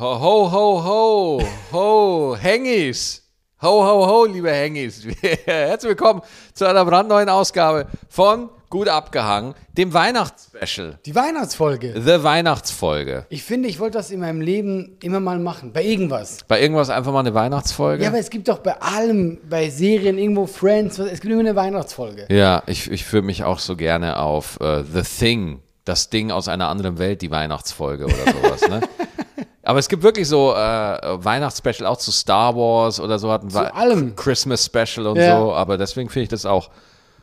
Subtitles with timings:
[0.00, 1.42] Ho, ho, ho, ho,
[1.72, 3.22] ho, Hengis.
[3.60, 5.06] Ho, ho, ho, liebe Hengis.
[5.44, 6.22] Herzlich willkommen
[6.54, 10.98] zu einer brandneuen Ausgabe von Gut abgehangen, dem Weihnachtsspecial.
[11.04, 12.00] Die Weihnachtsfolge.
[12.00, 13.26] The Weihnachtsfolge.
[13.28, 15.74] Ich finde, ich wollte das in meinem Leben immer mal machen.
[15.74, 16.38] Bei irgendwas.
[16.48, 18.02] Bei irgendwas einfach mal eine Weihnachtsfolge?
[18.02, 21.56] Ja, aber es gibt doch bei allem, bei Serien, irgendwo Friends, es gibt immer eine
[21.56, 22.24] Weihnachtsfolge.
[22.30, 26.48] Ja, ich, ich fühle mich auch so gerne auf uh, The Thing, das Ding aus
[26.48, 28.80] einer anderen Welt, die Weihnachtsfolge oder sowas, ne?
[29.70, 33.72] Aber es gibt wirklich so äh, Weihnachtsspecial auch zu Star Wars oder so hatten Zu
[33.72, 34.16] allem.
[34.16, 35.38] Christmas Special und Ja.
[35.40, 35.52] so.
[35.52, 36.70] Aber deswegen finde ich das auch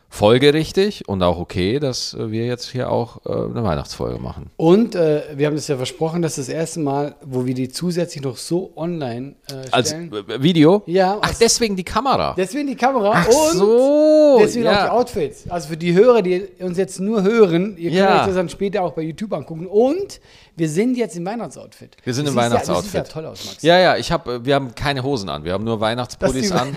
[0.10, 4.50] folgerichtig und auch okay, dass äh, wir jetzt hier auch äh, eine Weihnachtsfolge machen.
[4.56, 8.24] Und äh, wir haben das ja versprochen, dass das erste Mal, wo wir die zusätzlich
[8.24, 10.10] noch so online äh, Als stellen.
[10.14, 10.84] äh, Video?
[10.86, 12.34] Ja, Ach, als- deswegen die Kamera.
[12.38, 14.38] deswegen die Kamera Ach und so.
[14.40, 14.92] deswegen auch die ja.
[14.94, 15.50] Outfits.
[15.50, 18.22] Also für die Hörer, die uns jetzt nur hören, ihr könnt Ja.
[18.22, 19.68] euch das dann später auch bei YouTube angucken.
[19.68, 20.22] Und
[20.58, 21.96] wir sind jetzt im Weihnachtsoutfit.
[22.04, 23.12] Wir sind Du im siehst Ja, du siehst ja Weihnachtsoutfit.
[23.14, 23.62] toll aus, Max.
[23.64, 25.44] Ja, ja, ich hab, äh, wir haben keine Hosen an.
[25.44, 26.76] Wir haben nur Weihnachtspullis Das an.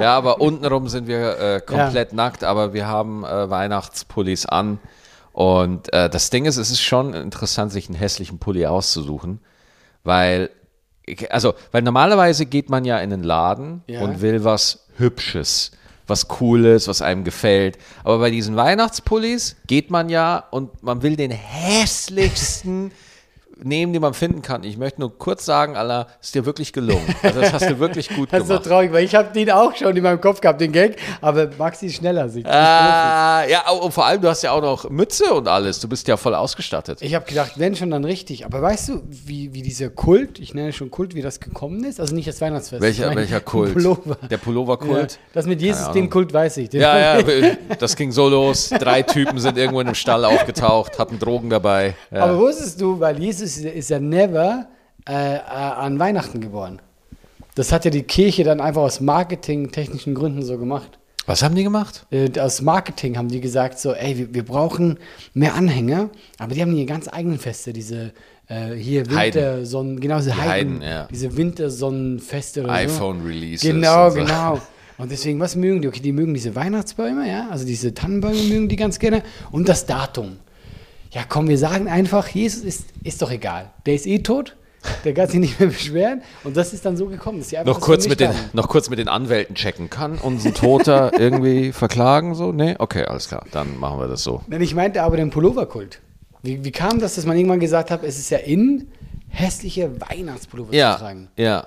[0.00, 4.78] Ja, aber untenrum sind wir äh, komplett nackt, aber wir haben äh, Weihnachtspullis an.
[5.32, 9.40] Und äh, das Ding ist, es ist schon interessant, sich einen hässlichen Pulli auszusuchen,
[10.04, 10.50] weil,
[11.30, 14.00] also, weil normalerweise geht man ja in den Laden Ja.
[14.00, 15.72] und will was Hübsches,
[16.06, 17.76] was Cooles, was einem gefällt.
[18.04, 22.92] Aber bei diesen Weihnachtspullis geht man ja und man will den hässlichsten
[23.62, 24.64] nehmen, den man finden kann.
[24.64, 27.02] Ich möchte nur kurz sagen, Allah, ist dir wirklich gelungen.
[27.22, 28.68] Also das hast du wirklich gut Das ist so gemacht.
[28.68, 31.86] traurig, weil ich habe den auch schon in meinem Kopf gehabt, den Gag, aber Maxi
[31.86, 32.28] ist schneller.
[32.28, 35.80] Sie Ah, ja, und vor allem, du hast ja auch noch Mütze und alles.
[35.80, 36.98] Du bist ja voll ausgestattet.
[37.00, 38.44] Ich habe gedacht, wenn schon, dann richtig.
[38.44, 41.84] Aber weißt du, wie, wie dieser Kult, ich nenne es schon Kult, wie das gekommen
[41.84, 41.98] ist?
[42.00, 42.82] Also nicht das Weihnachtsfest.
[42.82, 43.72] welcher meine, welcher Kult?
[43.72, 44.16] Pullover.
[44.30, 45.12] Der Pulloverkult?
[45.12, 46.10] Ja, das mit Jesus, den.
[46.10, 46.68] Kult weiß ich.
[46.70, 47.22] Den Ja, ja,
[47.78, 48.68] das ging so los.
[48.70, 51.94] Drei Typen sind irgendwo in einem Stall aufgetaucht, hatten Drogen dabei.
[52.10, 52.24] Ja.
[52.24, 54.66] Aber wusstest du, weil Jesus ist ja- ist ja never
[55.08, 56.80] äh, äh, an Weihnachten geboren.
[57.54, 60.98] Das hat ja die Kirche dann einfach aus marketingtechnischen Gründen so gemacht.
[61.26, 62.06] Was haben die gemacht?
[62.10, 64.98] Äh, aus Marketing haben die gesagt so, ey, wir, wir brauchen
[65.34, 68.12] mehr Anhänger, aber die haben ihre ganz eigenen Feste, diese
[68.48, 69.10] äh, hier.
[69.10, 71.08] Wintersonnen, genau diese Die Heiden, Heiden, ja.
[71.10, 72.74] diese Wintersonnenfeste oder so.
[72.74, 73.62] iPhone-Releases.
[73.68, 74.16] Genau, so.
[74.18, 74.60] genau.
[74.98, 75.88] Und deswegen, was mögen die?
[75.88, 79.84] Okay, die mögen diese Weihnachtsbäume, ja, also diese Tannenbäume mögen die ganz gerne und das
[79.86, 80.36] Datum.
[81.16, 83.70] Ja, komm, wir sagen einfach, Jesus ist, ist doch egal.
[83.86, 84.54] Der ist eh tot,
[85.02, 87.38] der kann sich nicht mehr beschweren und das ist dann so gekommen.
[87.38, 88.36] Dass sie einfach Noch kurz, mit den, haben.
[88.52, 89.88] noch kurz mit den Anwälten checken.
[89.88, 92.34] Kann uns ein Toter irgendwie verklagen?
[92.34, 92.52] So?
[92.52, 92.74] Nee?
[92.78, 93.46] Okay, alles klar.
[93.50, 94.42] Dann machen wir das so.
[94.46, 96.02] Nein, ich meinte aber den Pulloverkult.
[96.42, 98.88] Wie, wie kam das, dass man irgendwann gesagt hat, es ist ja in,
[99.30, 101.28] hässliche Weihnachtspullover zu Ja, tragen?
[101.38, 101.66] ja.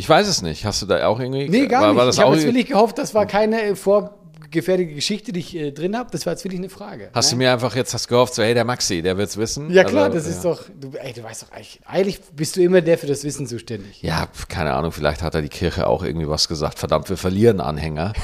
[0.00, 0.64] Ich weiß es nicht.
[0.64, 1.48] Hast du da auch irgendwie.
[1.48, 1.98] Nee, gar war, nicht.
[1.98, 3.74] War das ich habe wirklich gehofft, das war keine äh,
[4.48, 6.08] vorgefertigte Geschichte, die ich äh, drin habe.
[6.10, 7.10] Das war jetzt wirklich eine Frage.
[7.12, 7.38] hast du Nein?
[7.46, 9.70] mir einfach jetzt hast gehofft, so, hey, der Maxi, der wird's wissen?
[9.70, 10.30] Ja klar, Also, das ja.
[10.32, 13.24] ist doch, du, ey, du weißt doch eigentlich, eigentlich bist du immer der für das
[13.24, 14.02] Wissen zuständig.
[14.02, 16.78] Ja, keine Ahnung, vielleicht hat da die Kirche auch irgendwie was gesagt.
[16.78, 18.12] Verdammt, wir verlieren Anhänger.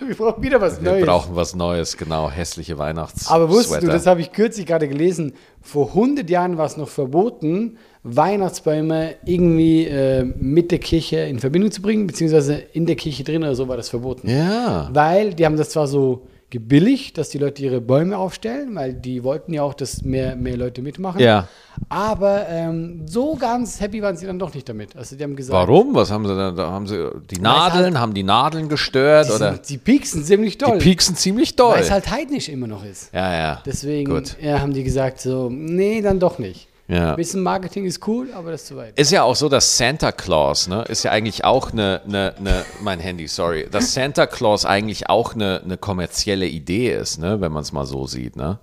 [0.00, 1.04] Wir brauchen wieder was Wir Neues.
[1.04, 2.30] brauchen was Neues, genau.
[2.30, 3.26] Hässliche Weihnachts.
[3.28, 3.92] Aber wusstest du, Sweater.
[3.92, 9.84] das habe ich kürzlich gerade gelesen, vor 100 Jahren war es noch verboten, Weihnachtsbäume irgendwie
[9.86, 13.68] äh, mit der Kirche in Verbindung zu bringen, beziehungsweise in der Kirche drin oder so
[13.68, 14.28] war das verboten.
[14.28, 14.88] Ja.
[14.92, 19.22] Weil die haben das zwar so gebilligt, dass die Leute ihre Bäume aufstellen, weil die
[19.22, 21.20] wollten ja auch, dass mehr, mehr Leute mitmachen.
[21.20, 21.46] Ja.
[21.90, 24.96] Aber ähm, so ganz happy waren sie dann doch nicht damit.
[24.96, 25.94] Also die haben gesagt, Warum?
[25.94, 26.50] Was haben sie da?
[26.52, 26.96] da haben sie
[27.30, 27.84] die es Nadeln?
[27.84, 29.28] halt- haben die Nadeln gestört?
[29.28, 29.52] die, oder?
[29.54, 31.74] sind, die pieksen ziemlich Die doll, pieksen ziemlich doll.
[31.74, 33.12] weil es halt heidnisch immer noch ist.
[33.12, 33.62] ja, ja.
[33.66, 36.67] Deswegen ja, haben die gesagt so, nee, dann doch nicht.
[36.88, 37.10] Ja.
[37.10, 38.98] Ein bisschen Marketing ist cool, aber das ist zu weit.
[38.98, 42.64] Ist ja auch so, dass Santa Claus, ne, ist ja eigentlich auch eine, eine, eine
[42.80, 47.52] mein Handy, sorry, dass Santa Claus eigentlich auch eine, eine kommerzielle Idee ist, ne, wenn
[47.52, 48.58] man es mal so sieht, ne?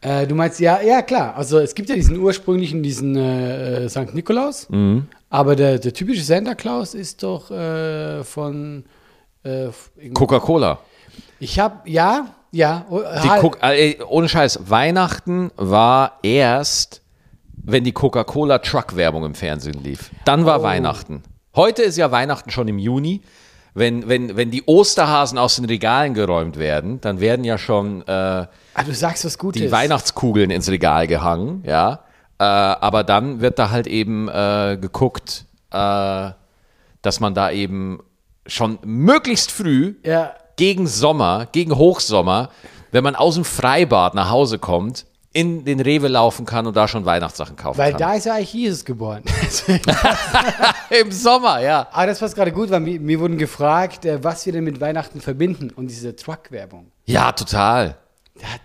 [0.00, 1.36] Äh, du meinst, ja, ja, klar.
[1.36, 4.14] Also es gibt ja diesen ursprünglichen, diesen äh, St.
[4.14, 5.08] Nikolaus, Mhm.
[5.28, 8.84] aber der, der typische Santa Claus ist doch äh, von
[9.42, 9.68] äh,
[10.14, 10.78] Coca-Cola.
[11.40, 12.86] Ich habe, ja, ja.
[12.88, 13.44] oh, halt.
[13.62, 17.02] Äh, ohne Scheiß, Weihnachten war erst,
[17.62, 20.10] wenn die Coca-Cola-Truck-Werbung im Fernsehen lief.
[20.24, 20.62] Dann war Oh.
[20.62, 21.22] Weihnachten.
[21.54, 23.22] Heute ist ja Weihnachten schon im Juni.
[23.74, 28.10] Wenn, wenn, wenn die Osterhasen aus den Regalen geräumt werden, dann werden ja schon äh,
[28.10, 28.48] ah,
[28.86, 29.60] du sagst was Gutes.
[29.60, 32.00] die Weihnachtskugeln ins Regal gehangen, ja.
[32.38, 36.30] Äh, aber dann wird da halt eben äh, geguckt, äh,
[37.02, 38.00] dass man da eben
[38.46, 42.48] schon möglichst früh Ja, gegen Sommer, gegen Hochsommer,
[42.92, 45.04] wenn man aus dem Freibad nach Hause kommt,
[45.36, 48.00] in den Rewe laufen kann und da schon Weihnachtssachen kaufen weil kann.
[48.00, 49.22] da ist ja eigentlich Jesus geboren.
[51.00, 51.86] Im Sommer, ja.
[51.92, 54.80] Aber das passt gerade gut, weil mir, mir wurden gefragt, äh, was wir denn mit
[54.80, 56.90] Weihnachten verbinden und diese Truck-Werbung.
[57.04, 57.98] Ja, total.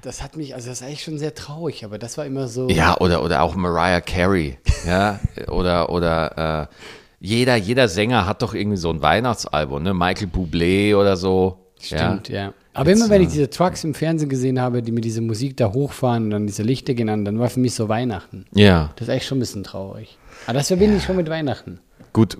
[0.01, 2.69] Das hat mich, also das ist eigentlich schon sehr traurig, aber das war immer so.
[2.69, 4.57] Ja, oder, oder auch Mariah Carey.
[4.85, 5.19] ja,
[5.49, 6.75] oder, oder äh,
[7.19, 9.93] jeder, jeder Sänger hat doch irgendwie so ein Weihnachtsalbum, ne?
[9.93, 11.73] Michael Bublé oder so.
[11.81, 12.43] Stimmt, ja.
[12.43, 12.53] ja.
[12.73, 15.73] Aber immer wenn ich diese Trucks im Fernsehen gesehen habe, die mit dieser Musik da
[15.73, 18.45] hochfahren und dann diese Lichter genannt, dann war für mich so Weihnachten.
[18.53, 18.91] Ja.
[18.95, 20.17] Das ist eigentlich schon ein bisschen traurig.
[20.45, 21.79] Aber das verbinde ich schon mit Weihnachten.
[22.13, 22.37] Gut,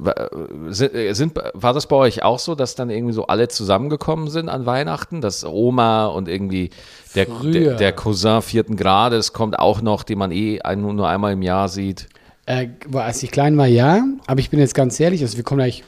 [0.67, 4.49] sind, sind, war das bei euch auch so, dass dann irgendwie so alle zusammengekommen sind
[4.49, 5.21] an Weihnachten?
[5.21, 6.71] Dass Oma und irgendwie
[7.15, 11.41] der, der, der, Cousin vierten Grades kommt auch noch, den man eh nur einmal im
[11.41, 12.09] Jahr sieht?
[12.45, 14.03] Äh, als ich klein war, ja.
[14.27, 15.85] Aber ich bin jetzt ganz ehrlich, also wir kommen eigentlich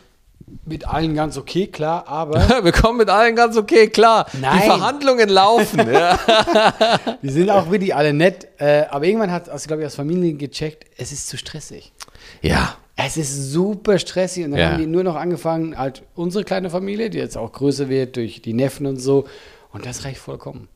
[0.66, 2.40] mit allen ganz okay, klar, aber.
[2.64, 4.28] wir kommen mit allen ganz okay, klar.
[4.40, 4.60] Nein.
[4.60, 5.80] Die Verhandlungen laufen.
[7.22, 8.48] Wir sind auch wirklich alle nett.
[8.58, 11.92] Äh, aber irgendwann hat, also glaube ich, aus Familien gecheckt, es ist zu stressig.
[12.42, 12.78] Ja.
[12.96, 14.70] Es ist super stressig und dann ja.
[14.70, 18.42] haben die nur noch angefangen, halt unsere kleine Familie, die jetzt auch größer wird durch
[18.42, 19.26] die Neffen und so.
[19.72, 20.68] Und das reicht vollkommen.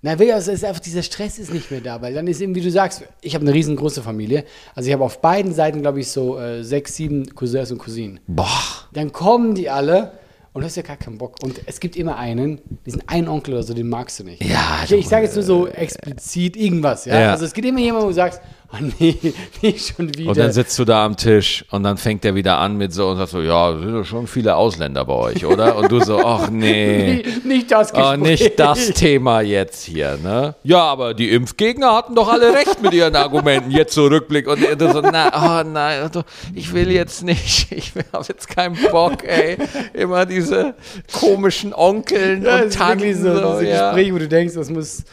[0.00, 2.60] Na, also ist einfach, dieser Stress ist nicht mehr da, weil dann ist eben, wie
[2.60, 4.44] du sagst, ich habe eine riesengroße Familie.
[4.76, 8.20] Also ich habe auf beiden Seiten, glaube ich, so äh, sechs, sieben Cousins und Cousinen.
[8.28, 8.46] Boah.
[8.92, 10.12] Dann kommen die alle
[10.52, 11.42] und du hast ja gar keinen Bock.
[11.42, 14.42] Und es gibt immer einen, diesen einen Onkel oder so, den magst du nicht.
[14.44, 14.82] Ja.
[14.84, 17.18] Ich, ich sage jetzt nur so explizit irgendwas, ja?
[17.18, 17.30] ja?
[17.32, 18.40] Also es gibt immer jemanden, wo du sagst,
[18.72, 19.16] oh nee,
[19.62, 20.30] nicht schon wieder.
[20.30, 23.08] Und dann sitzt du da am Tisch und dann fängt er wieder an mit so
[23.08, 25.76] und sagt so, ja, sind doch schon viele Ausländer bei euch, oder?
[25.76, 27.22] Und du so, ach nee.
[27.24, 28.12] nicht, nicht das Gespräch.
[28.12, 30.54] Oh, nicht das Thema jetzt hier, ne?
[30.62, 34.46] Ja, aber die Impfgegner hatten doch alle recht mit ihren Argumenten, jetzt so Rückblick.
[34.46, 36.10] Und du so, na, oh nein,
[36.54, 39.56] ich will jetzt nicht, ich habe jetzt keinen Bock, ey.
[39.92, 40.74] Immer diese
[41.12, 43.14] komischen Onkeln ja, und Tanten.
[43.14, 43.90] So, so diese ja.
[43.90, 45.04] Gespräche, wo du denkst, das muss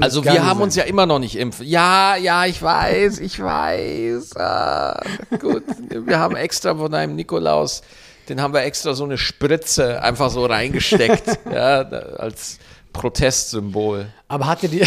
[0.00, 0.62] also wir haben sein.
[0.64, 1.66] uns ja immer noch nicht impfen.
[1.66, 4.36] Ja, ja, ich weiß, ich weiß.
[4.36, 5.00] Ah,
[5.38, 7.82] gut, wir haben extra von einem Nikolaus,
[8.28, 12.58] den haben wir extra so eine Spritze einfach so reingesteckt, ja, als
[12.94, 14.06] Protestsymbol.
[14.28, 14.86] Aber hattet ihr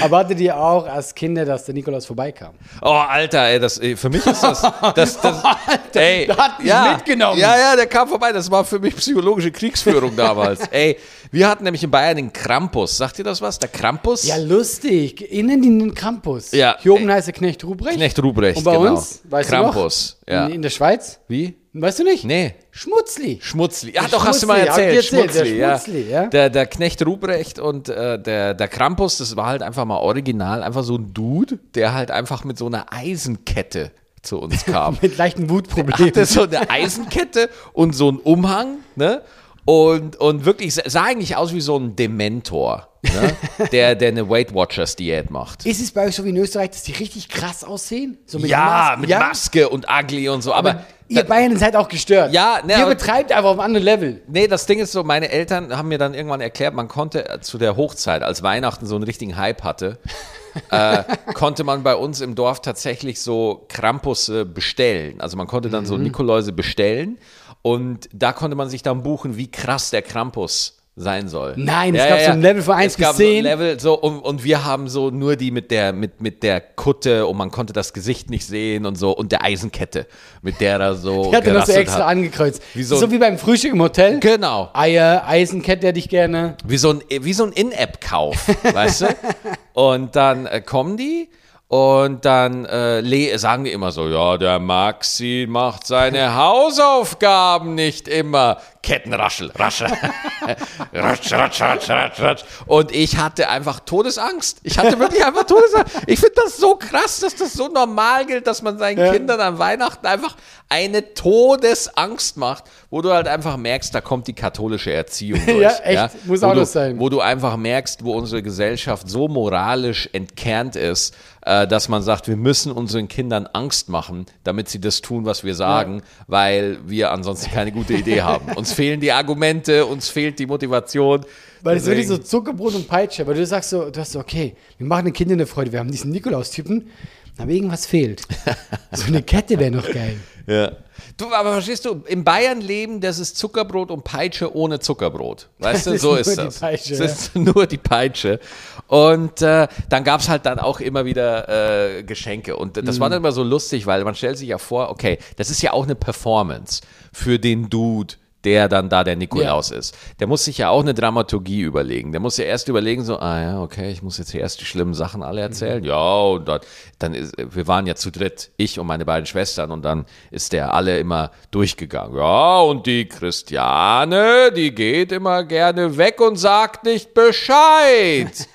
[0.00, 2.54] Aber hattet ihr auch als Kinder, dass der Nikolaus vorbeikam?
[2.80, 4.62] Oh, Alter, ey, das, ey, für mich ist das.
[4.94, 7.38] das, das Alter, ey, der hat mich ja, mitgenommen.
[7.38, 8.32] Ja, ja, der kam vorbei.
[8.32, 10.60] Das war für mich psychologische Kriegsführung damals.
[10.70, 10.96] ey,
[11.30, 12.96] wir hatten nämlich in Bayern den Krampus.
[12.96, 13.58] Sagt ihr das was?
[13.58, 14.24] Der Krampus?
[14.24, 15.20] Ja, lustig.
[15.20, 16.52] Innen den Krampus.
[16.52, 16.76] Ja.
[16.80, 17.96] Hier oben heißt der Knecht Ruprecht.
[17.96, 18.92] Knecht Ruprecht, Und bei genau.
[18.92, 20.38] uns, weißt Krampus, du noch?
[20.38, 20.46] Ja.
[20.46, 21.20] In, in der Schweiz?
[21.28, 21.56] Wie?
[21.76, 22.24] Weißt du nicht?
[22.24, 22.54] Nee.
[22.70, 23.40] Schmutzli.
[23.42, 23.94] Schmutzli.
[23.94, 24.94] Ja, doch, hast du mal erzählt.
[24.94, 26.22] erzählt Schmutzli, der Schmutzli, ja.
[26.22, 26.28] ja.
[26.28, 30.62] Der, der Knecht Ruprecht und äh, der, der Krampus, das war halt einfach mal original,
[30.62, 33.90] einfach so ein Dude, der halt einfach mit so einer Eisenkette
[34.22, 34.98] zu uns kam.
[35.02, 35.94] mit leichten Wutproblemen.
[35.94, 39.22] Hatte so eine Eisenkette und so einen Umhang, ne?
[39.64, 42.88] Und, und wirklich sah eigentlich aus wie so ein Dementor.
[43.02, 43.36] Ne?
[43.72, 45.66] der, der eine Weight Watchers Diät macht.
[45.66, 48.18] Ist es bei euch so wie in Österreich, dass die richtig krass aussehen?
[48.26, 49.18] So mit ja, Mas mit ja?
[49.18, 50.52] Maske und ugly und so.
[50.54, 52.32] Aber, aber ihr da, Bayern seid auch gestört.
[52.32, 54.22] Ja, ne, ihr betreibt einfach auf einem anderen Level.
[54.26, 57.58] Nee, das Ding ist so, meine Eltern haben mir dann irgendwann erklärt, man konnte zu
[57.58, 59.98] der Hochzeit, als Weihnachten so einen richtigen Hype hatte,
[60.70, 61.02] äh,
[61.34, 65.20] konnte man bei uns im Dorf tatsächlich so Krampusse bestellen.
[65.20, 65.88] Also man konnte dann mhm.
[65.88, 67.18] so Nikoläuse bestellen
[67.66, 71.54] und da konnte man sich dann buchen, wie krass der Krampus sein soll.
[71.56, 73.42] Nein, ja, es gab ja, so ein Level von 1 bis 10.
[73.42, 76.60] So Level, so, und, und wir haben so nur die mit der, mit, mit der
[76.60, 80.06] Kutte und man konnte das Gesicht nicht sehen und so und der Eisenkette,
[80.42, 81.30] mit der er so.
[81.30, 82.08] Die hat so extra hat.
[82.08, 82.62] angekreuzt.
[82.74, 84.20] Wie so, so, wie beim Frühstück im Hotel.
[84.20, 84.68] Genau.
[84.74, 86.58] Eier, Eisenkette hätte ich gerne.
[86.66, 89.06] Wie so ein, wie so ein In-App-Kauf, weißt du?
[89.72, 91.30] Und dann äh, kommen die
[91.68, 98.58] und dann äh, sagen wir immer so, ja, der Maxi macht seine Hausaufgaben nicht immer.
[98.82, 99.88] Kettenraschel, raschel.
[100.92, 102.44] ratsch, ratsch, ratsch, ratsch, ratsch.
[102.66, 104.58] Und ich hatte einfach Todesangst.
[104.62, 106.02] Ich hatte wirklich einfach Todesangst.
[106.06, 109.10] Ich finde das so krass, dass das so normal gilt, dass man seinen ja.
[109.10, 110.36] Kindern an Weihnachten einfach
[110.68, 115.62] eine Todesangst macht, wo du halt einfach merkst, da kommt die katholische Erziehung durch.
[115.62, 115.94] ja, echt.
[115.94, 116.10] Ja?
[116.24, 117.00] Muss wo auch du, sein.
[117.00, 121.14] Wo du einfach merkst, wo unsere Gesellschaft so moralisch entkernt ist,
[121.44, 125.44] äh, dass man sagt, wir müssen unseren Kindern Angst machen, damit sie das tun, was
[125.44, 126.02] wir sagen, ja.
[126.26, 128.52] weil wir ansonsten keine gute Idee haben.
[128.56, 131.24] Uns fehlen die Argumente, uns fehlt die Motivation.
[131.62, 134.54] Weil es wirklich so Zuckerbrot und Peitsche, weil du sagst so, du hast so, okay,
[134.78, 136.90] wir machen den Kindern eine Freude, wir haben diesen Nikolaus-Typen,
[137.38, 138.22] aber irgendwas fehlt.
[138.92, 140.16] so eine Kette wäre noch geil.
[140.46, 140.72] Ja.
[141.16, 145.48] Du, aber verstehst du, in Bayern leben, das ist Zuckerbrot und Peitsche ohne Zuckerbrot.
[145.60, 146.58] Weißt du, so ist, ist das.
[146.58, 148.40] Peitsche, das ist nur die Peitsche.
[148.88, 152.56] Und äh, dann gab es halt dann auch immer wieder äh, Geschenke.
[152.56, 153.00] Und das mhm.
[153.00, 155.72] war dann immer so lustig, weil man stellt sich ja vor, okay, das ist ja
[155.72, 158.14] auch eine Performance für den Dude,
[158.44, 159.96] der dann da der Nikolaus ist.
[160.20, 162.12] Der muss sich ja auch eine Dramaturgie überlegen.
[162.12, 164.64] Der muss ja erst überlegen, so, ah ja, okay, ich muss jetzt hier erst die
[164.64, 165.80] schlimmen Sachen alle erzählen.
[165.80, 165.88] Mhm.
[165.88, 166.60] Ja, und dann,
[166.98, 170.52] dann ist, wir waren ja zu dritt, ich und meine beiden Schwestern, und dann ist
[170.52, 172.16] der alle immer durchgegangen.
[172.16, 178.48] Ja, und die Christiane, die geht immer gerne weg und sagt nicht Bescheid.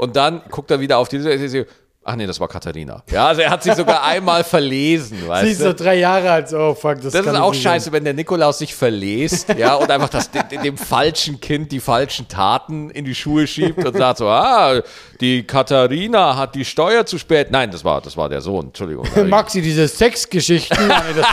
[0.00, 1.66] Und dann guckt er wieder auf diese.
[2.02, 3.02] Ach nee, das war Katharina.
[3.10, 5.64] Ja, also er hat sich sogar einmal verlesen, Sie weißt ist du?
[5.64, 8.74] so drei Jahre alt, oh fuck, das, Das ist auch scheiße, wenn der Nikolaus sich
[8.74, 13.46] verlest, ja, und einfach das, dem, dem falschen Kind die falschen Taten in die Schuhe
[13.46, 14.80] schiebt und sagt so, ah,
[15.20, 17.50] die Katharina hat die Steuer zu spät.
[17.50, 19.04] Nein, das war, das war der Sohn, Entschuldigung.
[19.14, 19.28] sein.
[19.28, 21.26] Maxi, diese Sexgeschichten, das,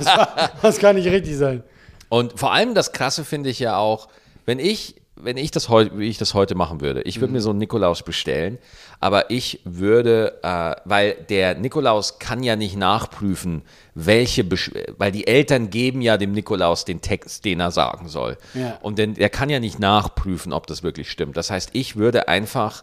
[0.00, 1.62] das, war- das kann nicht richtig sein.
[2.08, 4.08] Und vor allem das Krasse finde ich ja auch,
[4.46, 7.40] wenn ich, wenn ich das heute, wie ich das heute machen würde, ich würde mir
[7.40, 8.58] so einen Nikolaus bestellen,
[9.00, 13.62] aber ich würde, äh, weil der Nikolaus kann ja nicht nachprüfen,
[13.94, 18.38] welche, Besch weil die Eltern geben ja dem Nikolaus den Text, den er sagen soll.
[18.54, 18.78] Ja.
[18.82, 21.36] Und denn, der kann ja nicht nachprüfen, ob das wirklich stimmt.
[21.36, 22.82] Das heißt, ich würde einfach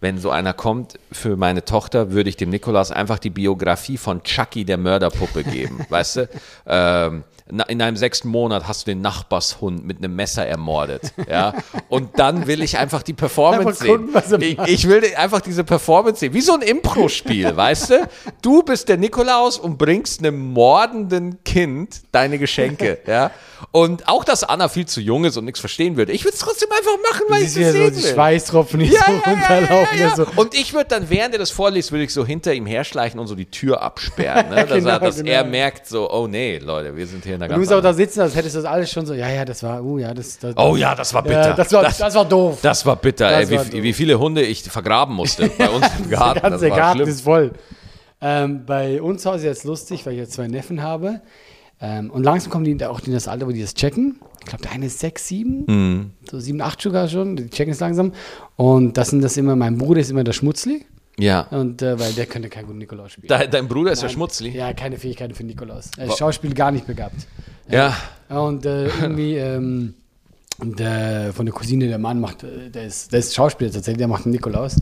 [0.00, 4.22] wenn so einer kommt für meine Tochter, würde ich dem Nikolaus einfach die Biografie von
[4.22, 5.84] Chucky, der Mörderpuppe, geben.
[5.88, 6.28] weißt du?
[6.66, 11.12] Ähm, in einem sechsten Monat hast du den Nachbarshund mit einem Messer ermordet.
[11.28, 11.52] Ja?
[11.90, 14.08] Und dann will ich einfach die Performance sehen.
[14.40, 16.32] Ich, ich will einfach diese Performance sehen.
[16.32, 18.08] Wie so ein Impro-Spiel, weißt du?
[18.40, 22.98] Du bist der Nikolaus und bringst einem mordenden Kind deine Geschenke.
[23.06, 23.30] Ja?
[23.70, 26.12] Und auch, dass Anna viel zu jung ist und nichts verstehen würde.
[26.12, 28.12] Ich würde es trotzdem einfach machen, weil ich es so sehen die will.
[28.12, 30.18] Schweißtropfen, die Ja, so ja, ja, runterlaufen.
[30.18, 30.32] ja, ja.
[30.34, 30.40] So.
[30.40, 33.26] Und ich würde dann, während er das vorliest, würde ich so hinter ihm herschleichen und
[33.26, 34.48] so die Tür absperren.
[34.50, 34.56] Ne?
[34.66, 35.30] Dass, Genau, er, dass genau.
[35.30, 37.80] er merkt, so, oh nee, Leute, wir sind hier in der Du ganz musst auch
[37.82, 40.12] da sitzen, als hättest du das alles schon so, ja, ja, das war, uh, ja,
[40.14, 41.48] das, das Oh ja, das war bitter.
[41.48, 42.58] Ja, das, war, das, das, war doof.
[42.62, 43.82] das war bitter, Das ey, war wie, doof.
[43.82, 46.40] wie viele Hunde ich vergraben musste bei uns im Garten.
[46.40, 47.08] Der Das ganze war Garten schlimm.
[47.08, 47.52] ist voll.
[48.20, 51.20] Ähm, bei uns zu Hause jetzt lustig, weil ich jetzt zwei Neffen habe.
[51.80, 54.16] Ähm, und langsam kommen die auch in das Alter, wo die das checken.
[54.40, 56.10] Ich glaube, der eine ist sechs, sieben, Mhm.
[56.30, 57.36] so sieben, acht sogar schon.
[57.36, 58.12] Die checken es langsam.
[58.56, 60.84] Und das sind das immer, mein Bruder ist immer der Schmutzli.
[61.18, 61.42] Ja.
[61.50, 63.28] Und äh, weil der könnte kein guten Nikolaus spielen.
[63.28, 64.14] Dein, dein Bruder ist ja Nein.
[64.14, 64.50] Schmutzli.
[64.50, 65.90] Ja, keine Fähigkeiten für Nikolaus.
[65.96, 67.26] Er ist Schauspiel gar nicht begabt.
[67.70, 67.96] Ja.
[68.28, 69.94] Und äh, irgendwie ähm,
[70.62, 74.08] der, von der Cousine, der Mann macht, äh, der ist, der ist Schauspieler tatsächlich, der
[74.08, 74.76] macht einen Nikolaus.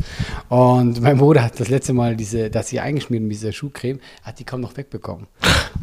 [0.48, 4.38] Und mein Bruder hat das letzte Mal diese, das hier eingeschmiert mit dieser Schuhcreme, hat
[4.38, 5.26] die kaum noch wegbekommen.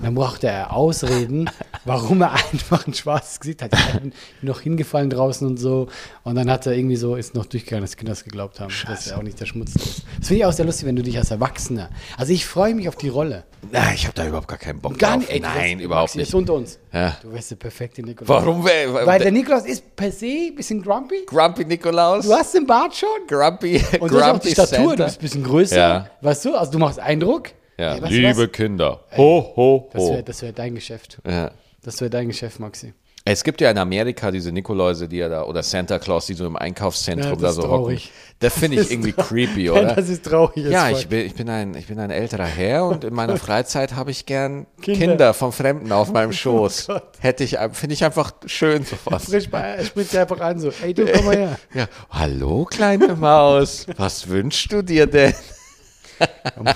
[0.02, 1.50] Dann brauchte er Ausreden,
[1.86, 3.74] warum er einfach ein schwarzes Gesicht hat.
[3.74, 5.88] Er ist noch hingefallen draußen und so.
[6.24, 9.08] Und dann hat er irgendwie so, ist noch durchgegangen, dass Kinder das geglaubt haben, dass
[9.08, 10.04] er auch nicht der Schmutz ist.
[10.18, 11.90] Das finde ich auch sehr lustig, wenn du dich als Erwachsener.
[12.18, 13.44] Also ich freue mich auf die Rolle.
[13.74, 15.20] Na, ich habe da überhaupt gar keinen Bock Gar drauf.
[15.20, 15.32] nicht.
[15.32, 16.34] Ey, Nein, wärst- überhaupt nicht.
[16.34, 16.80] unter uns.
[16.94, 17.18] Ja.
[17.22, 18.30] Du wärst der perfekte Nikolaus.
[18.46, 18.64] Warum?
[18.66, 21.26] wär- Weil der Nikolaus ist per se ein bisschen grumpy.
[21.26, 22.26] Grumpy Nikolaus?
[22.26, 23.10] Du hast den Bart schon.
[23.28, 24.96] Grumpy, Und du hast auch die Statur, Santa.
[24.96, 25.78] du bist ein bisschen größer.
[25.78, 26.10] Ja.
[26.22, 27.50] Weißt du, also du machst Eindruck.
[27.80, 28.52] Ja, Ey, weißt du liebe was?
[28.52, 29.00] Kinder.
[29.16, 30.12] Ho, ho, Das ho.
[30.14, 31.20] wäre das wär dein Geschäft.
[31.26, 31.52] Ja.
[31.84, 32.94] Das wäre dein Geschäft, Maxi.
[33.26, 36.46] Es gibt ja in Amerika diese Nikoläuse, die ja da, oder Santa Claus, die so
[36.48, 38.06] im Einkaufszentrum Ja, das da ist so traurig.
[38.06, 38.14] hocken.
[38.40, 39.96] Das finde ich ist irgendwie creepy, Ja, oder?
[39.96, 40.66] das ist traurig.
[40.66, 43.96] Ja, ich bin, ich, bin ein, ich bin ein älterer Herr und in meiner Freizeit
[43.96, 45.00] habe ich gern Kinder.
[45.00, 45.34] Kinder.
[45.34, 46.90] vom Fremden auf meinem Schoß.
[46.90, 47.00] Oh.
[47.20, 49.30] Hätte ich, finde ich einfach schön sowas.
[49.32, 51.60] Er spricht dir einfach an so, ey du, komm mal her.
[51.74, 55.34] Ja, hallo kleine Maus, was wünschst du dir denn?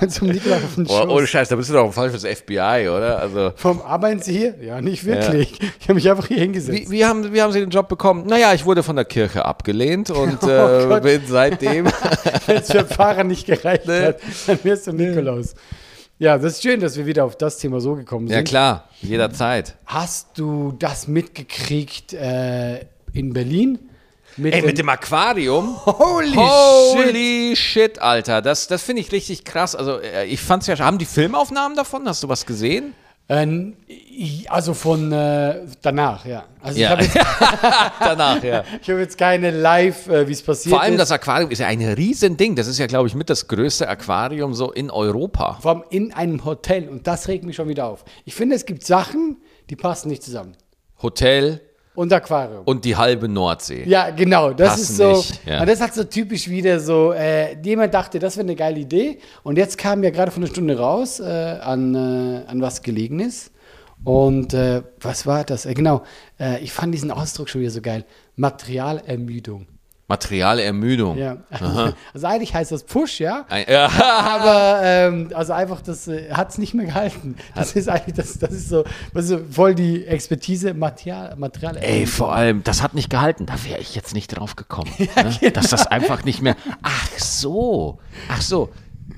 [0.10, 1.28] Zum Nikolaus auf den Boah, ohne.
[1.28, 3.20] Scheiß, da bist du doch ein falsches FBI, oder?
[3.20, 4.56] Also, Vom Arbeiten Sie hier?
[4.62, 5.60] Ja, nicht wirklich.
[5.80, 6.90] Ich habe mich einfach hier hingesetzt.
[6.90, 8.26] wie, wie, haben, wie haben Sie den Job bekommen?
[8.28, 10.48] Naja, ich wurde von der Kirche abgelehnt und Oh
[10.96, 11.86] äh, bin seitdem
[12.46, 14.06] Wenn es für Fahrer nicht gereicht Nee.
[14.06, 15.56] hat, dann wärst du Nikolaus.
[16.20, 18.36] Ja, das ist schön, dass wir wieder auf das Thema so gekommen sind.
[18.38, 19.76] Ja klar, jederzeit.
[19.86, 23.80] Hast du das mitgekriegt äh, in Berlin?
[24.38, 25.78] Mit Ey, den- mit dem Aquarium?
[25.86, 26.38] Holy, shit!
[26.38, 28.42] Holy shit, Alter.
[28.42, 29.75] Das, das finde ich richtig krass.
[29.75, 30.78] Also, äh, ich fand's ja.
[30.80, 32.08] Haben die Filmaufnahmen davon?
[32.08, 32.94] Hast du was gesehen?
[33.30, 33.78] Ähm,
[34.50, 36.44] also von äh, danach, ja.
[36.62, 36.88] Also Ja.
[36.88, 37.16] ich habe jetzt,
[38.02, 38.63] Danach, ja.
[38.82, 41.00] ich hab jetzt keine Live, äh, wie es passiert Vor allem ist.
[41.00, 42.56] das Aquarium ist ja ein Riesending.
[42.58, 45.58] Das ist ja, glaube ich, mit das größte Aquarium so in Europa.
[45.62, 48.04] Vor allem in einem Hotel und das regt mich schon wieder auf.
[48.25, 49.38] Ich finde, es gibt Sachen,
[49.70, 50.58] die passen nicht zusammen.
[51.02, 51.62] Hotel
[51.96, 52.64] Und Aquarium.
[52.66, 53.84] und die halbe Nordsee.
[53.86, 54.52] Ja, genau.
[54.52, 55.10] Das Passen ist so.
[55.12, 55.62] nicht, ja.
[55.62, 57.14] Und das hat so typisch wieder so.
[57.14, 59.20] Äh, jemand dachte, das wäre eine geile Idee.
[59.44, 63.20] Und jetzt kam ja gerade von einer Stunde raus, äh, an, äh, an was gelegen
[63.20, 63.52] ist.
[64.04, 65.66] Und äh, was war das?
[65.66, 66.04] Äh, genau.
[66.40, 68.06] Äh, ich fand diesen Ausdruck schon wieder so geil.
[68.36, 69.68] Materialermüdung.
[70.13, 71.17] Materialermüdung.
[71.17, 71.38] Ja.
[72.13, 73.46] Also eigentlich heißt das Push, ja.
[73.50, 73.88] Ein, ja.
[73.89, 77.36] Aber ähm, also einfach, das äh, hat es nicht mehr gehalten.
[77.55, 81.77] Das ist eigentlich, das, das ist so, weißt du, voll die Expertise Material, Material.
[81.77, 83.48] Ey, vor allem, das hat nicht gehalten.
[83.48, 84.91] Da wäre ich jetzt nicht drauf gekommen.
[85.41, 85.51] ne?
[85.51, 86.55] Dass das einfach nicht mehr.
[86.84, 88.00] Ach so.
[88.29, 88.70] Ach so.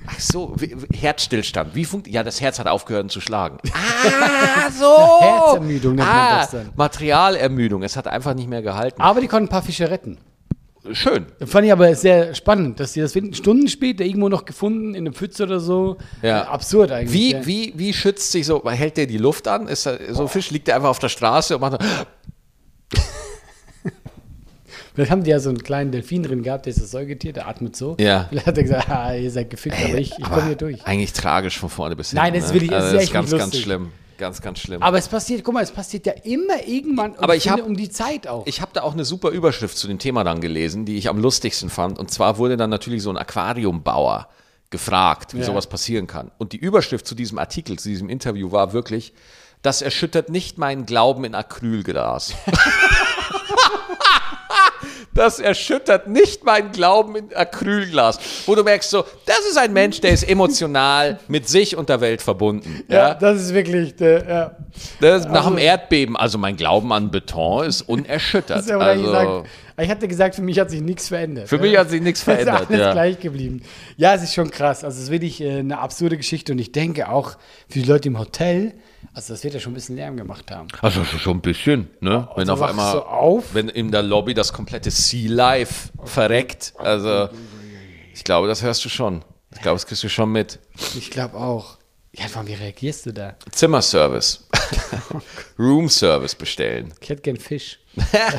[0.08, 0.54] Ach so,
[0.92, 1.74] Herzstillstand.
[1.74, 3.58] Wie funkt, ja, das Herz hat aufgehört zu schlagen.
[3.72, 5.20] Ah, so.
[5.20, 6.70] Herzermüdung nennt man ah, das dann.
[6.76, 7.82] Materialermüdung.
[7.82, 9.00] Es hat einfach nicht mehr gehalten.
[9.00, 10.18] Aber die konnten ein paar Fische retten.
[10.92, 11.26] Schön.
[11.44, 13.34] Fand ich aber sehr spannend, dass sie das finden.
[13.34, 15.96] Stunden später irgendwo noch gefunden, in einem Pfütze oder so.
[16.22, 16.42] Ja.
[16.42, 17.12] Äh, absurd eigentlich.
[17.12, 17.46] Wie, ja.
[17.46, 19.68] wie, wie schützt sich so, hält der die Luft an?
[19.68, 21.88] Ist er, so ein Fisch liegt der einfach auf der Straße und macht so,
[24.94, 27.46] Vielleicht haben die ja so einen kleinen Delfin drin gehabt, der ist das Säugetier, der
[27.46, 27.96] atmet so.
[28.00, 28.26] Ja.
[28.30, 30.86] Vielleicht hat er gesagt, ah, ihr seid gefickt, aber ich, ich komme hier durch.
[30.86, 32.24] Eigentlich tragisch von vorne bis hinten.
[32.24, 32.54] Nein, das ist ne?
[32.54, 33.90] wirklich- das also ist echt ganz, ganz schlimm.
[34.18, 34.82] Ganz, ganz schlimm.
[34.82, 37.76] Aber es passiert, guck mal, es passiert ja immer irgendwann Aber ich finde, hab- um
[37.76, 38.46] die Zeit auch.
[38.46, 41.18] Ich habe da auch eine super Überschrift zu dem Thema dann gelesen, die ich am
[41.18, 41.98] lustigsten fand.
[41.98, 44.28] Und zwar wurde dann natürlich so ein Aquariumbauer
[44.70, 45.44] gefragt, wie Ja.
[45.44, 46.30] sowas passieren kann.
[46.38, 49.12] Und die Überschrift zu diesem Artikel, zu diesem Interview war wirklich,
[49.62, 52.32] das erschüttert nicht meinen Glauben in Acrylglas.
[55.16, 58.18] Das erschüttert nicht meinen Glauben in Acrylglas.
[58.46, 62.00] Wo du merkst so, das ist ein Mensch, der ist emotional mit sich und der
[62.00, 62.84] Welt verbunden.
[62.88, 64.56] ja, Ja, das ist wirklich, der, ja.
[65.00, 68.58] das ist nach dem Erdbeben, also mein Glauben an Beton ist unerschüttert.
[68.58, 71.48] Das ist also, gesagt, ich hatte gesagt, für mich hat sich nichts verändert.
[71.48, 72.92] Für mich hat sich nichts Es ist verändert, alles ja.
[72.92, 73.62] gleich geblieben.
[73.96, 74.84] Ja, es ist schon krass.
[74.84, 77.32] Also es ist wirklich äh, eine absurde Geschichte und ich denke auch
[77.68, 78.74] für die Leute im Hotel,
[79.16, 80.68] also das wird ja schon ein bisschen Lärm gemacht haben.
[80.82, 82.28] Also schon ein bisschen, ne?
[82.36, 83.54] Wenn Also auf einmal, du auf?
[83.54, 87.30] wenn in der Lobby das komplette Sea Life verreckt, also
[88.12, 89.24] ich glaube, das hörst du schon.
[89.54, 90.58] Ich glaube, das kriegst du schon mit.
[90.98, 91.78] Ich glaube auch.
[92.12, 93.36] Ja, warum, wie reagierst du da?
[93.52, 94.46] Zimmerservice,
[95.58, 96.92] Room Service bestellen.
[97.00, 97.78] Ich hätte gern Fisch.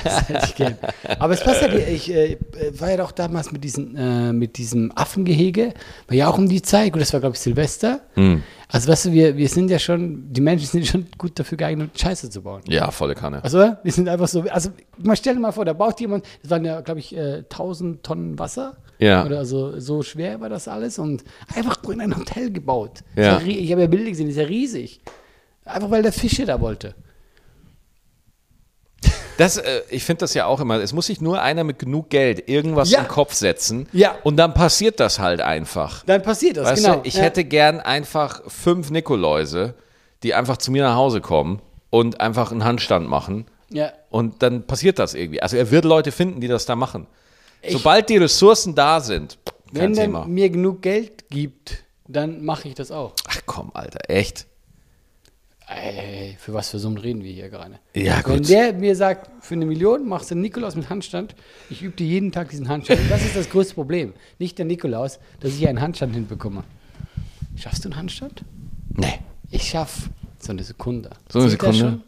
[0.04, 0.78] Das hätte ich gern.
[1.20, 2.38] Aber es passt ja, ich äh,
[2.80, 5.74] war ja doch damals mit, diesen, äh, mit diesem Affengehege,
[6.08, 8.02] war ja auch um die Zeit, gut, das war glaube ich Silvester.
[8.14, 8.44] Hm.
[8.70, 12.00] Also weißt du, wir, wir sind ja schon, die Menschen sind schon gut dafür geeignet,
[12.00, 12.62] Scheiße zu bauen.
[12.68, 13.44] Ja, volle Kanne.
[13.44, 16.52] Also, die sind einfach so, also mal stell dir mal vor, da baut jemand, das
[16.52, 18.78] waren ja, glaube ich, äh, 1000 Tonnen Wasser.
[19.00, 19.26] Ja.
[19.26, 21.24] Oder so, so schwer war das alles und
[21.56, 23.04] einfach in ein Hotel gebaut.
[23.16, 23.40] Ja.
[23.40, 25.02] Ich habe ja Bilder gesehen, das ist ja riesig.
[25.66, 26.96] Einfach weil der Fische da wollte.
[29.38, 32.10] Das, äh, ich finde das ja auch immer, es muss sich nur einer mit genug
[32.10, 33.00] Geld irgendwas Ja.
[33.02, 34.16] im Kopf setzen Ja.
[34.24, 36.04] und dann passiert das halt einfach.
[36.06, 36.96] Dann passiert das, Weißt genau.
[36.98, 37.24] du, ich ja.
[37.24, 39.76] hätte gern einfach fünf Nikoläuse,
[40.24, 43.46] die einfach zu mir nach Hause kommen und einfach einen Handstand machen.
[43.70, 43.92] Ja.
[44.10, 45.42] Und dann passiert das irgendwie.
[45.42, 47.06] Also er wird Leute finden, die das da machen.
[47.68, 49.38] Sobald die Ressourcen da sind,
[49.74, 50.26] kein Wenn Thema.
[50.26, 53.14] mir genug Geld gibt, dann mache ich das auch.
[53.28, 54.46] Ach komm, Alter, echt?
[55.70, 57.80] Ey, für was für Summen reden wir hier gerade?
[57.94, 58.50] Ja, Wenn gut.
[58.50, 61.36] der mir sagt, für eine Million machst du einen Nikolaus mit Handstand,
[61.70, 63.02] ich übe dir jeden Tag diesen Handstand.
[63.02, 64.14] Und das ist das größte Problem.
[64.40, 66.64] Nicht der Nikolaus, dass ich einen Handstand hinbekomme.
[67.58, 68.44] Schaffst du einen Handstand?
[68.96, 69.20] Nee.
[69.52, 71.10] Ich schaff so eine Sekunde.
[71.30, 72.00] So eine das Sekunde?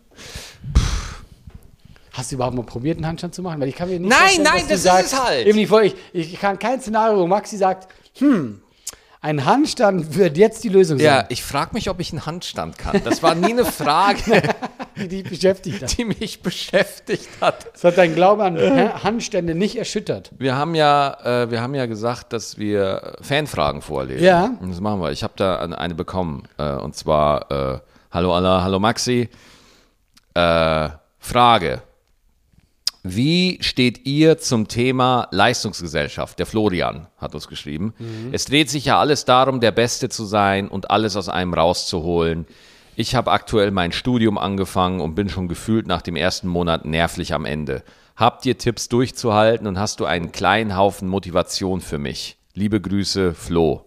[2.13, 3.59] Hast du überhaupt mal probiert, einen Handstand zu machen?
[3.59, 5.47] Weil ich kann mir nicht Nein, nein, das ist sagst, es halt.
[5.47, 8.61] Eben ich, ich kann kein Szenario, wo Maxi sagt, hm,
[9.21, 12.77] ein Handstand wird jetzt die Lösung Ja, sein, ich frage mich, ob ich einen Handstand
[12.77, 13.01] kann.
[13.03, 14.41] Das war nie eine Frage,
[14.95, 15.97] die dich beschäftigt hat.
[15.97, 17.73] die mich beschäftigt hat.
[17.73, 20.31] Das hat dein Glaube an Ha- Handstände nicht erschüttert.
[20.37, 24.23] Wir haben ja, äh, wir haben ja gesagt, dass wir Fanfragen vorlesen.
[24.23, 24.51] Ja.
[24.61, 25.11] Und das machen wir.
[25.11, 26.43] Ich habe da eine- eine bekommen.
[26.57, 27.79] Äh, und zwar, äh,
[28.11, 29.29] hallo Allah, hallo Maxi.
[30.33, 31.81] Äh, Frage.
[33.15, 36.37] Wie steht ihr zum Thema Leistungsgesellschaft?
[36.37, 37.95] Der Florian hat uns geschrieben.
[38.31, 42.45] Es dreht sich ja alles darum, der Beste zu sein und alles aus einem rauszuholen.
[42.95, 47.33] Ich habe aktuell mein Studium angefangen und bin schon gefühlt nach dem ersten Monat nervlich
[47.33, 47.81] am Ende.
[48.15, 52.37] Habt ihr Tipps durchzuhalten und hast du einen kleinen Haufen Motivation für mich?
[52.53, 53.85] Liebe Grüße, Flo.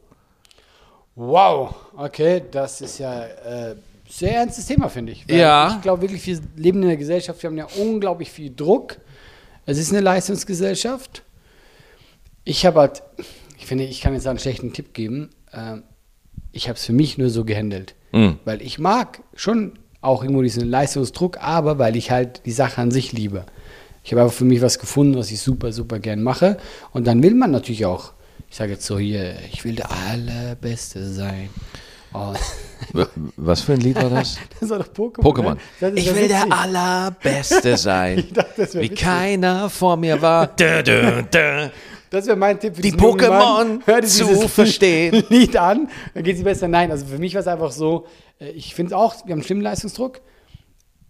[1.15, 3.77] Wow, okay, das ist ja äh,
[4.09, 5.25] sehr ernstes Thema, finde ich.
[5.29, 5.75] Ja.
[5.77, 8.97] Ich glaube wirklich, wir leben in einer Gesellschaft, wir haben ja unglaublich viel Druck.
[9.67, 11.23] Es ist eine Leistungsgesellschaft.
[12.45, 13.03] Ich habe halt,
[13.59, 15.31] ich finde, ich kann jetzt einen schlechten Tipp geben.
[15.53, 15.85] Ähm,
[16.51, 17.95] ich habe es für mich nur so gehandelt.
[18.13, 18.39] Mhm.
[18.45, 22.91] Weil ich mag schon auch irgendwo diesen Leistungsdruck, aber weil ich halt die Sache an
[22.91, 23.47] sich liebe.
[24.05, 26.59] Ich habe einfach für mich was gefunden, was ich super, super gern mache.
[26.93, 28.13] Und dann will man natürlich auch,
[28.51, 31.49] ich sage jetzt so hier, ich will der Allerbeste sein.
[32.15, 32.35] Oh,
[33.37, 34.39] Was für ein Lied war das?
[34.61, 35.57] das war doch Pokémon.
[35.81, 35.93] Ne?
[35.95, 36.51] Ich will der.
[36.53, 38.25] Allerbeste sein.
[38.33, 38.99] Dachte, wie witzig.
[38.99, 40.47] keiner vor mir war.
[40.59, 41.69] Dö, dö, dö.
[42.11, 42.93] Das wäre mein Tipp für Die.
[42.93, 45.25] Pokémon Hör dir zu verstehen.
[45.31, 46.69] Lied an, dann geht sie besser.
[46.69, 48.07] Nein, also für mich war es einfach so,
[48.39, 50.21] äh, ich finde auch, wir haben einen schlimmen Leistungsdruck,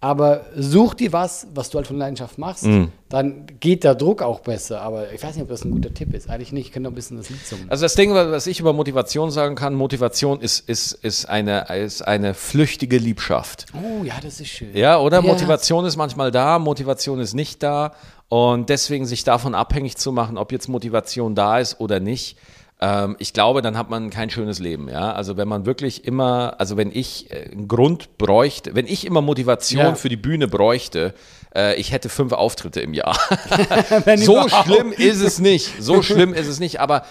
[0.02, 2.88] aber such dir was, was du halt von Leidenschaft machst, Mhm.
[3.08, 4.80] dann geht der Druck auch besser.
[4.82, 6.28] Aber ich weiß nicht, ob das ein guter Tipp ist.
[6.28, 7.66] Eigentlich nicht, ich könnte noch ein bisschen das Lied summen.
[7.70, 12.02] Also das Ding, was ich über Motivation sagen kann, Motivation ist, ist, ist, eine, ist
[12.02, 13.66] eine flüchtige Liebschaft.
[13.74, 14.76] Oh ja, das ist schön.
[14.76, 15.18] Ja, oder?
[15.18, 15.22] Ja.
[15.22, 17.92] Motivation ist manchmal da, Motivation ist nicht da.
[18.28, 22.36] Und deswegen sich davon abhängig zu machen, ob jetzt Motivation da ist oder nicht,
[22.82, 24.88] ähm, ich glaube, dann hat man kein schönes Leben.
[24.88, 25.12] Ja?
[25.12, 29.22] Also wenn man wirklich immer, also wenn ich äh, einen Grund bräuchte, wenn ich immer
[29.22, 29.94] Motivation Ja.
[29.94, 31.14] für die Bühne bräuchte,
[31.54, 33.16] äh, ich hätte fünf Auftritte im Jahr.
[34.16, 35.80] So schlimm ist es nicht.
[35.80, 36.80] So schlimm ist es nicht.
[36.80, 37.04] Aber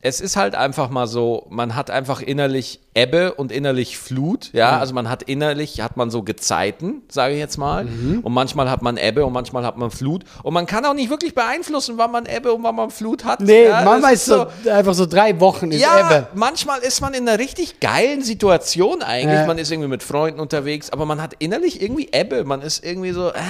[0.00, 4.50] es ist halt einfach mal so, man hat einfach innerlich Ebbe und innerlich Flut.
[4.52, 7.84] Ja, also man hat innerlich, hat man so Gezeiten, sage ich jetzt mal.
[7.84, 8.20] Mhm.
[8.20, 10.24] Und manchmal hat man Ebbe und manchmal hat man Flut.
[10.44, 13.40] Und man kann auch nicht wirklich beeinflussen, wann man Ebbe und wann man Flut hat.
[13.40, 16.28] Nee, ja, manchmal ist so, einfach so drei Wochen ist ja, Ebbe.
[16.34, 19.38] manchmal ist man in einer richtig geilen Situation eigentlich.
[19.40, 19.46] Ja.
[19.46, 22.44] Man ist irgendwie mit Freunden unterwegs, aber man hat innerlich irgendwie Ebbe.
[22.44, 23.30] Man ist irgendwie so.
[23.30, 23.40] Äh.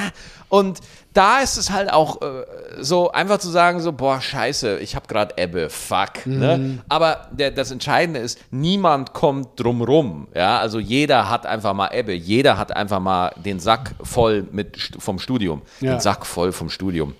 [0.48, 0.78] Und
[1.18, 2.44] da ist es halt auch äh,
[2.78, 6.24] so einfach zu sagen, so, boah, scheiße, ich habe gerade Ebbe, fuck.
[6.24, 6.38] Mhm.
[6.38, 6.78] Ne?
[6.88, 10.28] Aber der, das Entscheidende ist, niemand kommt drumrum.
[10.32, 10.60] Ja?
[10.60, 12.12] Also jeder hat einfach mal Ebbe.
[12.12, 15.62] Jeder hat einfach mal den Sack voll mit, vom Studium.
[15.80, 15.94] Ja.
[15.94, 17.16] Den Sack voll vom Studium.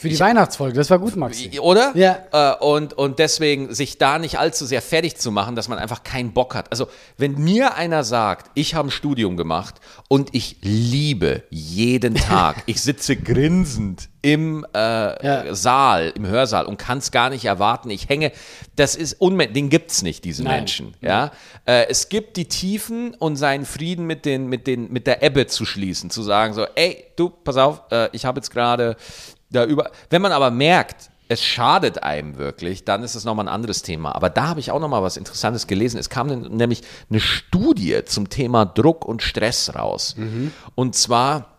[0.00, 1.60] Für die Weihnachtsfolge, das war gut, Maxi.
[1.60, 1.92] Oder?
[1.94, 2.18] Ja.
[2.32, 6.02] Äh, und, und deswegen sich da nicht allzu sehr fertig zu machen, dass man einfach
[6.02, 6.70] keinen Bock hat.
[6.70, 6.88] Also,
[7.18, 9.74] wenn mir einer sagt, ich habe ein Studium gemacht
[10.08, 15.54] und ich liebe jeden Tag, ich sitze grinsend im äh, Ja.
[15.54, 18.32] Saal, im Hörsaal und kann es gar nicht erwarten, ich hänge,
[18.76, 20.60] das ist unmenschlich, den gibt es nicht, diesen Nein.
[20.60, 20.94] Menschen.
[21.00, 21.32] Ja?
[21.66, 25.46] Äh, es gibt die Tiefen und seinen Frieden mit, den, mit, den, mit der Ebbe
[25.46, 28.96] zu schließen, zu sagen so, ey, du, pass auf, äh, ich habe jetzt gerade
[29.50, 29.90] da über.
[30.08, 34.14] Wenn man aber merkt, es schadet einem wirklich, dann ist es nochmal ein anderes Thema.
[34.16, 35.98] Aber da habe ich auch nochmal was Interessantes gelesen.
[35.98, 40.16] Es kam nämlich eine Studie zum Thema Druck und Stress raus.
[40.74, 41.56] Und zwar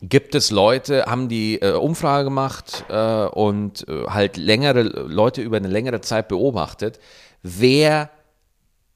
[0.00, 5.56] gibt es Leute, haben die äh, Umfrage gemacht äh, und äh, halt längere Leute über
[5.56, 7.00] eine längere Zeit beobachtet,
[7.42, 8.10] wer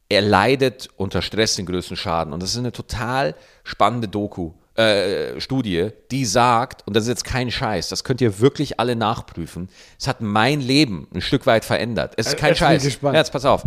[0.08, 2.32] erleidet unter Stress den größten Schaden.
[2.32, 4.52] Und das ist eine total spannende Doku.
[4.78, 8.94] Äh, Studie, die sagt, und das ist jetzt kein Scheiß, das könnt ihr wirklich alle
[8.94, 12.14] nachprüfen, es hat mein Leben ein Stück weit verändert.
[12.16, 12.84] Es ist kein jetzt bin ich Scheiß.
[12.84, 13.16] gespannt.
[13.16, 13.64] Jetzt pass auf.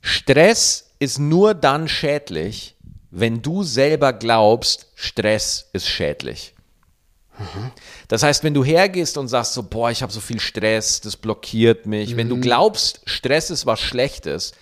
[0.00, 2.74] Stress ist nur dann schädlich,
[3.10, 6.54] wenn du selber glaubst, Stress ist schädlich.
[8.08, 11.16] Das heißt, wenn du hergehst und sagst so, boah, ich habe so viel Stress, das
[11.16, 14.52] blockiert mich, wenn du glaubst, Stress ist was Schlechtes,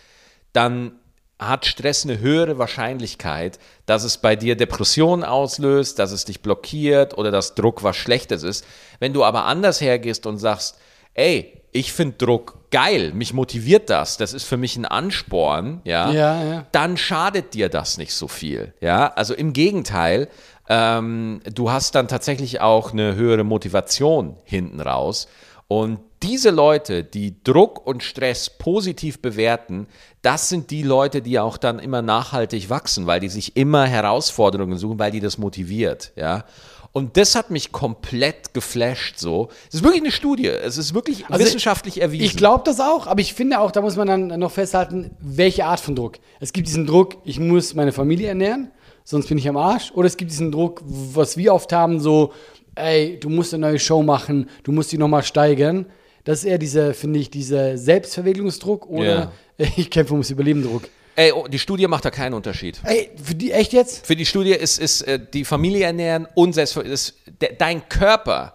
[0.53, 0.99] dann
[1.39, 7.19] hat Stress eine höhere Wahrscheinlichkeit, dass es bei dir Depressionen auslöst, dass es dich blockiert
[7.19, 8.65] oder dass Druck was Schlechtes ist.
[9.01, 10.79] Wenn du aber anders hergehst und sagst,
[11.15, 16.11] ey, ich finde Druck geil, mich motiviert das, das ist für mich ein Ansporn, ja,
[16.11, 16.67] Ja, ja.
[16.73, 18.75] dann schadet dir das nicht so viel.
[18.81, 20.29] Ja, also im Gegenteil,
[20.69, 25.29] ähm, du hast dann tatsächlich auch eine höhere Motivation hinten raus.
[25.75, 29.87] Und diese Leute, die Druck und Stress positiv bewerten,
[30.21, 34.77] das sind die Leute, die auch dann immer nachhaltig wachsen, weil die sich immer Herausforderungen
[34.77, 36.13] suchen, weil die das motiviert.
[36.15, 36.45] Ja.
[36.93, 39.49] Und das hat mich komplett geflasht so.
[39.69, 40.49] Es ist wirklich eine Studie.
[40.49, 42.27] Es ist wirklich Also wissenschaftlich erwiesen.
[42.27, 45.65] Ich glaube das auch, aber ich finde auch, da muss man dann noch festhalten, welche
[45.65, 46.19] Art von Druck.
[46.39, 48.71] Es gibt diesen Druck, ich muss meine Familie ernähren,
[49.05, 49.91] sonst bin ich am Arsch.
[49.95, 52.35] Oder es gibt diesen Druck, was wir oft haben, so,
[52.75, 55.87] ey, du musst eine neue Show machen, du musst die nochmal steigern.
[56.25, 59.33] Das ist eher dieser, finde ich, dieser Selbstverwirklichungsdruck oder
[59.77, 60.89] ich kämpfe ums Überleben Druck.
[61.15, 62.81] Ey, oh, die Studie macht da keinen Unterschied.
[62.85, 64.07] Ey, für die echt jetzt?
[64.07, 68.55] Für die Studie ist, ist äh, die Familie ernähren und selbst ist, de, dein Körper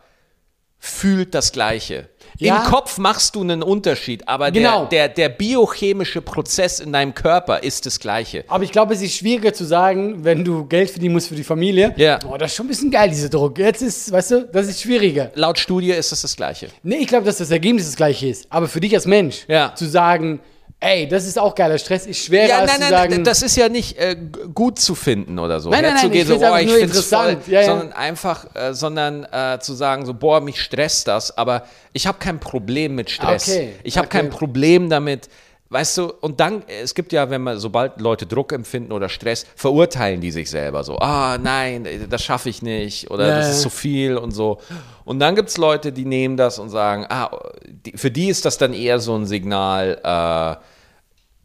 [0.80, 2.10] fühlt das Gleiche.
[2.39, 2.58] Ja.
[2.58, 4.86] Im Kopf machst du einen Unterschied, aber Genau.
[4.86, 8.43] der, der, der biochemische Prozess in deinem Körper ist das Gleiche.
[8.47, 11.43] Aber ich glaube, es ist schwieriger zu sagen, wenn du Geld verdienen musst für die
[11.43, 11.93] Familie.
[11.97, 12.19] Ja.
[12.30, 13.58] Oh, das ist schon ein bisschen geil, dieser Druck.
[13.58, 15.32] Jetzt ist, weißt du, das ist schwieriger.
[15.36, 16.67] Laut Studie ist das das Gleiche.
[16.84, 18.45] Nee, ich glaube, dass das Ergebnis das gleiche ist.
[18.50, 19.73] Aber für dich als Mensch Ja.
[19.76, 20.39] zu sagen,
[20.80, 23.24] ey, das ist auch geiler Stress, ist schwerer Ja, als nein, zu nein, sagen.
[23.24, 24.16] das ist ja nicht äh,
[24.54, 25.70] gut zu finden oder so.
[25.70, 27.48] Nein, nein, nein, ich so, oh, ich nur find's voll, interessant.
[27.48, 27.68] Ja, ja.
[27.68, 32.20] sondern einfach, äh, sondern äh, zu sagen, so, boah, mich stresst das, aber ich habe
[32.20, 33.48] kein Problem mit Stress.
[33.48, 34.20] Okay, Ich habe okay.
[34.20, 35.30] kein Problem damit,
[35.69, 39.45] weißt du, und dann, es gibt ja, wenn man, sobald Leute Druck empfinden oder Stress,
[39.56, 43.62] verurteilen die sich selber so, ah, nein, das schaffe ich nicht oder Ja, das ist
[43.62, 44.60] zu viel und so.
[45.06, 47.30] Und dann gibt es Leute, die nehmen das und sagen, ah,
[47.65, 50.63] die, für die ist das dann eher so ein Signal, äh,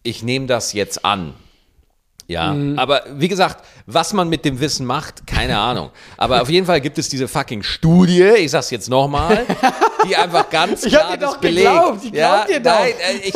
[0.04, 1.34] ich nehme das jetzt an.
[2.28, 2.78] Ja, Mhm.
[2.78, 5.90] aber wie gesagt, was man mit dem Wissen macht, keine Ahnung.
[6.16, 9.44] Aber auf jeden Fall gibt es diese fucking Studie, ich sag's jetzt nochmal,
[10.06, 11.66] die einfach ganz Ich hab klar dir doch das belegt.
[11.66, 12.70] geglaubt, ich glaub dir doch.
[12.70, 13.34] Nein, äh, ich,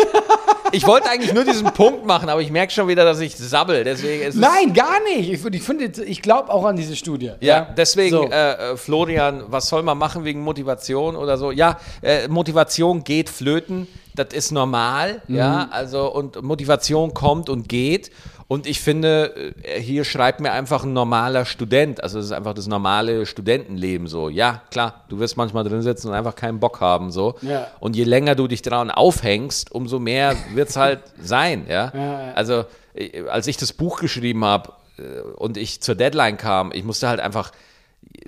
[0.73, 3.85] ich wollte eigentlich nur diesen Punkt machen, aber ich merke schon wieder, dass ich sabbel.
[3.85, 5.31] Deswegen Nein, gar nicht.
[5.31, 7.33] Ich, ich, ich glaube auch an diese Studie.
[7.41, 8.25] Ja, deswegen, So.
[8.31, 11.51] äh, äh, Florian, was soll man machen wegen Motivation oder so?
[11.53, 13.87] Ja, äh, Motivation geht flöten.
[14.15, 18.11] das ist normal, ja, also und Motivation kommt und geht.
[18.49, 22.03] Und ich finde, äh, hier schreibt mir einfach ein normaler Student.
[22.03, 24.29] Also es ist einfach das normale Studentenleben so.
[24.29, 27.35] Ja, klar, du wirst manchmal drin sitzen und einfach keinen Bock haben so.
[27.43, 27.67] Ja.
[27.81, 31.93] Und je länger du dich daran aufhängst, umso mehr wird es halt sein, ja.
[31.93, 32.33] Ja.
[32.35, 36.85] Also äh, als ich das Buch geschrieben habe äh, und ich zur Deadline kam, ich
[36.85, 37.51] musste halt einfach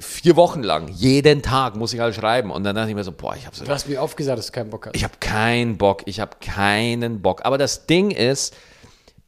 [0.01, 2.51] vier Wochen lang, jeden Tag muss ich halt schreiben.
[2.51, 4.39] Und dann dachte ich mir so, boah, ich habe so Du hast mir oft gesagt,
[4.39, 4.97] dass du keinen Bock hast.
[4.97, 7.45] ich habe keinen Bock, ich habe keinen Bock.
[7.45, 8.55] Aber das Ding ist,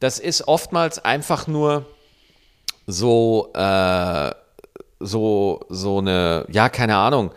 [0.01, 1.85] das ist oftmals einfach nur
[2.87, 4.31] so, äh,
[4.99, 7.31] so, so eine, ja, keine Ahnung.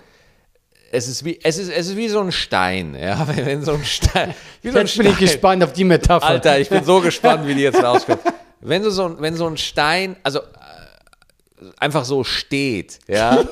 [0.90, 3.72] Es ist wie, es ist, es ist wie so ein Stein, ja, wenn, wenn so
[3.74, 6.24] ein Stein, wie so ein Jetzt bin ich gespannt auf die Metapher.
[6.26, 8.20] Alter, ich bin so gespannt, wie die jetzt rauskommt.
[8.60, 10.42] Wenn so, ein- wenn so ein Stein, also äh,
[11.78, 13.44] einfach so steht, ja,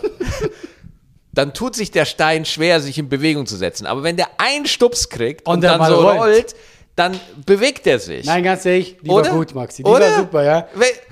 [1.34, 3.86] dann tut sich der Stein schwer, sich in Bewegung zu setzen.
[3.86, 6.18] Aber wenn der einen Stups kriegt und, Und dann so rollt.
[6.18, 6.54] rollt.
[6.96, 8.26] Dann bewegt er sich.
[8.26, 9.30] Nein, ganz ehrlich, die Oder?
[9.30, 9.82] war gut, Maxi.
[9.82, 10.10] Die Oder?
[10.10, 10.66] war super, ja.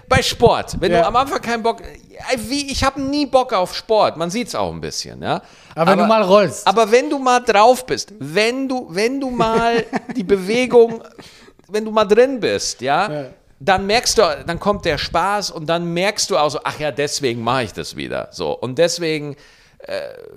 [0.09, 1.01] Bei Sport, wenn Ja.
[1.03, 4.49] du am Anfang keinen Bock, Ey, wie, ich habe nie Bock auf Sport, man sieht
[4.49, 5.41] es auch ein bisschen, ja.
[5.75, 6.67] Aber wenn du mal rollst.
[6.67, 11.03] Aber wenn du mal drauf bist, wenn du, wenn du mal die Bewegung,
[11.69, 13.25] wenn du mal drin bist, ja, Ja.
[13.59, 16.91] dann merkst du, dann kommt der Spaß und dann merkst du auch so, ach ja,
[16.91, 19.35] deswegen mache ich das wieder, so und deswegen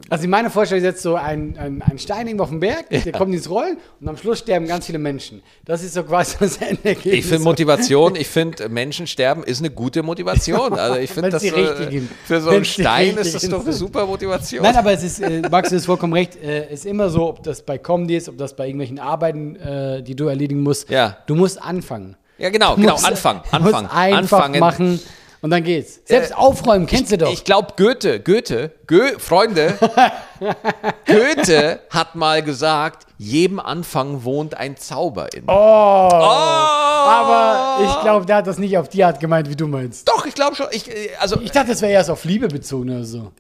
[0.10, 2.90] Also in meiner Vorstellung ist jetzt so ein, ein, ein Stein irgendwo auf dem Berg,
[2.90, 5.44] der kommt ins Rollen und am Schluss sterben ganz viele Menschen.
[5.66, 7.14] Das ist so quasi das Endergebnis.
[7.14, 10.74] Ich finde Motivation, ich finde Menschen sterben ist eine gute Motivation.
[10.74, 14.64] Also ich finde das richtigen- für so einen Stein ist das doch eine super Motivation.
[14.64, 17.44] Nein, aber es ist, äh, Max, du hast vollkommen recht, äh, ist immer so, ob
[17.44, 20.90] das bei Comedy ist, ob das bei irgendwelchen Arbeiten, äh, die du erledigen musst.
[20.90, 21.18] Ja.
[21.28, 22.16] Du musst anfangen.
[22.38, 24.60] ja, genau, Du genau, musst- anfangen, du musst anfangen, einfach anfangen.
[24.60, 25.00] machen
[25.44, 26.00] und dann geht's.
[26.06, 27.32] Selbst aufräumen, kennst du doch.
[27.32, 29.78] Ich glaube, Goethe, Goethe, Gö Freunde,
[31.06, 35.44] Goethe hat mal gesagt, jedem Anfang wohnt ein Zauber in.
[35.48, 40.08] oh, aber ich glaube, der hat das nicht auf die Art gemeint, wie du meinst.
[40.08, 40.68] Doch, ich glaube schon.
[40.72, 43.32] Ich, äh, also, Ich dachte, das wäre erst auf Liebe bezogen oder so.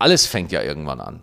[0.00, 1.22] alles fängt ja irgendwann an.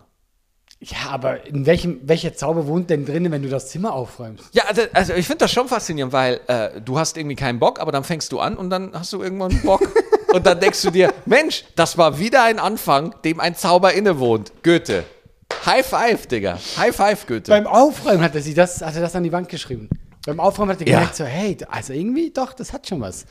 [0.88, 4.44] Ja, aber in welchem, welcher Zauber wohnt denn drin, wenn du das Zimmer aufräumst?
[4.52, 7.80] Ja, also, also ich finde das schon faszinierend, weil äh, du hast irgendwie keinen Bock,
[7.80, 9.80] aber dann fängst du an und dann hast du irgendwann Bock.
[10.32, 14.52] und dann denkst du dir, Mensch, das war wieder ein Anfang, dem ein Zauber innewohnt.
[14.62, 15.04] Goethe.
[15.64, 16.58] High five, Digga.
[16.76, 17.50] High five, Goethe.
[17.50, 19.88] Beim Aufräumen hat er sich das, hat er das an die Wand geschrieben.
[20.24, 20.98] Beim Aufräumen hat er Ja.
[20.98, 23.26] gemerkt, so, hey, also irgendwie, doch, das hat schon was.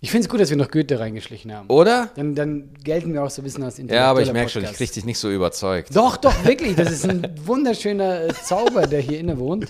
[0.00, 1.68] Ich finde es gut, dass wir noch Goethe reingeschlichen haben.
[1.68, 2.10] Oder?
[2.14, 4.68] Dann, dann gelten wir auch so ein bisschen als Ja, aber ich merke schon, ich
[4.68, 4.78] Podcast.
[4.78, 5.94] krieg dich nicht so überzeugt.
[5.94, 6.76] Doch, doch, wirklich.
[6.76, 9.66] Das ist ein wunderschöner äh, Zauber, der hier inne wohnt.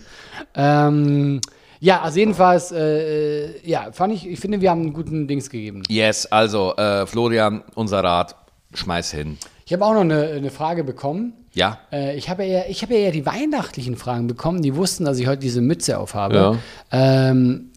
[0.55, 1.41] Ähm,
[1.81, 5.49] ja, also jedenfalls, äh, äh, ja, fand ich, ich finde, wir haben einen guten Dings
[5.49, 5.83] gegeben.
[5.89, 8.37] Yes, also, äh, Florian, unser Rat,
[8.75, 9.39] schmeiß hin.
[9.65, 11.33] Ich habe auch noch eine, eine Frage bekommen.
[11.55, 11.79] Ja?
[11.91, 14.61] Äh, ich habe ja, ich habe ja eher die weihnachtlichen Fragen bekommen.
[14.61, 16.35] Die wussten, dass ich heute diese Mütze aufhabe.
[16.35, 17.31] Ja.
[17.31, 17.68] Ähm,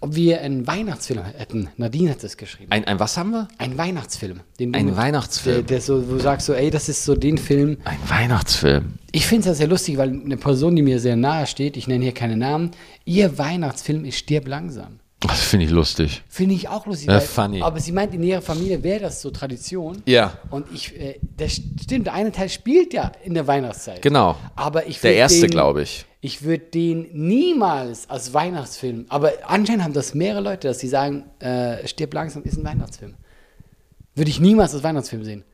[0.00, 1.68] ob, wir einen Weihnachtsfilm hätten.
[1.76, 2.70] Nadine hat das geschrieben.
[2.70, 3.48] Ein, ein was haben wir?
[3.58, 4.40] Ein Weihnachtsfilm.
[4.60, 5.66] Ein Der, Weihnachtsfilm.
[5.66, 7.78] der so, wo du sagst so, ey, das ist so den Film.
[7.84, 8.94] Ein Weihnachtsfilm.
[9.12, 11.88] Ich finde es ja sehr lustig, weil eine Person, die mir sehr nahe steht, ich
[11.88, 12.70] nenne hier keine Namen,
[13.04, 15.00] ihr Weihnachtsfilm ist Stirb langsam.
[15.20, 16.22] Das finde ich lustig.
[16.28, 17.08] Finde ich auch lustig.
[17.08, 17.60] Weil- funny.
[17.62, 20.00] Aber sie meint, in ihrer Familie wäre das so Tradition.
[20.06, 20.38] Ja.
[20.50, 24.00] Und ich, äh, das stimmt, der eine Teil spielt ja in der Weihnachtszeit.
[24.00, 24.36] Genau.
[24.54, 26.06] Aber ich Der erste, glaube ich.
[26.20, 31.24] Ich würde den niemals als Weihnachtsfilm, aber anscheinend haben das mehrere Leute, dass sie sagen,
[31.38, 33.14] äh, Stirb langsam ist ein Weihnachtsfilm.
[34.16, 35.44] Würde ich niemals als Weihnachtsfilm sehen.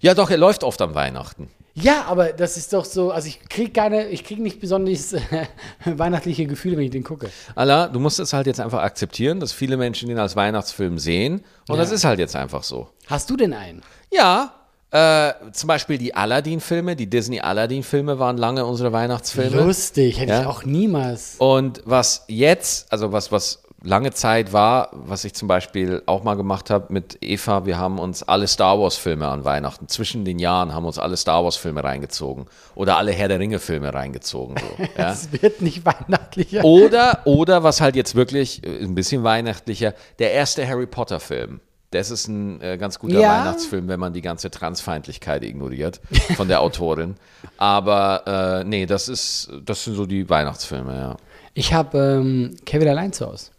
[0.00, 1.48] Ja, doch, er läuft oft am Weihnachten.
[1.76, 5.20] Ja, aber das ist doch so, also ich kriege keine, ich kriege nicht besonders äh,
[5.86, 7.30] weihnachtliche Gefühle, wenn ich den gucke.
[7.56, 11.42] Allah, du musst es halt jetzt einfach akzeptieren, dass viele Menschen den als Weihnachtsfilm sehen.
[11.68, 11.82] Und Ja.
[11.82, 12.90] das ist halt jetzt einfach so.
[13.06, 13.82] Hast du denn einen?
[14.12, 14.54] Ja,
[14.94, 19.62] äh, zum Beispiel die Aladdin-Filme, die Disney-Aladdin-Filme waren lange unsere Weihnachtsfilme.
[19.62, 20.46] Lustig, hätte ich Ja.
[20.48, 21.34] auch niemals.
[21.38, 26.36] Und was jetzt, also was, was lange Zeit war, was ich zum Beispiel auch mal
[26.36, 30.72] gemacht habe mit Eva, wir haben uns alle Star Wars-Filme an Weihnachten, zwischen den Jahren
[30.72, 32.46] haben uns alle Star Wars-Filme reingezogen.
[32.76, 34.56] Oder alle Herr der Ringe-Filme reingezogen.
[34.58, 35.10] So, ja?
[35.10, 36.64] Es wird nicht weihnachtlicher.
[36.64, 41.60] Oder, oder was halt jetzt wirklich äh, ein bisschen weihnachtlicher, der erste Harry Potter-Film.
[41.94, 43.40] Das ist ein äh, ganz guter Ja.
[43.40, 46.00] Weihnachtsfilm, wenn man die ganze Transfeindlichkeit ignoriert
[46.36, 47.14] von der Autorin.
[47.56, 51.16] Aber äh, nee, das ist, das sind so die Weihnachtsfilme, ja.
[51.54, 53.52] Ich habe ähm, Kevin allein zu Hause.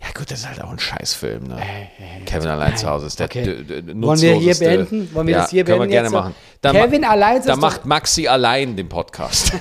[0.00, 1.58] Ja gut, das ist halt auch ein Scheißfilm, ne?
[2.24, 3.64] Kevin allein zu Hause ist der Okay.
[3.94, 5.12] Wollen wir hier beenden?
[5.12, 6.34] Wollen wir ja, das hier können beenden wir gerne machen.
[6.60, 9.52] Da ma- Kevin allein zu Da Hause macht Maxi allein den Podcast.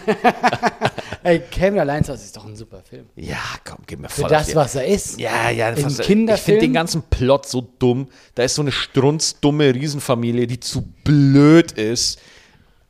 [1.24, 3.06] Ey, Kevin allein zu Hause ist doch ein super Film.
[3.16, 5.20] ja, komm, gib mir Für voll auf das, was er ist.
[5.20, 6.46] Ja, ja, fast, ich Kinderfilm?
[6.46, 8.08] finde den ganzen Plot so dumm.
[8.36, 12.20] Da ist so eine strunzdumme Riesenfamilie, die zu blöd ist,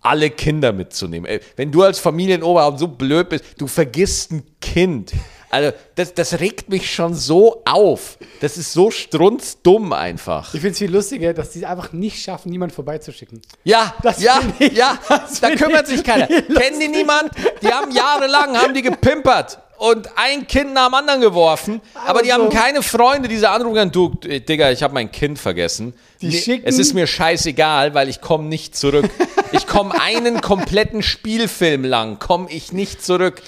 [0.02, 1.26] alle Kinder mitzunehmen.
[1.30, 5.12] Ey, wenn du als Familienoberhaupt so blöd bist, du vergisst ein Kind.
[5.50, 8.18] Also, das, das regt mich schon so auf.
[8.42, 10.54] Das ist so strunzdumm einfach.
[10.54, 13.42] Ich finde es viel lustiger, dass die es einfach nicht schaffen, niemanden vorbeizuschicken.
[13.64, 16.28] Ja, Das ja, ich- ja, das da kümmert ich sich keiner.
[16.28, 17.32] Kennen die niemand?
[17.62, 22.30] Die haben jahrelang, haben die gepimpert und ein Kind nach dem anderen geworfen, aber, die
[22.30, 25.94] so- haben keine Freunde, diese anrufen, du, äh, Digga, ich habe mein Kind vergessen.
[26.20, 29.10] Die schicken- es ist mir scheißegal, weil ich komme nicht zurück.
[29.52, 33.42] Ich komme einen kompletten Spielfilm lang, komme ich nicht zurück.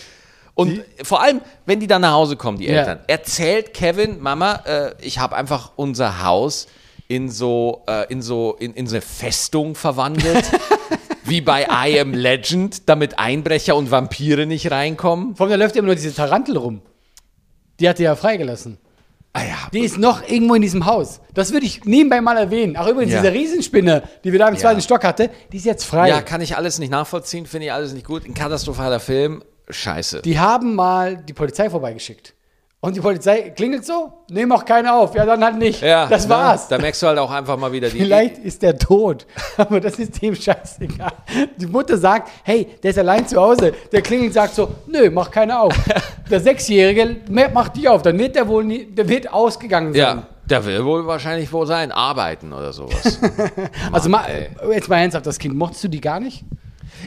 [0.59, 2.79] Und vor allem, wenn die dann nach Hause kommen, die Ja.
[2.79, 6.67] Eltern, erzählt Kevin, Mama, äh, ich habe einfach unser Haus
[7.07, 10.45] in so, äh, in so, in, in so eine Festung verwandelt.
[11.23, 15.35] wie bei I Am Legend, damit Einbrecher und Vampire nicht reinkommen.
[15.35, 16.81] Vor allem, da läuft immer nur diese Tarantel rum.
[17.79, 18.77] Die hat die ja freigelassen.
[19.31, 21.21] Ah ja, Die ist noch irgendwo in diesem Haus.
[21.35, 22.75] Das würde ich nebenbei mal erwähnen.
[22.75, 23.21] Ach, übrigens, Ja.
[23.21, 26.09] diese Riesenspinne, die wir da im zweiten Stock hatte, die ist jetzt frei.
[26.09, 28.25] ja, kann ich alles nicht nachvollziehen, finde ich alles nicht gut.
[28.25, 30.21] Ein katastrophaler Film, scheiße.
[30.21, 32.33] Die haben mal die Polizei vorbeigeschickt.
[32.81, 35.13] Und die Polizei klingelt so, nehmen auch keine auf.
[35.13, 35.81] Ja, dann halt nicht.
[35.81, 36.29] ja, das ne?
[36.29, 36.69] war's.
[36.69, 37.97] Da merkst du halt auch einfach mal wieder die.
[37.97, 39.25] Vielleicht ist der tot,
[39.57, 41.11] aber das ist dem scheißegal.
[41.57, 43.73] Die Mutter sagt, hey, der ist allein zu Hause.
[43.91, 45.75] Der klingelt sagt so, nö, mach keine auf.
[46.29, 47.17] Der Sechsjährige
[47.51, 48.03] macht die auf.
[48.03, 49.99] Dann wird der wohl nie, der wird ausgegangen sein.
[49.99, 53.19] Ja, der will wohl wahrscheinlich wohl sein, arbeiten oder sowas.
[53.91, 54.49] also mal, ey.
[54.71, 56.43] jetzt mal ernsthaft, das Kind, mochtest du die gar nicht?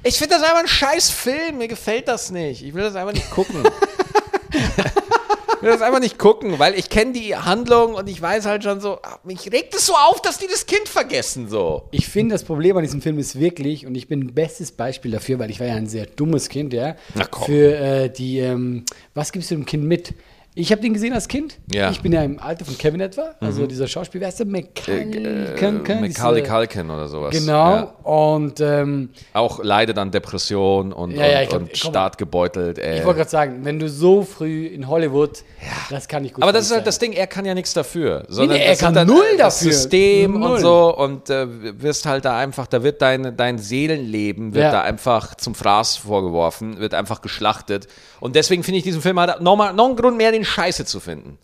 [0.02, 1.58] Ich finde das einfach ein scheiß Film.
[1.58, 2.62] Mir gefällt das nicht.
[2.62, 3.62] Ich will das einfach nicht gucken.
[4.52, 8.64] ich will das einfach nicht gucken, weil ich kenne die Handlung und ich weiß halt
[8.64, 11.84] schon so, ah, mich regt es so auf, dass die das Kind vergessen so.
[11.92, 15.12] Ich finde, das Problem an diesem Film ist wirklich, und ich bin ein bestes Beispiel
[15.12, 16.96] dafür, weil ich war ja ein sehr dummes Kind, ja.
[17.14, 17.46] Na komm.
[17.46, 20.14] Für äh, die, ähm, was gibst du dem Kind mit?
[20.54, 21.58] Ich habe den gesehen als Kind.
[21.72, 21.90] Ja.
[21.90, 23.34] Ich bin ja im Alter von Kevin etwa.
[23.40, 24.46] Also dieser Schauspieler, wer ist der?
[24.46, 26.00] McCulkin?
[26.02, 27.30] Macaulay Culkin oder sowas.
[27.30, 27.70] Genau.
[27.74, 27.82] Ja.
[28.02, 31.90] Und ähm, Auch leidet an Depression und, Ja, ja, und, glaub- und komm.
[31.90, 32.78] startgebeutelt.
[32.78, 32.98] Ey.
[32.98, 35.42] ich wollte gerade sagen, wenn du so früh in Hollywood,
[35.88, 38.24] das kann ich gut Aber das ist halt das Ding, er kann ja nichts dafür.
[38.28, 39.72] Sondern nee, er das sind kann dann, null äh, Das dafür.
[39.72, 40.50] System Null.
[40.52, 41.46] und so und äh,
[41.82, 44.70] wirst halt da einfach, da wird dein, dein Seelenleben, wird Ja.
[44.72, 47.88] da einfach zum Fraß vorgeworfen, wird einfach geschlachtet.
[48.20, 51.00] Und deswegen finde ich diesen Film halt nochmal, noch einen Grund mehr, den Scheiße zu
[51.00, 51.38] finden.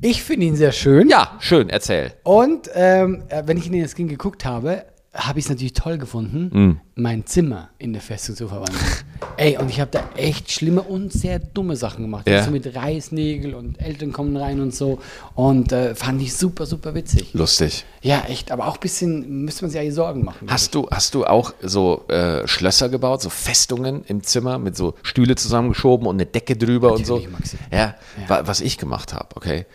[0.00, 1.08] Ich finde ihn sehr schön.
[1.08, 2.12] Ja, schön, erzähl.
[2.24, 5.98] Und ähm, äh, wenn ich in das Kind geguckt habe, habe ich es natürlich toll
[5.98, 6.80] gefunden, Mm.
[6.94, 8.80] mein Zimmer in der Festung zu verwandeln.
[9.36, 12.26] Ey, und ich habe da echt schlimme und sehr dumme Sachen gemacht.
[12.28, 12.42] Ja.
[12.44, 15.00] So mit Reißnägel und Eltern kommen rein und so.
[15.34, 17.34] Und äh, fand ich super, super witzig.
[17.34, 17.84] Lustig.
[18.00, 20.48] Ja, echt, aber auch ein bisschen müsste man sich eigentlich Sorgen machen.
[20.50, 24.94] Hast du, hast du auch so äh, Schlösser gebaut, so Festungen im Zimmer mit so
[25.02, 27.16] Stühle zusammengeschoben und eine Decke drüber und so?
[27.16, 27.56] Natürlich, Maxi.
[27.70, 27.94] Ja,
[28.28, 29.66] wa- was ich gemacht habe, okay.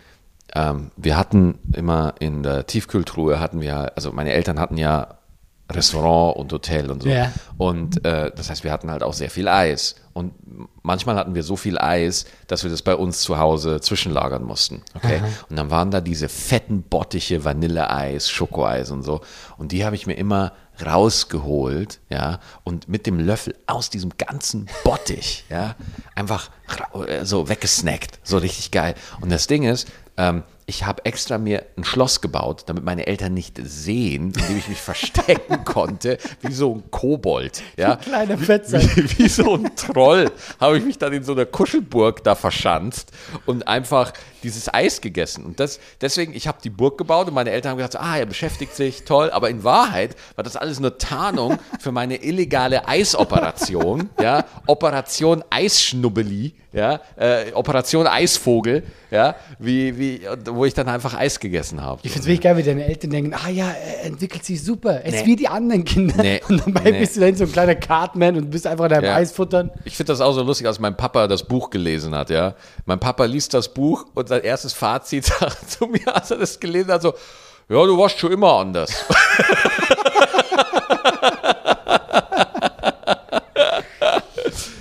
[0.55, 5.16] Ähm, wir hatten immer in der Tiefkühltruhe hatten wir, also meine Eltern hatten ja
[5.71, 7.09] Restaurant und Hotel und so.
[7.09, 7.31] Ja.
[7.57, 9.95] Und äh, das heißt, wir hatten halt auch sehr viel Eis.
[10.13, 10.33] Und
[10.81, 14.81] manchmal hatten wir so viel Eis, dass wir das bei uns zu Hause zwischenlagern mussten.
[14.95, 15.21] Okay.
[15.49, 19.21] Und dann waren da diese fetten Bottiche, Vanilleeis, Schokoeis und so.
[19.57, 20.53] Und die habe ich mir immer
[20.83, 25.75] rausgeholt, ja, und mit dem Löffel aus diesem ganzen Bottich, ja,
[26.15, 26.49] einfach
[27.07, 28.19] äh, so weggesnackt.
[28.23, 28.95] So richtig geil.
[29.19, 33.33] Und das Ding ist, ähm, ich habe extra mir ein Schloss gebaut, damit meine Eltern
[33.33, 37.63] nicht sehen, in dem ich mich verstecken konnte, wie so ein Kobold.
[37.77, 37.95] Ja?
[37.95, 38.83] Kleiner Fettsack.
[38.97, 43.13] Wie, wie so ein Troll habe ich mich dann in so einer Kuschelburg da verschanzt
[43.45, 44.11] und einfach
[44.43, 45.45] dieses Eis gegessen.
[45.45, 48.25] Und das, deswegen, ich habe die Burg gebaut und meine Eltern haben gesagt, ah, er
[48.25, 49.31] beschäftigt sich, toll.
[49.31, 56.53] Aber in Wahrheit war das alles nur Tarnung für meine illegale Eisoperation, ja, Operation Eisschnubbeli,
[56.73, 60.21] ja, äh, Operation Eisvogel, ja, wie, wie,
[60.57, 61.99] wo ich dann einfach Eis gegessen habe.
[62.03, 65.01] Ich finde es wirklich geil, wie deine Eltern denken, ah ja, er entwickelt sich super.
[65.01, 65.25] Er ist Nee.
[65.25, 66.15] wie die anderen Kinder.
[66.21, 66.41] Nee.
[66.49, 66.99] Und dabei Nee.
[66.99, 69.15] bist du dann so ein kleiner Cartman und bist einfach in deinem Ja.
[69.15, 69.71] Eis futtern.
[69.85, 72.55] Ich finde das auch so lustig, als mein Papa das Buch gelesen hat, ja.
[72.85, 76.59] Mein Papa liest das Buch und sein erstes Fazit sagt zu mir, als er das
[76.59, 77.13] gelesen hat, so,
[77.69, 78.91] ja, du warst schon immer anders.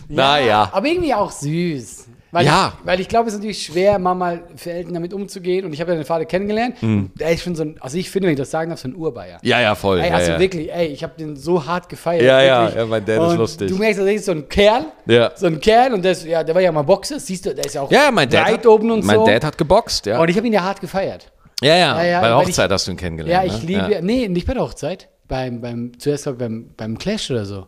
[0.09, 0.69] naja.
[0.73, 2.06] Aber irgendwie auch süß.
[2.37, 2.75] Weil Ja.
[2.79, 5.65] Ich, weil ich glaube, es ist natürlich schwer, mal für Eltern damit umzugehen.
[5.65, 6.83] Und ich habe ja den Vater kennengelernt.
[6.83, 7.11] Mhm.
[7.19, 8.95] Der ist schon so ein, also ich finde, wenn ich das sagen darf, so ein
[8.95, 9.39] Urbayer.
[9.43, 10.01] Ja, ja, voll.
[10.01, 10.39] Ey, ja, also ja.
[10.39, 12.23] wirklich, ey, ich habe den so hart gefeiert.
[12.25, 12.77] Ja, ja, wirklich.
[12.79, 13.71] ja, mein Dad ist und lustig.
[13.71, 14.85] Du merkst, das ist so ein Kerl.
[15.07, 15.33] Ja.
[15.35, 17.65] So ein Kerl und der, ist, ja, der war ja mal Boxer, siehst du, der
[17.65, 19.25] ist ja auch ja, mein Dad, breit hat, oben und mein so.
[19.27, 20.21] Dad hat geboxt, ja.
[20.21, 21.33] und ich habe ihn ja hart gefeiert.
[21.63, 23.47] ja, ja, Ja, ja, bei der Hochzeit ich- hast du ihn Ja, kennengelernt.
[23.47, 23.89] ich ne?
[23.89, 25.09] liebe, nee, nicht bei der Hochzeit.
[25.29, 27.67] Beim, beim, zuerst ich, beim, beim Clash oder so.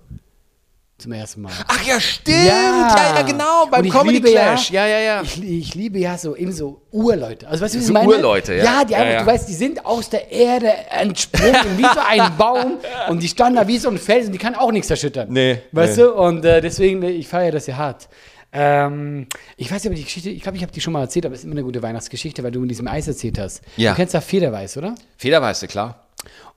[0.99, 1.53] Zum ersten Mal.
[1.69, 2.45] Ach ja, stimmt.
[2.45, 3.67] Ja, ja, genau.
[3.71, 4.71] Beim Und ich Comedy liebe Clash.
[4.73, 5.23] Ja, ja, ja.
[5.23, 7.47] Ich, ich liebe ja so eben so Urleute.
[7.47, 8.09] Also weißt du, wie So ich meine?
[8.09, 8.65] Urleute, ja.
[8.65, 9.21] Ja, die Ja, einfach, ja.
[9.21, 13.57] du weißt, die sind aus der Erde entsprungen, wie so ein Baum und die standen
[13.57, 15.29] da wie so ein Felsen, die kann auch nichts erschüttern.
[15.31, 16.03] Nee, Weißt nee.
[16.03, 16.15] du?
[16.15, 18.09] Und äh, deswegen, ich feiere das ja hart.
[18.53, 21.27] Ähm, ich weiß nicht, ob die Geschichte, ich glaube, ich habe die schon mal erzählt,
[21.27, 23.63] aber es ist immer eine gute Weihnachtsgeschichte, weil du mit diesem Eis erzählt hast.
[23.77, 23.91] Ja.
[23.93, 24.95] Du kennst ja Federweiß, oder?
[25.19, 26.08] Federweiße, klar.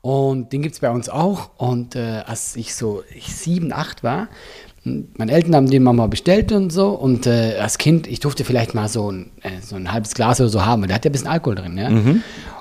[0.02, 1.52] Und den gibt es bei uns auch.
[1.58, 4.30] Und äh, als ich so ich sieben, acht war,
[4.84, 6.90] meine Eltern haben den mal bestellt und so.
[6.90, 10.40] Und äh, als Kind, ich durfte vielleicht mal so ein, äh, so ein halbes Glas
[10.42, 11.78] oder so haben, weil der hat ja ein bisschen Alkohol drin.
[11.78, 11.90] Ja?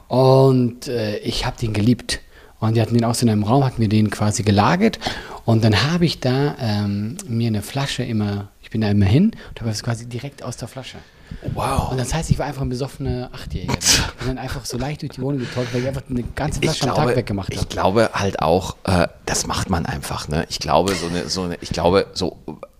[0.08, 2.20] Und äh, ich habe den geliebt.
[2.58, 4.98] Und die hatten den auch so in einem Raum, hatten wir den quasi gelagert.
[5.46, 9.32] Und dann habe ich da ähm, mir eine Flasche immer, ich bin da immer hin
[9.48, 10.98] und habe das quasi direkt aus der Flasche.
[11.54, 11.90] Wow.
[11.92, 13.74] Und das heißt, ich war einfach ein besoffener Achtjähriger.
[14.20, 16.60] Ich bin dann einfach so leicht durch die Wohnung getäuscht, weil ich einfach eine ganze
[16.60, 17.68] Ich Flasche am Tag weggemacht ich habe.
[17.68, 20.28] glaube halt auch, äh, das macht man einfach.
[20.28, 20.44] Ne?
[20.50, 22.36] Ich glaube, so eine, so eine, ich glaube, so,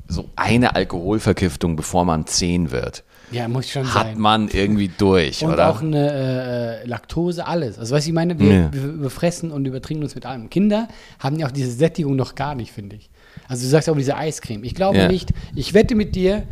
[0.07, 4.18] so eine Alkoholvergiftung, bevor man zehn wird, Ja, muss schon hat sein.
[4.20, 5.70] man irgendwie durch, und oder?
[5.70, 7.78] auch eine äh, Laktose, alles.
[7.78, 8.72] Also, weißt du, ich meine, wir, Ja.
[8.72, 10.51] wir überfressen und übertrinken uns mit allem.
[10.51, 10.86] Kinder
[11.20, 13.09] haben ja auch diese Sättigung noch gar nicht, finde ich.
[13.48, 14.62] Also, du sagst auch diese Eiscreme.
[14.64, 15.09] Ich glaube Ja.
[15.09, 16.42] nicht, ich wette mit dir,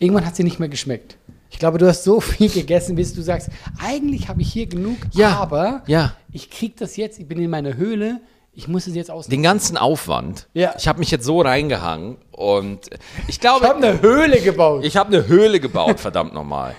[0.00, 1.16] irgendwann hat sie nicht mehr geschmeckt.
[1.50, 4.96] Ich glaube, du hast so viel gegessen, bis du sagst, eigentlich habe ich hier genug,
[5.12, 5.36] Ja.
[5.38, 6.14] aber Ja.
[6.32, 8.20] ich kriege das jetzt, ich bin in meiner Höhle,
[8.52, 9.28] ich muss es jetzt aus.
[9.28, 10.48] Den ganzen Aufwand.
[10.54, 10.74] Ja.
[10.76, 12.90] Ich habe mich jetzt so reingehangen und
[13.22, 14.84] ich Ich glaube, habe eine Höhle gebaut.
[14.84, 16.74] ich habe eine Höhle gebaut, verdammt nochmal.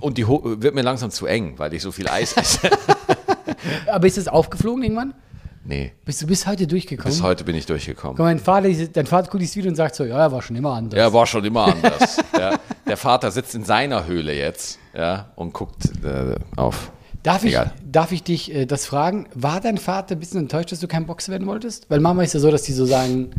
[0.00, 2.70] Und die Ho wird mir langsam zu eng, weil ich so viel Eis esse.
[3.90, 5.14] aber ist es aufgeflogen irgendwann?
[5.64, 7.12] Nee, Bist du bis heute durchgekommen?
[7.12, 8.16] bis heute bin ich durchgekommen.
[8.16, 10.56] Mal, Mein Vater, dein Vater guckt dieses Video und sagt so, ja, er war schon
[10.56, 10.98] immer anders.
[10.98, 12.18] Ja, war schon immer anders.
[12.36, 16.92] der, der Vater sitzt in seiner Höhle jetzt ja, und guckt äh, auf.
[17.22, 19.26] Darf ich, darf ich dich äh, das fragen?
[19.34, 21.90] War dein Vater ein bisschen enttäuscht, dass du kein Boxer werden wolltest?
[21.90, 23.30] Weil Mama ist ja so, dass die so sagen.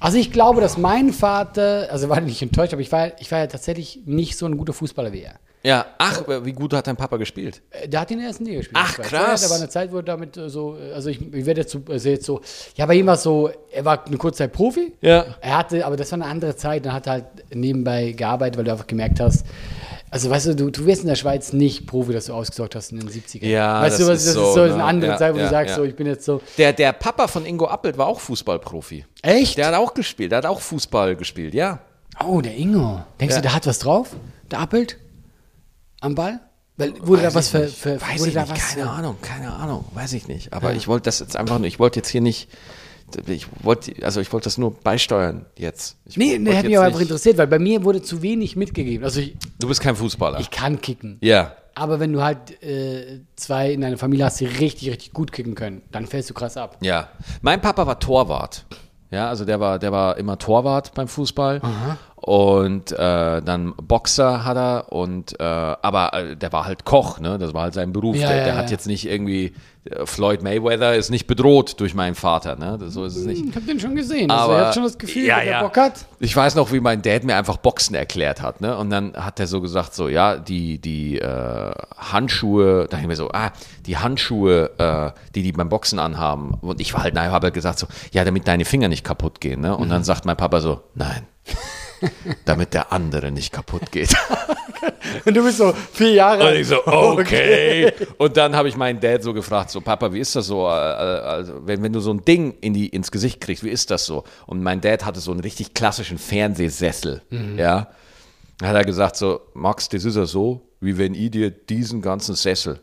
[0.00, 3.38] Also ich glaube, dass mein Vater, also war nicht enttäuscht, aber ich war, ich war
[3.38, 5.36] ja tatsächlich nicht so ein guter Fußballer wie er.
[5.64, 7.62] Ja, ach, wie gut hat dein Papa gespielt?
[7.70, 8.76] Äh, Der hat in der ersten Liga gespielt.
[8.82, 9.42] Ach, krass.
[9.42, 11.60] Ja, da war eine Zeit, wo er damit äh, so, äh, also ich, ich werde
[11.60, 12.40] jetzt so, also jetzt so,
[12.76, 14.92] ja, bei ihm war es so, er war eine kurze Zeit Profi.
[15.00, 15.24] Ja.
[15.40, 18.64] Er hatte, aber das war eine andere Zeit, dann hat er halt nebenbei gearbeitet, weil
[18.64, 19.46] du einfach gemerkt hast,
[20.10, 22.92] also weißt du, du, du wirst in der Schweiz nicht Profi, dass du ausgesorgt hast
[22.92, 23.46] in den 70ern.
[23.46, 24.74] Ja, weißt das du, was, ist das so, ist so ne?
[24.74, 25.76] eine andere Ja, Zeit, wo ja, du sagst, ja.
[25.76, 29.06] so, ich bin jetzt so, Der, der Papa von Ingo Appelt war auch Fußballprofi.
[29.22, 29.56] echt?
[29.58, 31.78] Der hat auch gespielt, der hat auch Fußball gespielt, ja.
[32.26, 33.00] oh, der Ingo.
[33.20, 34.10] Denkst du, der hat was drauf?
[34.50, 34.98] Der Appelt?
[36.02, 36.40] Am Ball?
[36.76, 38.82] Weil, wurde da Weiß was ich für, für weiß wurde ich da nicht, was keine
[38.84, 40.52] für- Ahnung, keine Ahnung, weiß ich nicht.
[40.52, 40.76] Aber Ja.
[40.76, 42.48] ich wollte das jetzt einfach nur, ich wollte jetzt hier nicht,
[43.26, 45.96] ich wollte, also ich wollte das nur beisteuern jetzt.
[46.06, 49.04] Ich Nee, der hat mich aber einfach interessiert, weil bei mir wurde zu wenig mitgegeben.
[49.04, 50.40] Also ich, Du bist kein Fußballer.
[50.40, 51.18] ich kann kicken.
[51.20, 51.54] ja.
[51.74, 55.54] Aber wenn du halt äh, zwei in deiner Familie hast, die richtig, richtig gut kicken
[55.54, 56.76] können, dann fällst du krass ab.
[56.82, 57.08] Ja,
[57.40, 58.66] mein Papa war Torwart.
[59.10, 61.62] Ja, also der war, der war immer Torwart beim Fußball.
[62.24, 67.36] Und äh, dann Boxer hat er und äh, aber äh, der war halt Koch, ne?
[67.36, 68.14] Das war halt sein Beruf.
[68.14, 68.60] Ja, der ja, der ja.
[68.60, 69.54] hat jetzt nicht irgendwie
[69.86, 72.78] äh, Floyd Mayweather ist nicht bedroht durch meinen Vater, ne?
[72.78, 73.44] Das, so ist es nicht.
[73.44, 74.30] Ich hab den schon gesehen.
[74.30, 75.62] Also Aber er hat schon das Gefühl, ja, dass er.
[75.62, 76.06] Bock hat.
[76.20, 78.76] Ich weiß noch, wie mein Dad mir einfach Boxen erklärt hat, ne?
[78.76, 83.16] Und dann hat er so gesagt, so, ja, die, die äh, Handschuhe, da ich mir
[83.16, 83.50] so, ah,
[83.84, 86.54] die Handschuhe, äh, die die beim Boxen anhaben.
[86.60, 89.40] Und ich war halt, nein, habe halt gesagt so, ja, damit deine Finger nicht kaputt
[89.40, 89.76] gehen, ne?
[89.76, 91.26] Und dann sagt mein Papa so, nein,
[92.44, 94.14] damit der andere nicht kaputt geht.
[95.24, 97.92] Und du bist so vier Jahre Und ich so, okay.
[98.18, 100.70] Und dann habe ich meinen Dad so gefragt, so, Papa, wie ist das so, äh,
[100.70, 104.06] also, wenn, wenn du so ein Ding in die, ins Gesicht kriegst, wie ist das
[104.06, 104.24] so?
[104.46, 107.22] Und mein Dad hatte so einen richtig klassischen Fernsehsessel,
[107.56, 107.88] ja.
[108.58, 112.00] Dann hat er gesagt so, Max, das ist ja so, wie wenn ich dir diesen
[112.00, 112.80] ganzen Sessel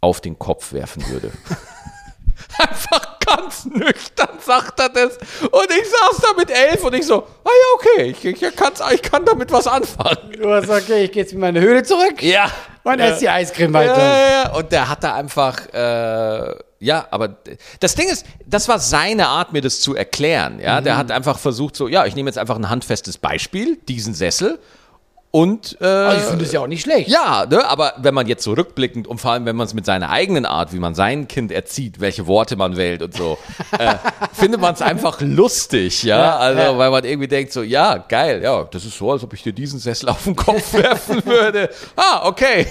[0.00, 1.30] auf den Kopf werfen würde.
[2.58, 3.03] Einfach
[3.54, 5.16] ganz nüchtern sagt er das.
[5.16, 9.02] Und ich saß da mit elf und ich so, ah ja, okay, ich, ich, ich
[9.02, 10.32] kann damit was anfangen.
[10.40, 12.50] Du hast gesagt, okay, ich gehe jetzt in meine Höhle zurück Ja.
[12.82, 13.98] und esse die Eiscreme Ja, weiter.
[13.98, 14.52] ja, ja.
[14.54, 17.36] Und der hat da einfach, äh, ja, aber
[17.80, 20.60] das Ding ist, das war seine Art, mir das zu erklären.
[20.60, 24.14] Ja, der hat einfach versucht, so, ja, ich nehme jetzt einfach ein handfestes Beispiel, diesen
[24.14, 24.58] Sessel.
[25.34, 27.08] Und äh, Also ich finde es ja auch nicht schlecht.
[27.10, 29.84] ja, ne, aber wenn man jetzt so rückblickend und vor allem, wenn man es mit
[29.84, 33.36] seiner eigenen Art, wie man sein Kind erzieht, welche Worte man wählt und so,
[33.80, 33.96] äh,
[34.32, 36.18] findet man es einfach lustig, ja?
[36.18, 36.78] Ja, also, ja.
[36.78, 39.52] weil man irgendwie denkt so, ja, geil, ja, das ist so, als ob ich dir
[39.52, 41.68] diesen Sessel auf den Kopf werfen würde.
[41.96, 42.68] Ah, okay.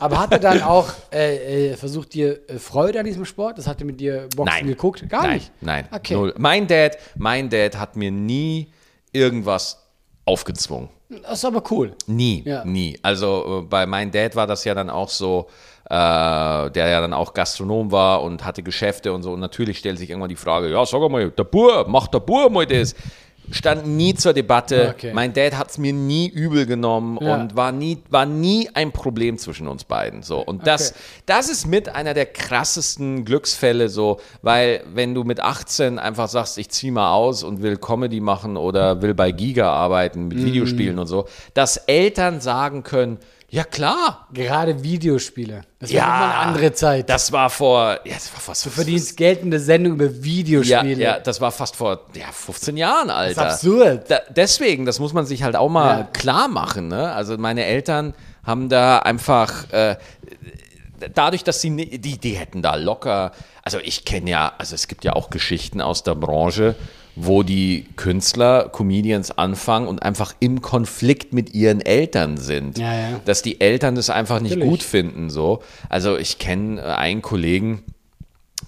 [0.00, 3.56] Aber hat er dann auch äh, äh, versucht, dir äh, Freude an diesem Sport?
[3.56, 4.66] Das hat er mit dir Boxen Nein.
[4.66, 5.08] geguckt?
[5.08, 5.52] Gar nein, nicht?
[5.60, 6.14] Nein, Okay.
[6.14, 6.34] null.
[6.38, 8.72] Mein Dad, mein Dad hat mir nie
[9.12, 9.86] irgendwas
[10.24, 10.88] aufgezwungen.
[11.22, 11.92] Das ist aber cool.
[12.06, 12.64] Nie, Ja.
[12.64, 12.98] nie.
[13.02, 15.48] Also äh, bei meinem Dad war das ja dann auch so,
[15.86, 15.94] äh,
[16.70, 19.32] der ja dann auch Gastronom war und hatte Geschäfte und so.
[19.32, 22.48] Und natürlich stellt sich irgendwann die Frage, ja, sag mal, der Bur, macht der Bur
[22.48, 22.94] mal das.
[23.50, 24.94] Stand nie zur Debatte.
[24.96, 25.12] Okay.
[25.12, 27.34] Mein Dad hat es mir nie übel genommen Ja.
[27.36, 30.22] und war nie, war nie ein Problem zwischen uns beiden.
[30.22, 30.38] So.
[30.40, 31.00] Und das, Okay.
[31.26, 36.58] das ist mit einer der krassesten Glücksfälle so, weil wenn du mit 18 einfach sagst,
[36.58, 40.98] ich zieh mal aus und will Comedy machen oder will bei Giga arbeiten mit Videospielen
[40.98, 43.18] und so, dass Eltern sagen können,
[43.50, 45.62] ja klar, Gerade Videospiele.
[45.78, 47.08] Das war ja, nochmal eine andere Zeit.
[47.10, 50.22] Das war vor, ja, das war fast du verdienst Geld in der Sendung über ja,
[50.22, 51.02] Videospiele.
[51.02, 53.50] ja, das war fast vor ja, 15 Jahren, Alter.
[53.50, 54.10] absurd.
[54.10, 56.04] Da, deswegen, das muss man sich halt auch mal Ja.
[56.12, 56.88] klar machen.
[56.88, 57.12] Ne?
[57.12, 59.96] Also meine Eltern haben da einfach, äh,
[61.14, 63.32] dadurch, dass sie, die, die hätten da locker,
[63.62, 66.76] also ich kenne ja, also es gibt ja auch Geschichten aus der Branche,
[67.22, 72.78] wo die Künstler, Comedians anfangen und einfach im Konflikt mit ihren Eltern sind.
[72.78, 73.20] Ja, ja.
[73.24, 74.70] Dass die Eltern das einfach nicht Natürlich.
[74.70, 75.30] gut finden.
[75.30, 75.62] So.
[75.88, 77.82] Also ich kenne äh, einen Kollegen,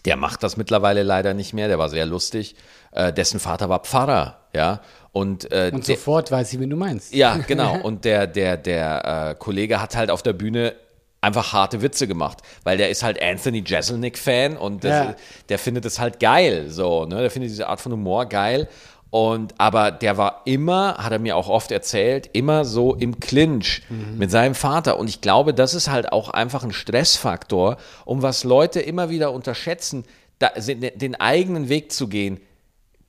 [0.05, 2.55] der macht das mittlerweile leider nicht mehr, der war sehr lustig.
[2.93, 4.81] Äh, dessen Vater war Pfarrer, ja.
[5.13, 7.15] Und, äh, Und der- sofort weiß ich, wen du meinst.
[7.15, 7.79] ja, genau.
[7.83, 10.75] Und der, der, der äh, Kollege hat halt auf der Bühne
[11.23, 15.15] einfach harte Witze gemacht, weil der ist halt Anthony Jeselnik-Fan und das, Ja.
[15.49, 17.21] der findet es halt geil, so, ne?
[17.23, 18.69] Der findet diese Art von Humor geil.
[19.11, 23.83] Und aber der war immer, hat er mir auch oft erzählt, immer so im Clinch
[24.17, 24.99] mit seinem Vater.
[24.99, 29.33] Und ich glaube, das ist halt auch einfach ein Stressfaktor, um was Leute immer wieder
[29.33, 30.05] unterschätzen,
[30.39, 32.41] da, den eigenen Weg zu gehen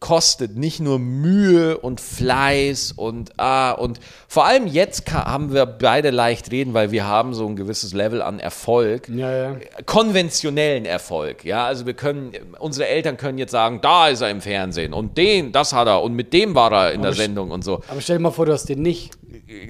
[0.03, 6.09] kostet nicht nur Mühe und Fleiß und ah und vor allem jetzt haben wir beide
[6.09, 9.55] leicht reden, weil wir haben so ein gewisses Level an Erfolg, Ja, ja.
[9.85, 14.41] konventionellen Erfolg, ja, also wir können unsere Eltern können jetzt sagen, da ist er im
[14.41, 17.51] Fernsehen und den, das hat er und mit dem war er in der sch- Sendung
[17.51, 17.81] und so.
[17.87, 19.13] Aber stell dir mal vor, du hast den nicht.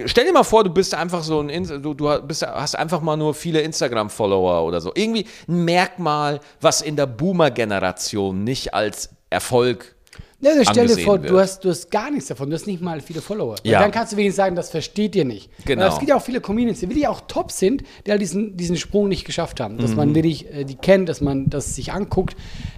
[0.07, 3.01] Stell dir mal vor, du bist einfach so ein, Ins- du, du bist, hast einfach
[3.01, 4.91] mal nur viele Instagram-Follower oder so.
[4.95, 9.95] Irgendwie ein Merkmal, was in der Boomer-Generation nicht als Erfolg
[10.43, 11.31] Ja, also stell dir vor, wird.
[11.31, 13.55] du hast, du hast gar nichts davon, du hast nicht mal viele Follower.
[13.63, 13.79] Ja.
[13.79, 15.49] Dann kannst du wenigstens sagen, das versteht ihr nicht.
[15.65, 15.87] Genau.
[15.87, 18.75] Es gibt ja auch viele Comedians, die wirklich auch top sind, die halt diesen, diesen
[18.77, 19.77] Sprung nicht geschafft haben.
[19.77, 19.97] Dass Mhm.
[19.97, 22.35] man wirklich äh, die kennt, dass man das sich anguckt.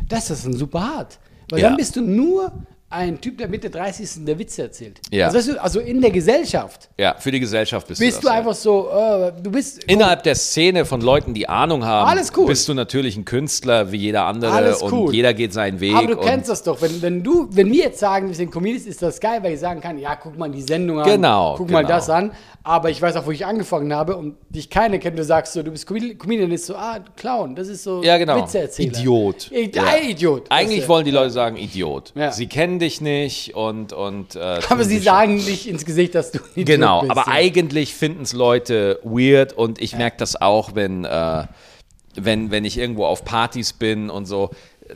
[0.08, 1.20] Das ist dann super hart.
[1.50, 1.70] Weil Ja.
[1.70, 2.52] dann bist du nur
[2.90, 5.02] ein Typ, der Mitte 30 ist der Witze erzählt.
[5.12, 5.26] Ja.
[5.26, 8.28] Also, weißt du, also in der Gesellschaft Ja, für die Gesellschaft bist, bist du du
[8.28, 8.34] das.
[8.34, 8.40] ja.
[8.40, 9.84] einfach so, äh, du bist.
[9.86, 12.46] Innerhalb der Szene von Leuten, die Ahnung haben, Alles cool.
[12.46, 15.14] bist du natürlich ein Künstler wie jeder andere Alles und cool.
[15.14, 15.96] jeder geht seinen Weg.
[15.96, 18.86] Aber du kennst das doch, wenn, wenn du, wenn wir jetzt sagen, wir sind Comedians,
[18.86, 21.70] ist das geil, weil ich sagen kann, ja, guck mal die Sendung an, Genau, guck
[21.72, 21.96] mal genau.
[21.96, 22.32] das an,
[22.64, 25.64] aber ich weiß auch, wo ich angefangen habe und dich keiner kennt, du sagst so,
[25.64, 28.38] du bist Comedian, Comedian ist so, ah, Clown, das ist so ja, genau.
[28.38, 28.98] Witzeerzähler.
[28.98, 29.52] Idiot.
[29.52, 29.84] I Ja.
[29.98, 30.46] Idiot.
[30.50, 30.88] Eigentlich du.
[30.88, 32.14] wollen die Leute sagen Idiot.
[32.16, 32.32] Ja.
[32.32, 34.36] Sie kennen dich nicht und und.
[34.36, 37.12] Äh, aber sie sagen nicht ins Gesicht, dass du Idiot Genau, bist.
[37.12, 37.34] aber ja.
[37.34, 41.48] eigentlich finden es Leute weird und ich merke das auch, wenn, äh,
[42.16, 44.52] wenn, wenn ich irgendwo auf Partys bin und so.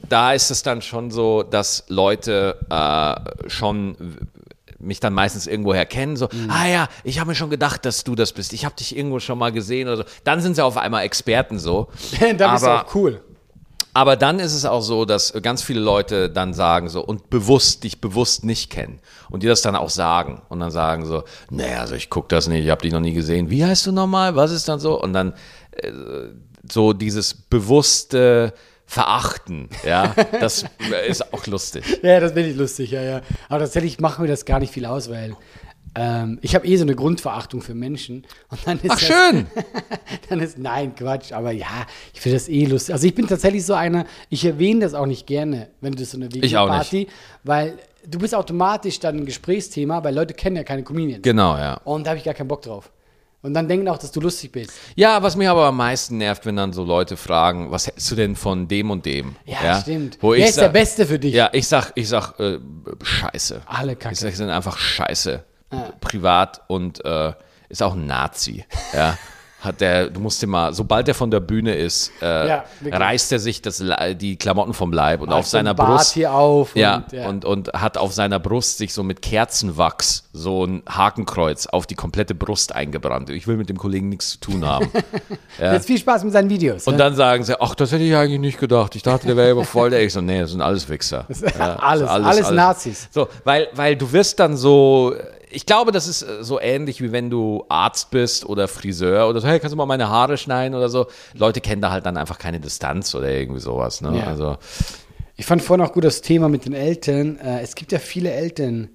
[0.08, 4.18] Da ist es dann schon so, dass Leute äh, schon
[4.82, 6.50] mich dann meistens irgendwoher kennen, so, Mhm.
[6.50, 8.54] ah ja, ich habe mir schon gedacht, dass du das bist.
[8.54, 10.04] Ich habe dich irgendwo schon mal gesehen oder so.
[10.24, 11.90] Dann sind sie auf einmal Experten so.
[12.38, 13.22] da bist du auch cool.
[13.94, 17.84] Aber dann ist es auch so, dass ganz viele Leute dann sagen so und bewusst
[17.84, 21.82] dich bewusst nicht kennen und die das dann auch sagen und dann sagen so, naja,
[21.82, 23.50] also ich gucke das nicht, ich habe dich noch nie gesehen.
[23.50, 24.36] Wie heißt du nochmal?
[24.36, 25.02] Was ist dann so?
[25.02, 25.34] Und dann
[25.72, 25.92] äh,
[26.72, 28.54] so dieses bewusste
[28.86, 30.66] Verachten, ja, das
[31.08, 32.00] ist auch lustig.
[32.02, 33.22] Ja, das finde ich lustig, ja, ja.
[33.48, 35.36] Aber tatsächlich machen wir das gar nicht viel aus, weil
[36.02, 38.26] ähm, ich habe eh so eine Grundverachtung für Menschen.
[38.50, 39.48] Und dann ist Ach das, schön.
[40.30, 41.68] dann ist, nein, Quatsch, aber ja,
[42.14, 42.94] ich finde das eh lustig.
[42.94, 46.16] Also ich bin tatsächlich so einer, ich erwähne das auch nicht gerne, wenn du so
[46.16, 47.08] eine Ich auch Party,
[47.44, 47.78] weil
[48.08, 51.22] du bist automatisch dann ein Gesprächsthema, weil Leute kennen ja keine Comedians.
[51.22, 51.74] Genau, ja.
[51.84, 52.92] Und da habe ich gar keinen Bock drauf.
[53.42, 54.72] Und dann denken auch, dass du lustig bist.
[54.96, 58.16] Ja, was mich aber am meisten nervt, wenn dann so Leute fragen, was hältst du
[58.16, 59.36] denn von dem und dem?
[59.46, 60.18] Ja, stimmt.
[60.22, 61.34] Wo Wer ist der sag- Beste für dich?
[61.34, 62.60] Ja, ich sag, ich sag, äh,
[63.04, 63.62] scheiße.
[63.66, 64.14] Alle Kacke.
[64.14, 65.44] Ich sag, sind einfach scheiße.
[66.02, 67.34] Privat und äh,
[67.70, 68.66] ist auch ein Nazi.
[68.94, 69.18] Ja.
[69.62, 73.34] Hat der, du musst dir mal, sobald er von der Bühne ist, äh, Ja, reißt
[73.34, 73.84] er sich das,
[74.16, 76.14] die Klamotten vom Leib und Macht auf seiner Bart Brust.
[76.14, 77.28] hier auf ja, und, ja.
[77.28, 81.96] Und, und hat auf seiner Brust sich so mit Kerzenwachs so ein Hakenkreuz auf die
[81.96, 83.32] komplette Brust eingebrannt.
[83.32, 84.90] Ich will mit dem Kollegen nichts zu tun haben.
[85.60, 86.88] Jetzt viel Spaß mit seinen Videos.
[86.88, 87.00] Und ja?
[87.00, 88.96] dann sagen sie, ach, das hätte ich eigentlich nicht gedacht.
[88.96, 90.02] Ich dachte, der wäre aber voll der.
[90.04, 91.26] Ich so, nee, das sind alles Wichser.
[91.60, 93.10] Ja, alles, alles Nazis.
[93.12, 95.16] So, weil, weil du wirst dann so,
[95.50, 99.42] ich glaube, das ist äh, so ähnlich wie wenn du Arzt bist oder Friseur oder
[99.42, 101.08] so, hey, kannst du mal meine Haare schneiden oder so.
[101.34, 104.02] Leute kennen da halt dann einfach keine Distanz oder irgendwie sowas.
[104.02, 104.18] Ne?
[104.20, 104.28] Ja.
[104.28, 104.58] Also,
[105.38, 107.38] Ich fand vorhin auch gut das Thema mit den Eltern.
[107.40, 108.90] Äh, es gibt ja viele Eltern.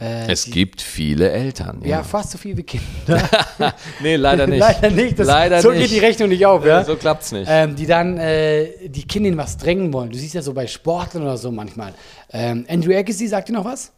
[0.00, 1.80] Äh, es gibt viele Eltern.
[1.82, 2.02] ja, Ja.
[2.04, 2.84] fast so viele wie Kinder.
[4.00, 4.60] Nee, leider nicht.
[4.60, 5.18] Leider nicht.
[5.18, 5.82] Das, leider so nicht.
[5.82, 6.84] geht die Rechnung nicht auf, ja.
[6.84, 7.48] So klappt's nicht.
[7.50, 10.10] Ähm, die dann äh, die Kinder in was drängen wollen.
[10.10, 11.94] Du siehst ja so bei Sportlern oder so manchmal.
[12.32, 13.90] Ähm, Andrew Agassi, sagt dir noch was?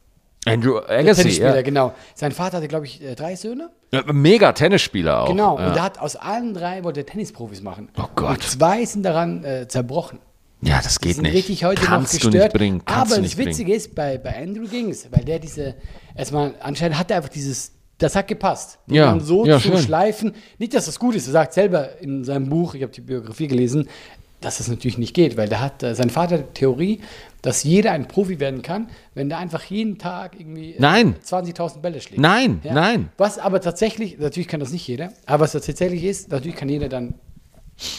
[0.47, 1.63] Andrew Agassi, Tennisspieler, ja.
[1.63, 1.95] genau.
[2.15, 3.71] Sein Vater hatte, glaube ich, äh, drei Söhne.
[4.13, 5.29] Mega Tennisspieler auch.
[5.29, 5.59] Genau.
[5.59, 5.69] Ja.
[5.69, 7.91] Und er hat aus allen drei wollte er Tennisprofis machen.
[7.99, 8.31] Oh Gott.
[8.31, 10.19] Und zwei sind daran äh, zerbrochen.
[10.63, 11.35] ja, das geht sind nicht.
[11.35, 12.53] richtig heute Kannst noch du gestört.
[12.55, 12.83] nicht bringen.
[12.85, 13.77] Kannst Aber du das Witzige bringen.
[13.77, 15.75] ist, bei, bei Andrew ging es, weil der diese,
[16.15, 18.79] erstmal, anscheinend hat er einfach dieses, das hat gepasst.
[18.87, 19.79] Den Ja, so ja, zu schön.
[19.79, 20.33] schleifen.
[20.59, 21.27] Nicht, dass das gut ist.
[21.27, 23.89] Er sagt selber in seinem Buch, ich habe die Biografie gelesen,
[24.41, 27.01] dass das natürlich nicht geht, weil der hat, äh, sein Vater hat die Theorie,
[27.43, 31.17] dass jeder ein Profi werden kann, wenn der einfach jeden Tag irgendwie äh, Nein.
[31.25, 32.21] 20.000 Bälle schlägt.
[32.21, 33.11] Nein, nein.
[33.17, 36.89] Was aber tatsächlich, natürlich kann das nicht jeder, aber was tatsächlich ist, natürlich kann jeder
[36.89, 37.15] dann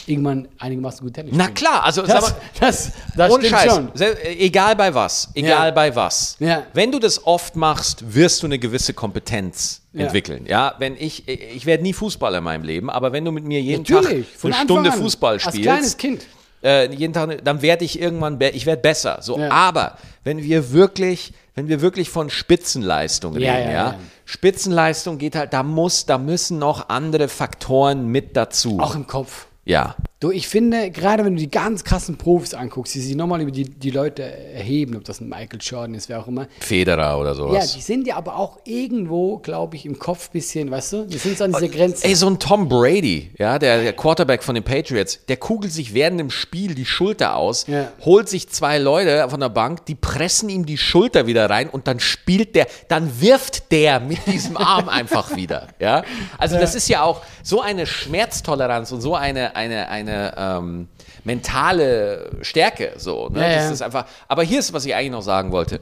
[0.06, 1.56] irgendwann einigermaßen gut Tennis Na spielen.
[1.56, 3.74] klar, also Das, mal, das, das stimmt Scheiß.
[3.74, 3.92] schon.
[4.38, 5.30] Egal bei was.
[5.34, 5.72] Egal Ja.
[5.72, 6.36] bei was.
[6.40, 6.64] Ja.
[6.74, 10.06] Wenn du das oft machst, wirst du eine gewisse Kompetenz Ja.
[10.06, 10.46] entwickeln.
[10.48, 13.62] Ja, wenn ich, ich werde nie Fußballer in meinem Leben, aber wenn du mit mir
[13.62, 16.26] jeden Natürlich, Tag eine Stunde an, Fußball als spielst, kleines Kind.
[16.64, 19.18] Äh, jeden Tag, dann werde ich irgendwann, ich werde besser.
[19.22, 23.96] So, aber wenn wir wirklich, wenn wir wirklich von Spitzenleistung reden, ja, ja, ja.
[24.26, 28.80] Spitzenleistung geht halt, da muss, da müssen noch andere Faktoren mit dazu.
[28.80, 29.48] Auch im Kopf.
[29.66, 29.96] Ja.
[30.22, 33.50] Du, ich finde, gerade wenn du die ganz krassen Profis anguckst, die sich nochmal über
[33.50, 36.46] die, die Leute erheben, ob das ein Michael Jordan ist, wer auch immer.
[36.60, 37.74] Federer oder Ja, sowas.
[37.74, 41.06] die sind ja aber auch irgendwo, glaube ich, im Kopf ein bisschen, weißt du?
[41.08, 42.06] Die sind so an dieser Grenze.
[42.06, 45.96] Ey, so ein Tom Brady, ja, der, der Quarterback von den Patriots, der kugelt sich
[45.96, 47.88] während dem Spiel die Schulter aus, Ja.
[48.06, 51.88] holt sich zwei Leute von der Bank, die pressen ihm die Schulter wieder rein und
[51.88, 56.04] dann spielt der, dann wirft der mit diesem Arm einfach wieder, ja.
[56.38, 60.88] Also das ist ja auch so eine Schmerztoleranz und so eine, eine, eine ähm,
[61.24, 63.42] mentale Stärke, so, ne?
[63.42, 65.80] Ja, das ist einfach, aber hier ist, was ich eigentlich noch sagen wollte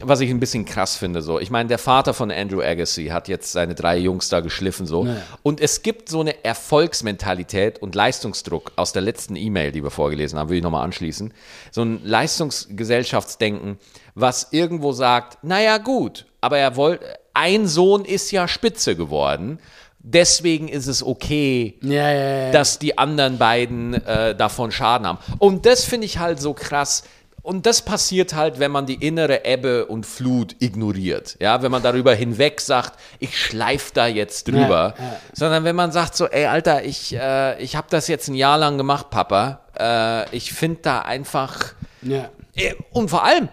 [0.00, 1.38] was ich ein bisschen krass finde, so.
[1.38, 5.04] Ich meine, der Vater von Andrew Agassi hat jetzt seine drei Jungs da geschliffen, so.
[5.04, 5.22] Naja.
[5.42, 10.38] Und es gibt so eine Erfolgsmentalität und Leistungsdruck aus der letzten E-Mail, die wir vorgelesen
[10.38, 11.32] haben, will ich nochmal anschließen.
[11.70, 13.78] So ein Leistungsgesellschaftsdenken,
[14.14, 19.60] was irgendwo sagt, naja, gut, aber er wollte, ein Sohn ist ja Spitze geworden.
[20.06, 22.50] Deswegen ist es okay, ja, ja, ja.
[22.52, 25.18] dass die anderen beiden äh, davon Schaden haben.
[25.38, 27.04] Und das finde ich halt so krass.
[27.40, 31.36] Und das passiert halt, wenn man die innere Ebbe und Flut ignoriert.
[31.40, 34.94] Ja, wenn man darüber hinweg sagt, ich schleife da jetzt drüber.
[35.32, 38.58] Sondern wenn man sagt so, ey, Alter, ich, äh, ich habe das jetzt ein Jahr
[38.58, 39.60] lang gemacht, Papa.
[39.78, 41.74] Äh, ich finde da einfach.
[42.02, 42.28] ja.
[42.54, 43.48] Äh, Und vor allem,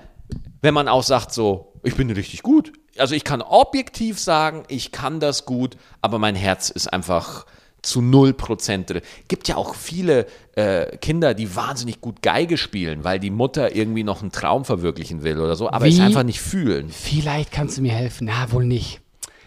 [0.62, 2.74] wenn man auch sagt so, ich bin richtig gut.
[3.02, 7.46] Also ich kann objektiv sagen, ich kann das gut, aber mein Herz ist einfach
[7.82, 9.02] zu 0% drin.
[9.28, 14.04] Gibt ja auch viele äh, Kinder, die wahnsinnig gut Geige spielen, weil die Mutter irgendwie
[14.04, 16.02] noch einen Traum verwirklichen will oder so, aber es Wie?
[16.02, 16.90] einfach nicht fühlen.
[16.90, 18.28] Vielleicht kannst du mir helfen.
[18.28, 19.02] Na, wohl nicht.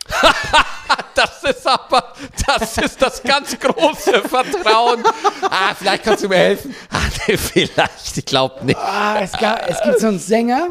[1.14, 2.12] Das ist aber,
[2.46, 5.02] das ist das ganz große Vertrauen.
[5.42, 6.74] Ah, vielleicht kannst du mir helfen.
[6.90, 7.36] Ah, nee,
[7.66, 8.78] vielleicht, ich glaube nicht.
[8.78, 10.70] Ah, es, gab, es gibt so einen Sänger,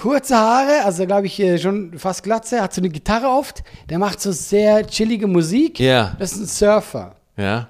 [0.00, 3.98] kurze Haare, also glaube ich äh, schon fast Glatze, hat so eine Gitarre oft, der
[3.98, 5.80] macht so sehr chillige Musik.
[5.80, 6.14] Ja.
[6.18, 7.16] Das ist ein Surfer.
[7.36, 7.68] Ja,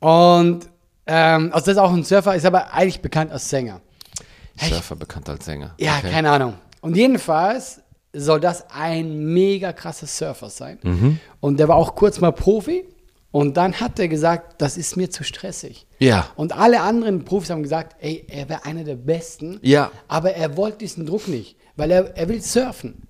[0.00, 0.68] Und,
[1.06, 3.80] ähm, also das ist auch ein Surfer, ist aber eigentlich bekannt als Sänger.
[4.56, 5.74] Surfer bekannt als Sänger.
[5.78, 6.10] Ja, Okay.
[6.10, 6.54] keine Ahnung.
[6.80, 7.80] Und jedenfalls
[8.12, 10.78] soll das ein mega krasser Surfer sein.
[10.82, 11.18] Mhm.
[11.40, 12.84] Und der war auch kurz mal Profi.
[13.32, 15.86] Und dann hat er gesagt, das ist mir zu stressig.
[16.00, 16.26] Ja.
[16.34, 19.60] Und alle anderen Profis haben gesagt, ey, er wäre einer der Besten.
[19.62, 19.92] Ja.
[20.08, 23.02] Aber er wollte diesen Druck nicht, weil er, er will surfen.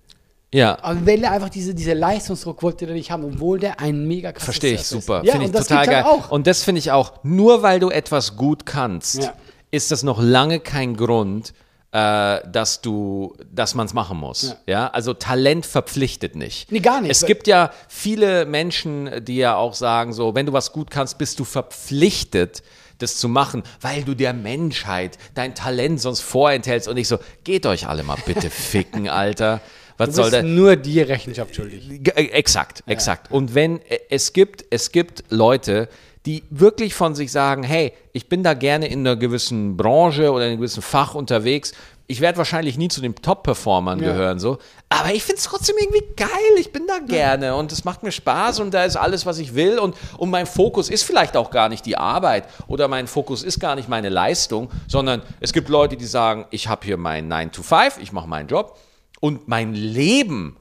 [0.53, 0.79] Ja.
[0.83, 4.33] Aber weil er einfach diese, diese Leistungsdruck wollte er nicht haben, obwohl der ein mega
[4.33, 4.89] krasser Verstehe ich ist.
[4.91, 5.23] super.
[5.25, 6.03] Ja, finde ich und das total geil.
[6.05, 6.31] auch.
[6.31, 9.33] Und das finde ich auch, nur weil du etwas gut kannst, Ja.
[9.71, 11.53] ist das noch lange kein Grund,
[11.93, 14.57] äh, dass du, dass man es machen muss.
[14.67, 14.89] Ja.
[14.89, 16.71] Also Talent verpflichtet nicht.
[16.73, 17.11] Nee, gar nicht.
[17.13, 21.19] Es gibt ja viele Menschen, die ja auch sagen, so, wenn du was gut kannst,
[21.19, 22.63] bist du verpflichtet,
[23.03, 27.67] das zu machen, weil du der Menschheit dein Talent sonst vorenthältst und ich so, geht
[27.67, 29.61] euch alle mal bitte ficken, Alter.
[29.97, 30.43] Was du soll bist der?
[30.45, 31.87] nur dir Rechenschaft schuldig.
[32.03, 33.31] Ge- äh, Exakt, exakt.
[33.31, 35.89] Und wenn äh, es gibt, es gibt Leute,
[36.27, 40.45] die wirklich von sich sagen, hey, ich bin da gerne in einer gewissen Branche oder
[40.45, 41.73] in einem gewissen Fach unterwegs.
[42.11, 44.13] Ich werde wahrscheinlich nie zu den Top-Performern Ja.
[44.13, 44.59] gehören, so.
[44.89, 46.29] Aber ich finde es trotzdem irgendwie geil.
[46.59, 49.55] Ich bin da gerne und es macht mir Spaß und da ist alles, was ich
[49.55, 49.79] will.
[49.79, 53.61] Und, und mein Fokus ist vielleicht auch gar nicht die Arbeit oder mein Fokus ist
[53.61, 57.53] gar nicht meine Leistung, sondern es gibt Leute, die sagen, ich habe hier mein 9
[57.53, 58.77] to 5, ich mache meinen Job
[59.21, 60.57] und mein Leben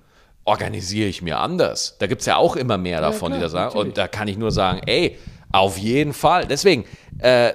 [0.46, 1.96] organisiere ich mir anders.
[2.00, 3.66] Da gibt es ja auch immer mehr davon, klar, die das sagen.
[3.66, 3.88] natürlich.
[3.90, 5.18] Und da kann ich nur sagen, ey,
[5.52, 6.46] auf jeden Fall.
[6.46, 6.86] Deswegen,
[7.20, 7.54] äh,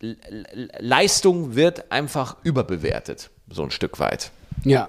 [0.00, 4.30] Leistung wird einfach überbewertet, so ein Stück weit.
[4.64, 4.88] Ja,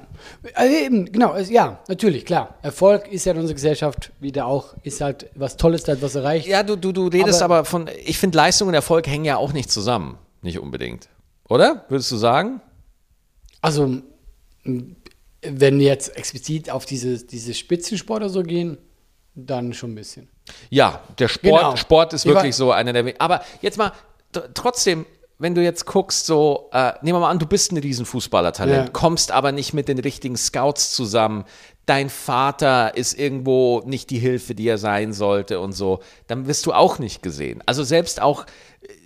[0.55, 2.55] also eben, genau, ja, natürlich, klar.
[2.61, 6.47] Erfolg ist ja in unserer Gesellschaft wieder auch, ist halt was Tolles, da was erreicht.
[6.47, 9.37] Ja, du, du, du redest Aber- aber, von, ich finde Leistung und Erfolg hängen ja
[9.37, 10.17] auch nicht zusammen.
[10.41, 11.09] Nicht unbedingt.
[11.49, 11.85] Oder?
[11.89, 12.61] Würdest du sagen?
[13.61, 14.01] Also,
[14.63, 18.77] wenn wir jetzt explizit auf diese, diese Spitzensport oder so gehen,
[19.35, 20.27] dann schon ein bisschen.
[20.69, 21.75] Ja, der Sport, Genau.
[21.75, 23.13] Sport ist Ich war- wirklich so einer der.
[23.19, 23.91] Aber jetzt mal
[24.53, 25.05] trotzdem,
[25.39, 28.91] wenn du jetzt guckst, so, äh, nehmen wir mal an, du bist ein Riesenfußballertalent, Ja.
[28.91, 31.45] kommst aber nicht mit den richtigen Scouts zusammen.
[31.85, 36.65] Dein Vater ist irgendwo nicht die Hilfe, die er sein sollte und so, dann wirst
[36.65, 37.61] du auch nicht gesehen.
[37.65, 38.45] Also selbst auch,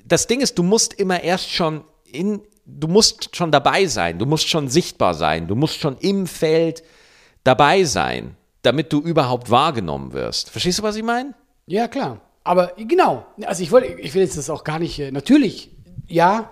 [0.05, 4.25] das Ding ist, du musst immer erst schon in, du musst schon dabei sein, du
[4.25, 6.81] musst schon sichtbar sein, du musst schon im Feld
[7.43, 10.49] dabei sein, damit du überhaupt wahrgenommen wirst.
[10.49, 11.33] Verstehst du, was ich meine?
[11.67, 12.21] Ja, klar.
[12.43, 15.71] Aber genau, also ich wollte, ich will jetzt das auch gar nicht, äh, natürlich,
[16.07, 16.49] ja,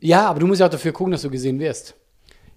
[0.00, 1.94] ja, aber du musst ja auch dafür gucken, dass du gesehen wirst.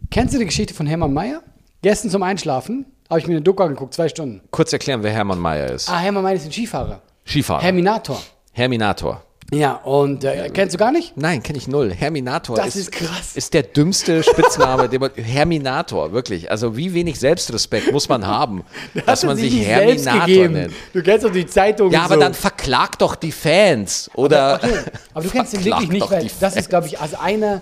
[0.09, 1.41] Kennst du die Geschichte von Hermann Mayer?
[1.81, 4.41] Gestern zum Einschlafen habe ich mir eine Doku angeguckt, zwei Stunden.
[4.51, 5.89] Kurz erklären, wer Hermann Mayer ist.
[5.89, 7.01] Ah, Hermann Mayer ist ein Skifahrer.
[7.25, 7.61] Skifahrer.
[7.61, 8.21] Herminator.
[8.53, 9.23] Herminator.
[9.53, 11.17] Ja, und äh, kennst du gar nicht?
[11.17, 11.93] Nein, kenne ich null.
[11.93, 13.35] Herminator Das ist, ist krass.
[13.35, 15.11] Ist der dümmste Spitzname, den man.
[15.13, 16.49] Herminator, wirklich.
[16.49, 20.73] Also wie wenig Selbstrespekt muss man haben, dass Hat er man sich Herminator nennt.
[20.93, 21.91] Du kennst doch die Zeitung.
[21.91, 22.19] Ja, aber so.
[22.21, 24.09] dann verklag doch die Fans.
[24.15, 24.55] Oder.
[24.63, 24.73] Okay,
[25.13, 27.61] aber du kennst ihn wirklich nicht, weil das ist, glaube ich, also einer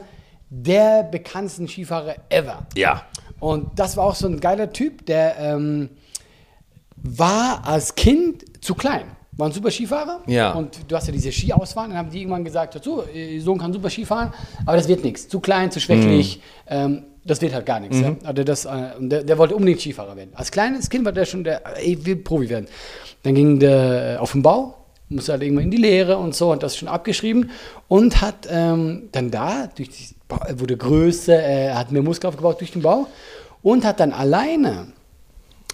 [0.51, 2.67] der bekanntesten Skifahrer ever.
[2.75, 3.03] Ja.
[3.39, 5.89] Und das war auch so ein geiler Typ, der ähm,
[6.97, 9.05] war als Kind zu klein.
[9.39, 10.19] War ein super Skifahrer.
[10.27, 10.51] Ja.
[10.51, 11.91] Und du hast ja diese Skiausfahren.
[11.91, 14.33] Dann haben die irgendwann gesagt, so, ihr Sohn kann super Skifahren,
[14.65, 15.27] aber das wird nichts.
[15.29, 16.37] Zu klein, zu schwächlich.
[16.37, 16.41] Mhm.
[16.75, 17.99] Ähm, das wird halt gar nichts.
[17.99, 18.15] Ja?
[18.23, 20.31] Also das, äh, der, der wollte unbedingt Skifahrer werden.
[20.33, 22.67] Als kleines Kind war der schon der, ey, will Profi werden.
[23.23, 24.75] Dann ging der äh, auf den Bau,
[25.09, 27.49] musste halt irgendwann in die Lehre und so, und das schon abgeschrieben.
[27.87, 32.27] Und hat ähm, dann da, durch die, Bau- er wurde größer, er hat mehr Muskel
[32.27, 33.07] aufgebaut durch den Bau
[33.61, 34.87] und hat dann alleine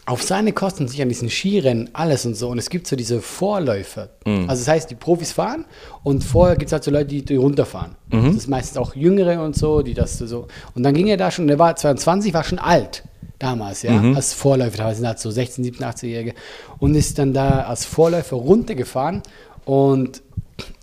[0.05, 2.49] auf seine Kosten sich an diesen Skirennen alles und so.
[2.49, 4.09] Und es gibt so diese Vorläufer.
[4.47, 5.65] Also das heißt, die Profis fahren
[6.03, 7.95] und vorher gibt es halt so Leute, die, die runterfahren.
[8.27, 10.47] Das ist meistens auch Jüngere und so, die das so.
[10.75, 13.03] Und dann ging er da schon, der war 22, war schon alt
[13.39, 16.33] damals, ja, als Vorläufer, da sind halt so 16, 17, 18-Jährige
[16.79, 19.23] und ist dann da als Vorläufer runtergefahren
[19.65, 20.21] und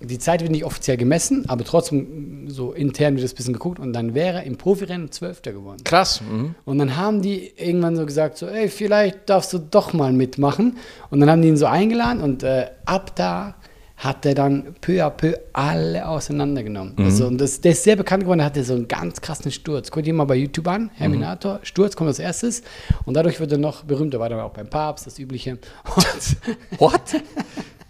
[0.01, 3.79] die Zeit wird nicht offiziell gemessen, aber trotzdem so intern wird das ein bisschen geguckt
[3.79, 5.83] und dann wäre er im Profirennen Zwölfter geworden.
[5.85, 6.21] Krass.
[6.21, 6.55] Mhm.
[6.65, 10.77] Und dann haben die irgendwann so gesagt, so, ey, vielleicht darfst du doch mal mitmachen.
[11.11, 13.55] Und dann haben die ihn so eingeladen und äh, ab da
[13.97, 16.95] hat er dann peu à peu alle auseinandergenommen.
[16.99, 19.93] Also, und das, der ist sehr bekannt geworden, er hatte so einen ganz krassen Sturz.
[19.93, 22.63] Guckt ihr mal bei YouTube an, Herminator, Sturz kommt als erstes.
[23.05, 25.59] Und dadurch wird er noch berühmter, war dann auch beim Papst, das Übliche.
[25.95, 27.01] Und, What?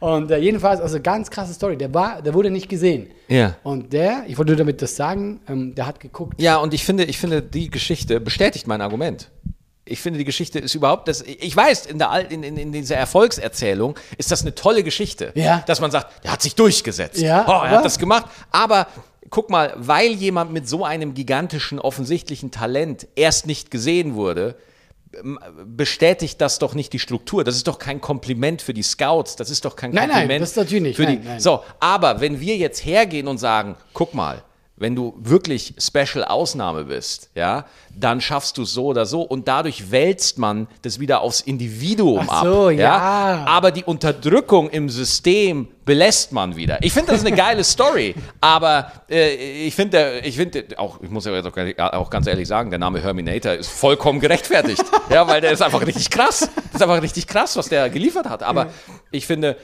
[0.00, 1.76] und äh, jedenfalls, also ganz krasse Story.
[1.76, 3.10] Der, war, der wurde nicht gesehen.
[3.28, 3.56] Ja.
[3.62, 6.40] Und der, ich wollte nur damit das sagen, ähm, der hat geguckt.
[6.40, 9.30] Ja, und ich finde, ich finde, die Geschichte bestätigt mein Argument.
[9.84, 11.22] Ich finde, die Geschichte ist überhaupt das.
[11.22, 15.32] Ich weiß, in, der, in, in, in dieser Erfolgserzählung ist das eine tolle Geschichte.
[15.34, 15.64] Ja.
[15.66, 17.20] Dass man sagt, der hat sich durchgesetzt.
[17.20, 18.26] Ja, oh, er hat das gemacht.
[18.52, 18.86] Aber
[19.30, 24.56] guck mal, weil jemand mit so einem gigantischen, offensichtlichen Talent erst nicht gesehen wurde,
[25.66, 27.44] bestätigt das doch nicht die Struktur.
[27.44, 29.36] Das ist doch kein Kompliment für die Scouts.
[29.36, 30.96] Das ist doch kein Nein, nein, Kompliment das ist natürlich nicht.
[30.96, 31.16] für die.
[31.16, 31.40] Nein, nein.
[31.40, 34.42] So, aber wenn wir jetzt hergehen und sagen, guck mal,
[34.80, 39.46] wenn du wirklich Special Ausnahme bist, ja, dann schaffst du es so oder so und
[39.46, 42.72] dadurch wälzt man das wieder aufs Individuum Ach so, ab.
[42.72, 43.44] ja.
[43.46, 46.78] Aber die Unterdrückung im System belässt man wieder.
[46.82, 51.26] Ich finde das eine geile Story, aber äh, ich finde, ich finde auch, ich muss
[51.26, 55.60] ja auch ganz ehrlich sagen, der Name Herminator ist vollkommen gerechtfertigt, ja, weil der ist
[55.60, 56.48] einfach richtig krass.
[56.72, 58.42] Das ist einfach richtig krass, was der geliefert hat.
[58.42, 58.68] Aber
[59.10, 59.56] ich finde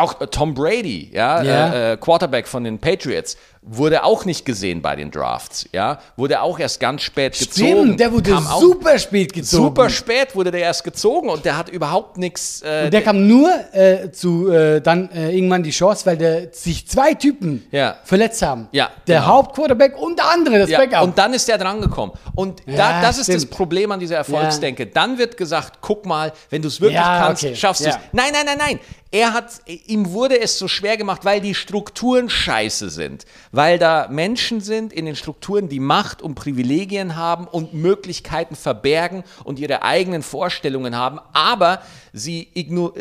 [0.00, 1.72] auch äh, Tom Brady, ja, Ja.
[1.72, 6.40] Äh, äh, Quarterback von den Patriots, wurde auch nicht gesehen bei den Drafts, ja, wurde
[6.40, 7.68] auch erst ganz spät gezogen.
[7.68, 9.64] Stimmt, der wurde super spät gezogen.
[9.64, 12.62] super spät wurde der erst gezogen und der hat überhaupt nichts.
[12.62, 16.88] Äh, Und der kam nur äh, zu äh, dann irgendwann die Chance, weil der sich
[16.88, 17.96] zwei Typen Ja.
[18.02, 18.68] verletzt haben.
[18.72, 19.28] Ja, Der genau.
[19.34, 21.02] Hauptquarterback und der andere, das ja, Backup.
[21.02, 22.14] und dann ist der drangekommen.
[22.34, 23.50] Und da, Ja, das ist das stimmt.
[23.50, 24.86] Problem an dieser Erfolgsdenke.
[24.86, 27.54] Dann wird gesagt, guck mal, wenn du es wirklich kannst, okay.
[27.54, 27.96] schaffst du es.
[28.12, 28.80] Nein, nein, nein, nein.
[29.12, 29.46] Er hat,
[29.90, 33.26] ihm wurde es so schwer gemacht, weil die Strukturen scheiße sind.
[33.52, 39.24] Weil da Menschen sind in den Strukturen, die Macht und Privilegien haben und Möglichkeiten verbergen
[39.44, 41.18] und ihre eigenen Vorstellungen haben.
[41.32, 41.82] Aber
[42.12, 42.48] sie,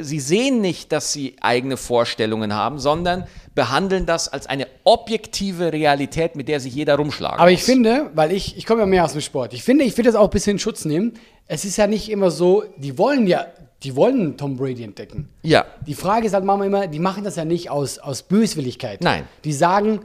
[0.02, 6.36] sie sehen nicht, dass sie eigene Vorstellungen haben, sondern behandeln das als eine objektive Realität,
[6.36, 7.60] mit der sich jeder rumschlagen Aber muss.
[7.60, 10.06] ich finde, weil ich, ich komme ja mehr aus dem Sport, ich finde, ich will
[10.06, 11.14] das auch ein bisschen in Schutz nehmen.
[11.46, 13.48] Es ist ja nicht immer so, die wollen ja,
[13.84, 15.30] die wollen Tom Brady entdecken.
[15.42, 15.66] Ja.
[15.86, 19.02] Die Frage ist halt manchmal immer, die machen das ja nicht aus, aus Böswilligkeit.
[19.02, 19.26] Nein.
[19.44, 20.02] Die sagen,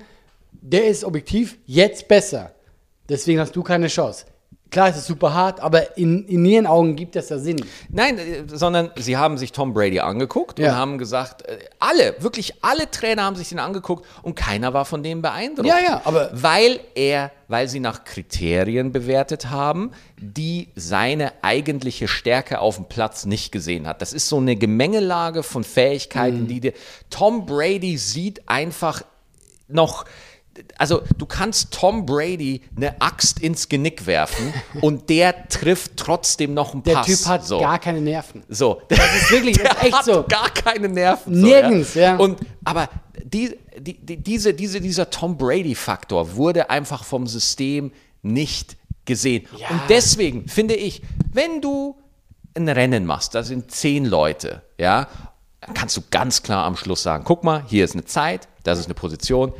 [0.53, 2.53] der ist objektiv jetzt besser.
[3.09, 4.27] Deswegen hast du keine Chance.
[4.75, 7.65] Klar ist es super hart, aber in, in ihren Augen gibt das ja Sinn.
[7.89, 10.75] Nein, äh, sondern sie haben sich Tom Brady angeguckt und Ja.
[10.75, 15.03] haben gesagt, äh, alle, wirklich alle Trainer haben sich den angeguckt und keiner war von
[15.03, 15.69] dem beeindruckt.
[15.69, 22.59] Ja, ja, aber- Weil er, weil sie nach Kriterien bewertet haben, die seine eigentliche Stärke
[22.59, 24.03] auf dem Platz nicht gesehen hat.
[24.03, 26.47] Das ist so eine Gemengelage von Fähigkeiten, Mhm.
[26.49, 26.73] die dir.
[27.11, 29.03] Tom Brady sieht einfach
[29.69, 30.05] noch.
[30.79, 36.75] Also du kannst Tom Brady eine Axt ins Genick werfen und der trifft trotzdem noch
[36.75, 37.07] einen Der Pass.
[37.07, 37.61] Typ hat so.
[37.61, 38.43] gar keine Nerven.
[38.49, 38.83] So.
[38.89, 40.25] Das ist wirklich, das Der ist echt hat so.
[40.29, 41.41] gar keine Nerven.
[41.41, 42.17] Nirgends, so, ja.
[42.17, 42.89] Und, aber
[43.23, 47.93] die, die, die, diese, diese, dieser Tom Brady-Faktor wurde einfach vom System
[48.23, 49.47] nicht gesehen.
[49.57, 49.69] Ja.
[49.71, 51.03] Und deswegen finde ich,
[51.33, 51.97] wenn du
[52.55, 55.09] ein Rennen machst, da sind zehn Leute, ja,
[55.75, 58.87] kannst du ganz klar am Schluss sagen, guck mal, hier ist eine Zeit, das ist
[58.87, 59.53] eine Position,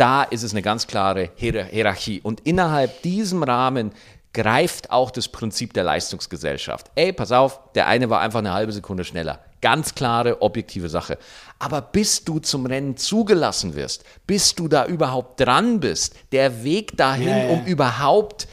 [0.00, 2.20] da ist es eine ganz klare Hier- Hierarchie.
[2.22, 3.92] Und innerhalb diesem Rahmen
[4.32, 6.90] greift auch das Prinzip der Leistungsgesellschaft.
[6.94, 9.40] Ey, pass auf, der eine war einfach eine halbe Sekunde schneller.
[9.60, 11.18] Ganz klare, objektive Sache.
[11.58, 16.96] Aber bis du zum Rennen zugelassen wirst, bis du da überhaupt dran bist, der Weg
[16.96, 17.48] dahin, ja.
[17.48, 18.48] um überhaupt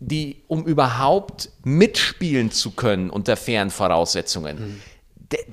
[0.00, 4.82] die, um überhaupt mitspielen zu können unter fairen Voraussetzungen.
[4.99, 4.99] De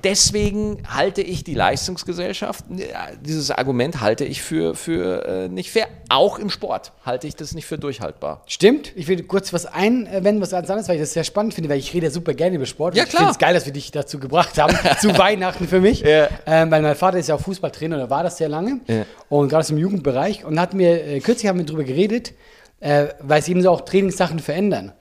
[0.02, 2.86] deswegen halte ich die Leistungsgesellschaft, äh,
[3.20, 5.86] dieses Argument halte ich für, für äh, nicht fair.
[6.08, 8.42] Auch im Sport halte ich das nicht für durchhaltbar.
[8.46, 8.92] Stimmt.
[8.96, 11.78] Ich will kurz was einwenden, was ganz anderes, weil ich das sehr spannend finde, weil
[11.78, 12.96] ich rede ja super gerne über Sport.
[12.96, 13.20] Ja, Ich klar.
[13.20, 16.00] finde es geil, dass wir dich dazu gebracht haben, zu Weihnachten für mich.
[16.00, 16.28] Ja.
[16.46, 18.80] Ähm, weil mein Vater ist ja auch Fußballtrainer oder war das sehr lange.
[18.88, 19.04] Ja.
[19.28, 20.44] Und gerade im Jugendbereich.
[20.44, 22.32] Und hat mir, äh, kürzlich haben wir darüber geredet,
[22.80, 24.92] äh, weil es eben so auch Trainingssachen verändern.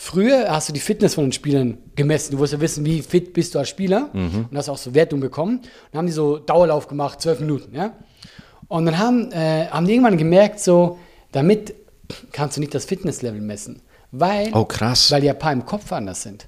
[0.00, 2.30] Früher hast du die Fitness von den Spielern gemessen.
[2.32, 4.10] Du wolltest ja wissen, wie fit bist du als Spieler.
[4.12, 4.46] Mhm.
[4.48, 5.56] Und hast auch so Wertung bekommen.
[5.58, 7.74] Und dann haben die so Dauerlauf gemacht, zwölf Minuten.
[7.74, 7.94] Ja?
[8.68, 10.98] Und dann haben, äh, haben die irgendwann gemerkt, so,
[11.32, 11.74] damit
[12.30, 13.82] kannst du nicht das Fitnesslevel messen.
[14.12, 15.10] Weil, Oh, krass.
[15.10, 16.46] weil die ein paar im Kopf anders sind.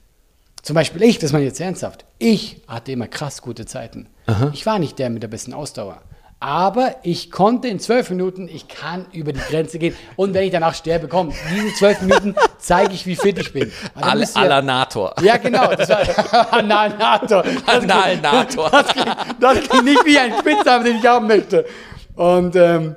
[0.63, 2.05] Zum Beispiel ich, das meine ich jetzt ernsthaft.
[2.19, 4.07] Ich hatte immer krass gute Zeiten.
[4.53, 6.03] Ich war nicht der mit der besten Ausdauer.
[6.43, 9.95] Aber ich konnte in zwölf Minuten, ich kann über die Grenze gehen.
[10.17, 13.71] Und wenn ich danach sterbe, komm, diese zwölf Minuten zeige ich, wie fit ich bin.
[13.95, 15.15] Dann Al bist du ja- Alanator.
[15.23, 15.75] ja, genau.
[15.75, 17.43] Das war Analnator.
[17.43, 18.71] Das klingt- Analnator.
[18.71, 21.67] Das klingt, das klingt nicht wie ein Spitzname, den ich haben möchte.
[22.15, 22.95] Und, ähm,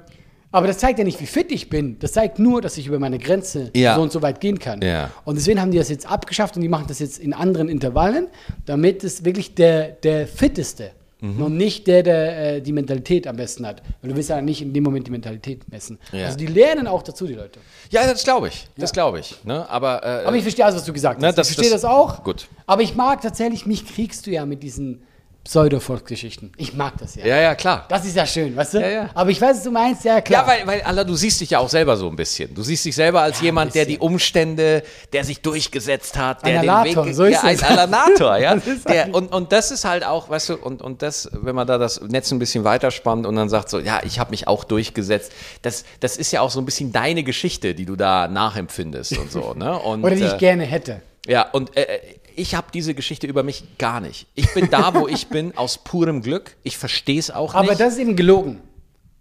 [0.53, 1.97] aber das zeigt ja nicht, wie fit ich bin.
[1.99, 3.95] Das zeigt nur, dass ich über meine Grenze Ja.
[3.95, 4.81] so und so weit gehen kann.
[4.81, 5.09] Ja.
[5.25, 8.27] Und deswegen haben die das jetzt abgeschafft und die machen das jetzt in anderen Intervallen,
[8.65, 10.91] damit es wirklich der, der Fitteste
[11.23, 11.41] Mhm.
[11.41, 13.81] und nicht der, der äh, die Mentalität am besten hat.
[14.01, 15.97] Weil du willst ja nicht in dem Moment die Mentalität messen.
[16.11, 16.25] Ja.
[16.25, 17.59] Also die lernen auch dazu, die Leute.
[17.91, 18.67] Ja, das glaube ich.
[18.77, 19.35] Das glaube ich.
[19.45, 19.67] Ne?
[19.69, 21.37] Aber, äh, Aber ich verstehe alles, was du gesagt Ne, hast.
[21.37, 22.23] das- ich verstehe das- das, auch.
[22.25, 22.47] gut.
[22.67, 25.03] Aber ich mag tatsächlich, mich kriegst du ja mit diesen
[25.43, 26.53] Pseudo-Volksgeschichten.
[26.55, 27.25] Ich mag das ja.
[27.25, 27.85] ja, ja, klar.
[27.89, 28.79] Das ist ja schön, weißt du?
[28.79, 29.09] Ja, ja.
[29.13, 30.47] Aber ich weiß, was du meinst, ja klar.
[30.47, 32.55] Ja, weil, weil Allah, du siehst dich ja auch selber so ein bisschen.
[32.55, 33.97] Du siehst dich selber als Ja, jemand, der die.
[33.97, 37.61] Umstände, der sich durchgesetzt hat, der Ein den Weg, so ist ja, ein.
[37.63, 38.55] Alanator, ja.
[38.87, 41.77] Der, und, und das ist halt auch, weißt du, und, und das, wenn man da
[41.77, 45.33] das Netz ein bisschen weiterspannt und dann sagt so, ja, ich habe mich auch durchgesetzt,
[45.61, 49.31] das, das ist ja auch so ein bisschen deine Geschichte, die du da nachempfindest und
[49.31, 49.77] so, ne?
[49.83, 51.01] Und, Oder die ich äh, gerne hätte.
[51.25, 51.99] Ja, und äh,
[52.35, 54.27] ich habe diese Geschichte über mich gar nicht.
[54.35, 56.55] Ich bin da, wo ich bin, aus purem Glück.
[56.63, 58.61] Ich verstehe es auch Aber nicht das ist eben gelogen.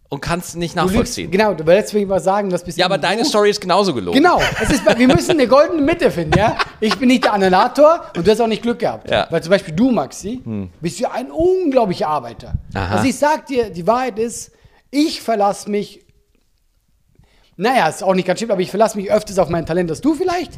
[0.09, 1.31] und kann es nicht Du lügst, nachvollziehen.
[1.31, 3.29] genau, du wolltest mir was sagen, das bist Ja, aber deine du.
[3.29, 4.17] Story ist genauso gelogen.
[4.17, 6.57] Genau, es ist, wir müssen eine goldene Mitte finden, ja?
[6.81, 9.11] Ich bin nicht der Annulator und du hast auch nicht Glück gehabt.
[9.11, 9.27] Ja.
[9.31, 10.43] Weil zum Beispiel du, Maxi,
[10.81, 12.55] bist ja ein unglaublicher Arbeiter.
[12.75, 12.97] Aha.
[12.97, 14.51] Also ich sag dir, die Wahrheit ist,
[14.91, 16.01] ich verlasse mich,
[17.57, 20.01] naja, ist auch nicht ganz stimmt, aber ich verlasse mich öfters auf mein Talent als
[20.01, 20.53] du vielleicht,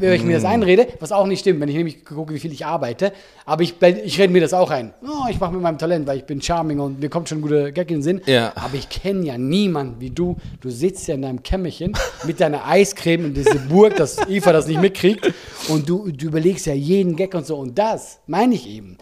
[0.00, 2.52] wenn ich mir das einrede, was auch nicht stimmt, wenn ich nämlich gucke, wie viel
[2.52, 3.12] ich arbeite.
[3.44, 4.92] Aber ich, ich rede mir das auch ein.
[5.02, 7.42] Oh, ich mache mit meinem Talent, weil ich bin charming und mir kommt schon ein
[7.42, 8.20] guter Gag in den Sinn.
[8.26, 8.52] Ja.
[8.54, 10.36] Aber ich kenne ja niemanden wie du.
[10.60, 11.92] Du sitzt ja in deinem Kämmerchen
[12.26, 15.32] mit deiner Eiscreme in diese Burg, dass Eva das nicht mitkriegt.
[15.68, 17.56] Und du, du überlegst ja jeden Gag und so.
[17.56, 18.96] Und das meine ich eben.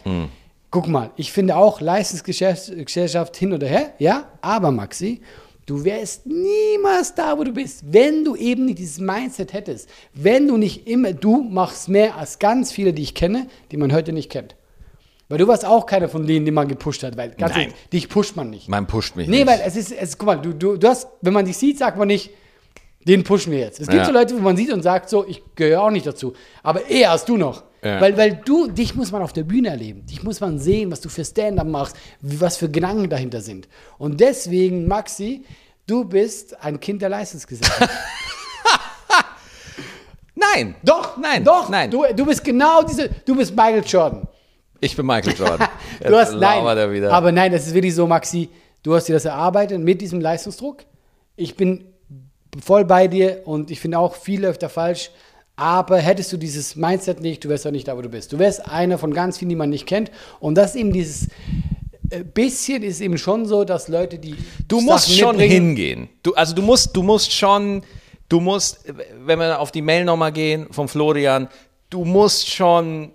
[0.71, 5.23] Guck mal, ich finde auch Leistungsgesellschaft hin oder her, ja, aber Maxi,
[5.69, 9.89] du wärst niemals da, wo du bist, wenn du eben nicht dieses Mindset hättest.
[10.15, 13.93] Wenn du nicht immer, du machst mehr als ganz viele, die ich kenne, die man
[13.93, 14.57] heute nicht kennt.
[15.29, 17.61] Weil du warst auch keiner von denen, die man gepusht hat, weil ganz Nein.
[17.65, 18.69] ehrlich, dich pusht man nicht.
[18.69, 19.47] Man pusht mich Nee, nicht.
[19.47, 21.99] weil es ist, es, guck mal, du, du, du hast, wenn man dich sieht, sagt
[21.99, 22.31] man nicht,
[23.07, 23.79] den pushen wir jetzt.
[23.79, 24.05] Es gibt Ja.
[24.07, 26.33] so Leute, wo man sieht und sagt so, ich gehöre auch nicht dazu.
[26.63, 27.63] Aber eher als du noch.
[27.83, 28.01] Ja.
[28.01, 30.05] Weil, weil du, dich muss man auf der Bühne erleben.
[30.07, 33.69] Dich muss man sehen, was du für Stand-up machst, wie, was für Gedanken dahinter sind.
[33.99, 35.45] Und deswegen, Maxi,
[35.87, 37.89] du bist ein Kind der Leistungsgesellschaft.
[40.35, 40.75] nein.
[40.83, 41.45] doch, Nein.
[41.45, 41.69] doch.
[41.69, 41.91] Nein.
[41.91, 44.27] Du, du bist genau diese, du bist Michael Jordan.
[44.81, 45.69] Ich bin Michael Jordan.
[46.01, 48.49] Du hast, nein, er aber nein, das ist wirklich so, Maxi,
[48.85, 50.85] du hast dir das erarbeitet mit diesem Leistungsdruck.
[51.35, 51.87] Ich bin
[52.63, 55.11] voll bei dir und ich finde auch viel öfter falsch,
[55.59, 58.33] Aber hättest du dieses Mindset nicht, du wärst auch nicht da, wo du bist.
[58.33, 60.13] Du wärst einer von ganz vielen, die man nicht kennt.
[60.39, 61.31] Und das ist eben dieses
[62.11, 64.37] äh, bisschen ist eben schon so, dass Leute, die
[64.69, 66.09] Du musst Sachen schon hingehen.
[66.23, 67.83] Du, also du musst, du musst schon,
[68.29, 68.85] du musst,
[69.25, 71.49] wenn wir auf die Mail nochmal gehen vom Florian,
[71.91, 73.11] du musst schon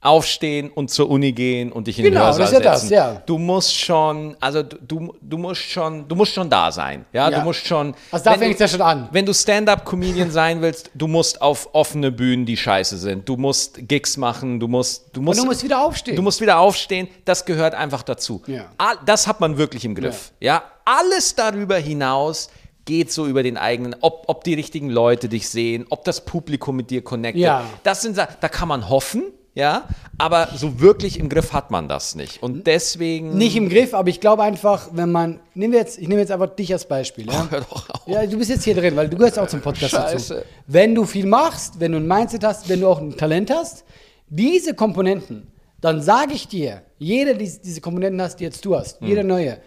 [0.00, 2.80] aufstehen und zur Uni gehen und dich in den Genau, Hörsaal das ist ja das,
[2.82, 2.94] setzen.
[2.94, 3.22] ja.
[3.26, 7.04] Du musst schon, also du, du, musst schon, du musst schon da sein.
[7.12, 7.38] Ja, Ja.
[7.40, 7.94] du musst schon.
[8.12, 9.08] Also da fängt's du- ja schon an.
[9.10, 13.28] Wenn du Stand-up-Comedian sein willst, du musst auf offene Bühnen, die scheiße sind.
[13.28, 16.14] Du musst Gigs machen, du musst, du musst, du musst wieder aufstehen.
[16.16, 17.08] Du musst wieder aufstehen.
[17.24, 18.42] Das gehört einfach dazu.
[18.46, 18.66] Ja.
[19.04, 20.30] Das hat man wirklich im Griff.
[20.38, 20.62] Ja.
[20.84, 22.50] Alles darüber hinaus
[22.84, 26.76] geht so über den eigenen, ob, ob die richtigen Leute dich sehen, ob das Publikum
[26.76, 27.42] mit dir connectet.
[27.42, 27.64] Ja.
[27.82, 29.24] Das sind, da kann man hoffen,
[29.58, 29.88] ja,
[30.18, 32.42] aber so wirklich im Griff hat man das nicht.
[32.42, 33.36] Und deswegen.
[33.36, 36.30] nicht im Griff, aber ich glaube einfach, wenn man, nehmen wir jetzt, ich nehme jetzt
[36.30, 37.26] einfach dich als Beispiel.
[37.26, 37.48] Ja?
[37.50, 38.06] Hör doch auf.
[38.06, 40.12] Ja, du bist jetzt hier drin, weil du gehörst auch zum Podcast dazu.
[40.12, 40.44] Scheiße.
[40.68, 43.84] Wenn du viel machst, wenn du ein Mindset hast, wenn du auch ein Talent hast,
[44.28, 45.48] diese Komponenten,
[45.80, 49.08] dann sage ich dir, jeder, die diese Komponenten hast, die jetzt du hast, Hm.
[49.08, 49.58] jeder neue,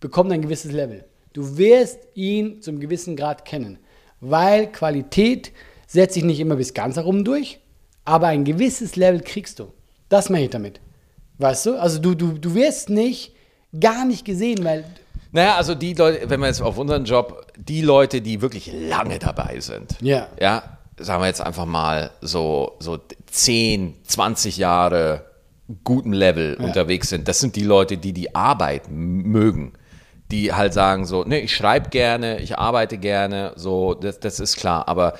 [0.00, 1.04] bekommt ein gewisses Level.
[1.34, 3.78] Du wirst ihn zum gewissen Grad kennen,
[4.20, 5.52] weil Qualität
[5.86, 7.58] setzt sich nicht immer bis ganz herum durch,
[8.04, 9.72] aber ein gewisses Level kriegst du.
[10.08, 10.80] Das meine ich damit.
[11.38, 11.80] Weißt du?
[11.80, 13.32] Also du, du, du wirst nicht
[13.78, 14.84] gar nicht gesehen, weil
[15.32, 19.18] Naja, also die Leute, wenn wir jetzt auf unseren Job, die Leute, die wirklich lange
[19.18, 20.28] dabei sind, Ja.
[20.40, 20.62] ja,
[20.98, 22.98] sagen wir jetzt einfach mal so, so
[23.30, 25.24] 10, 20 Jahre
[25.84, 29.72] gutem Level unterwegs sind, das sind die Leute, die die Arbeit mögen.
[30.30, 34.56] Die halt sagen so, ne, ich schreibe gerne, ich arbeite gerne, so, das, das ist
[34.56, 35.14] klar, aber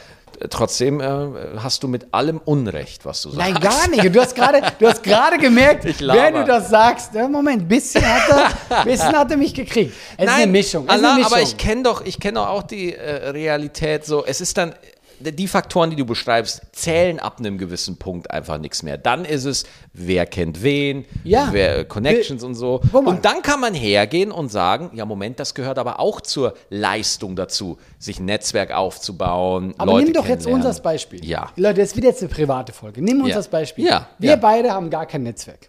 [0.50, 3.38] trotzdem äh, hast du mit allem Unrecht, was du sagst.
[3.38, 4.14] Nein, gar nicht.
[4.14, 8.52] Du hast gerade, du hast gerade gemerkt, wenn du das sagst, ja, Moment, bisschen hat
[8.68, 9.94] er, bisschen hat er mich gekriegt.
[10.16, 10.88] Es ist eine Mischung.
[10.88, 11.32] Allah, eine Mischung.
[11.32, 14.24] aber ich kenne doch, ich kenne doch auch die äh, Realität so.
[14.24, 14.74] Es ist dann
[15.22, 18.98] die Faktoren, die du beschreibst, zählen ab einem gewissen Punkt einfach nichts mehr.
[18.98, 21.48] Dann ist es, wer kennt wen, Ja.
[21.52, 22.80] wer äh, Connections und so.
[22.92, 27.36] Und dann kann man hergehen und sagen, ja Moment, das gehört aber auch zur Leistung
[27.36, 29.74] dazu, sich ein Netzwerk aufzubauen.
[29.78, 30.66] aber Leute nimm doch jetzt uns kennenlernen.
[30.66, 31.24] als Beispiel.
[31.24, 31.50] Ja.
[31.56, 33.02] Leute, das wird jetzt eine private Folge.
[33.02, 33.36] Nimm uns Ja.
[33.36, 33.84] als Beispiel.
[33.86, 35.68] Ja, Wir beide haben gar kein Netzwerk.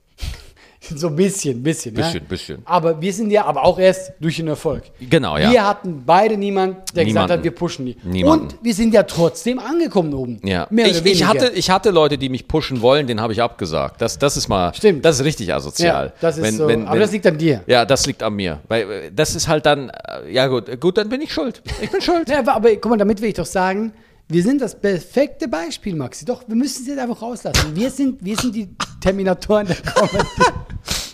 [0.96, 1.94] so ein bisschen, bisschen.
[1.94, 2.28] Bisschen, ja?
[2.28, 2.58] bisschen.
[2.66, 4.84] Aber wir sind ja aber auch erst durch den Erfolg.
[5.10, 5.52] Genau, ja.
[5.52, 7.32] Wir hatten beide niemanden, der gesagt Niemanden.
[7.34, 7.98] hat, wir pushen die.
[8.04, 8.46] Niemanden.
[8.48, 10.40] Und wir sind ja trotzdem angekommen oben.
[10.44, 10.68] Ja.
[10.70, 13.42] Mehr Ich, oder ich, hatte, ich hatte Leute, die mich pushen wollen, den habe ich
[13.42, 14.02] abgesagt.
[14.02, 15.04] Das, das ist mal, Stimmt.
[15.06, 16.08] das ist richtig asozial.
[16.08, 16.68] Ja, das ist Wenn- so.
[16.68, 17.62] wenn- aber wenn- das liegt an dir.
[17.68, 18.60] Ja, das liegt an mir.
[18.68, 21.62] Weil äh, das ist halt dann, äh, ja gut, äh, gut, dann bin ich schuld.
[21.82, 22.28] Ich bin schuld.
[22.34, 23.94] Ja, aber, aber guck mal, damit will ich doch sagen,
[24.30, 26.26] wir sind das perfekte Beispiel, Maxi.
[26.26, 27.76] Doch, wir müssen es jetzt einfach rauslassen.
[27.76, 28.69] Wir sind, wir sind die
[29.01, 30.28] Terminatoren der Comedy.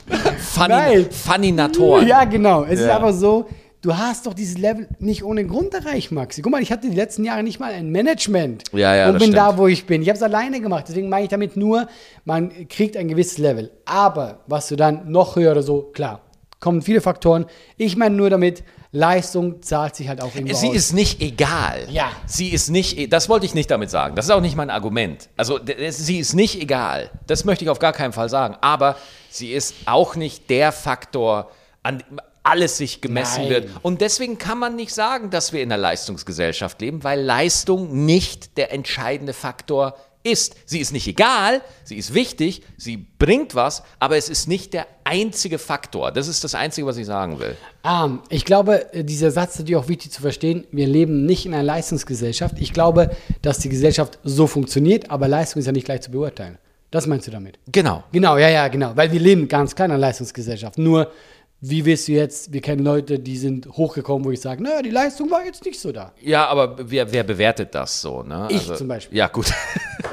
[1.11, 2.07] Funny, Natoren.
[2.07, 2.63] ja, genau.
[2.63, 2.95] Es ist Ja.
[2.97, 3.47] einfach so,
[3.81, 6.41] du hast doch dieses Level nicht ohne Grund erreicht, Maxi.
[6.41, 9.31] Guck mal, ich hatte die letzten Jahre nicht mal ein Management Ja, ja, und bin
[9.31, 9.59] da, stimmt.
[9.59, 10.01] wo ich bin.
[10.01, 10.85] Ich habe es alleine gemacht.
[10.87, 11.87] Deswegen meine ich damit nur,
[12.25, 13.71] man kriegt ein gewisses Level.
[13.85, 16.21] Aber was du dann noch höher oder so, klar,
[16.59, 17.45] kommen viele Faktoren.
[17.77, 20.75] Ich meine nur damit, Leistung zahlt sich halt auch irgendwo Sie aus.
[20.75, 21.87] ist nicht egal.
[21.91, 22.11] Ja.
[22.25, 24.15] Sie ist nicht, e- das wollte ich nicht damit sagen.
[24.15, 25.29] Das ist auch nicht mein Argument.
[25.37, 25.59] Also,
[25.89, 27.11] sie ist nicht egal.
[27.27, 28.55] Das möchte ich auf gar keinen Fall sagen.
[28.61, 28.95] Aber
[29.29, 31.51] sie ist auch nicht der Faktor,
[31.83, 33.49] an dem alles sich gemessen Nein.
[33.49, 33.69] wird.
[33.83, 38.57] Und deswegen kann man nicht sagen, dass wir in einer Leistungsgesellschaft leben, weil Leistung nicht
[38.57, 40.08] der entscheidende Faktor ist.
[40.23, 44.85] Sie ist nicht egal, sie ist wichtig, sie bringt was, aber es ist nicht der
[45.05, 46.11] einzige Faktor.
[46.11, 47.55] Das ist das Einzige, was ich sagen will.
[47.83, 50.67] Ah, ich glaube, äh, dieser Satz ist natürlich auch wichtig zu verstehen.
[50.71, 52.59] Wir leben nicht in einer Leistungsgesellschaft.
[52.59, 53.11] Ich glaube,
[53.41, 56.57] dass die Gesellschaft so funktioniert, aber Leistung ist ja nicht gleich zu beurteilen.
[56.91, 57.57] Das meinst du damit?
[57.71, 58.03] Genau.
[58.11, 58.91] Genau, ja, ja, genau.
[58.95, 60.77] Weil wir leben ganz klar in einer Leistungsgesellschaft.
[60.77, 61.11] Nur,
[61.61, 64.91] wie willst du jetzt, wir kennen Leute, die sind hochgekommen, wo ich sage, naja, die
[64.91, 66.13] Leistung war jetzt nicht so da.
[66.21, 68.23] Ja, aber wer, wer bewertet das so?
[68.23, 68.47] Ne?
[68.49, 69.17] Ich zum Beispiel.
[69.17, 69.51] Ja, gut.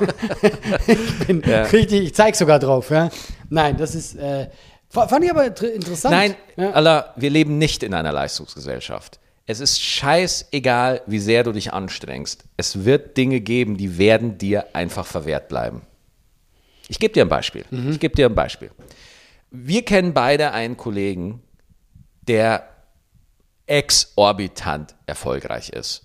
[1.27, 2.91] Bin Richtig, ich zeig sogar drauf.
[2.91, 3.11] Ja?
[3.49, 4.49] Nein, das ist, äh,
[4.89, 6.15] fa- fand ich aber interessant.
[6.15, 6.73] Nein, ja.
[6.73, 9.21] Allah, wir leben nicht in einer Leistungsgesellschaft.
[9.47, 12.43] Es ist scheißegal, wie sehr du dich anstrengst.
[12.57, 15.83] Es wird Dinge geben, die werden dir einfach verwehrt bleiben.
[16.89, 17.65] Ich gebe dir ein Beispiel.
[17.71, 17.91] Mhm.
[17.93, 18.71] Ich gebe dir ein Beispiel.
[19.51, 21.43] Wir kennen beide einen Kollegen,
[22.29, 22.69] der
[23.67, 26.03] exorbitant erfolgreich ist.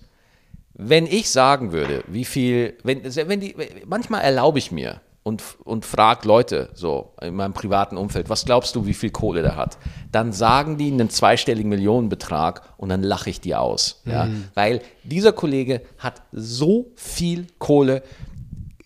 [0.74, 3.54] Wenn ich sagen würde, wie viel, wenn, wenn die,
[3.86, 8.74] manchmal erlaube ich mir und, und frage Leute so in meinem privaten Umfeld, was glaubst
[8.74, 9.78] du, wie viel Kohle der hat?
[10.10, 14.02] Dann sagen die einen zweistelligen Millionenbetrag und dann lache ich die aus.
[14.04, 14.28] Ja?
[14.54, 18.02] Weil dieser Kollege hat so viel Kohle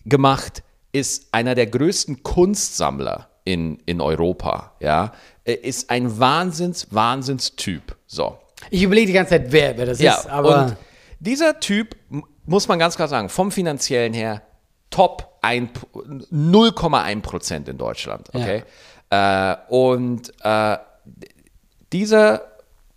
[0.05, 4.73] gemacht, ist einer der größten Kunstsammler in, in Europa.
[4.81, 5.13] Ja?
[5.45, 7.95] Ist ein Wahnsinns, Wahnsinnstyp.
[8.05, 8.37] So.
[8.69, 10.75] Ich überlege die ganze Zeit, wer, wer das Ja, ist, aber und
[11.19, 11.95] dieser Typ
[12.45, 14.41] muss man ganz klar sagen, vom finanziellen her
[14.89, 15.69] top ein-
[16.31, 18.27] 0,1 Prozent in Deutschland.
[18.33, 18.63] Okay?
[19.09, 20.77] Äh, und äh,
[21.93, 22.41] dieser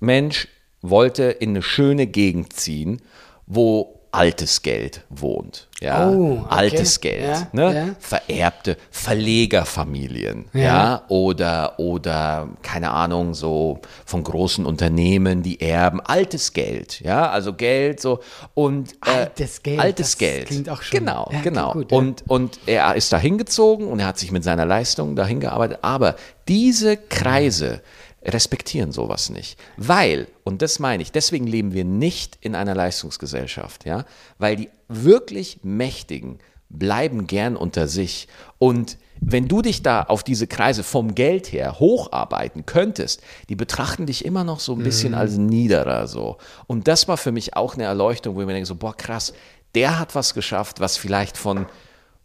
[0.01, 0.49] Mensch
[0.83, 3.01] wollte in eine schöne Gegend ziehen,
[3.47, 5.69] wo altes Geld wohnt.
[5.81, 6.11] Ja?
[6.11, 6.47] Oh, okay.
[6.49, 7.23] Altes Geld.
[7.25, 7.75] Ja, ne?
[7.75, 7.87] ja.
[8.01, 10.47] Vererbte Verlegerfamilien.
[10.53, 10.61] Ja.
[10.63, 11.03] Ja.
[11.09, 16.01] Oder, oder, keine Ahnung, so von großen Unternehmen, die erben.
[16.01, 17.01] Altes Geld.
[17.01, 18.21] Ja, also Geld so.
[18.55, 20.47] Und, äh, Altes Geld, Altes das Geld.
[20.47, 21.73] klingt auch schon- Genau, genau.
[21.73, 25.41] gut, und, und er ist da hingezogen und er hat sich mit seiner Leistung dahin
[25.41, 25.79] gearbeitet.
[25.83, 26.17] Aber
[26.49, 27.81] diese Kreise
[28.25, 29.59] respektieren sowas nicht.
[29.77, 34.05] Weil, und das meine ich, deswegen leben wir nicht in einer Leistungsgesellschaft, ja,
[34.39, 38.29] weil die wirklich Mächtigen bleiben gern unter sich.
[38.59, 44.07] Und wenn du dich da auf diese Kreise vom Geld her hocharbeiten könntest, die betrachten
[44.07, 46.39] dich immer noch so ein bisschen als niederer so.
[46.67, 49.35] Und das war für mich auch eine Erleuchtung, wo ich mir denke so, boah krass,
[49.75, 51.67] der hat was geschafft, was vielleicht von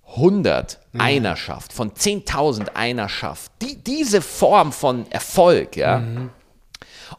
[0.08, 3.52] 100 einer schafft, von 10.000 einer schafft.
[3.62, 6.04] Die, diese Form von Erfolg, ja.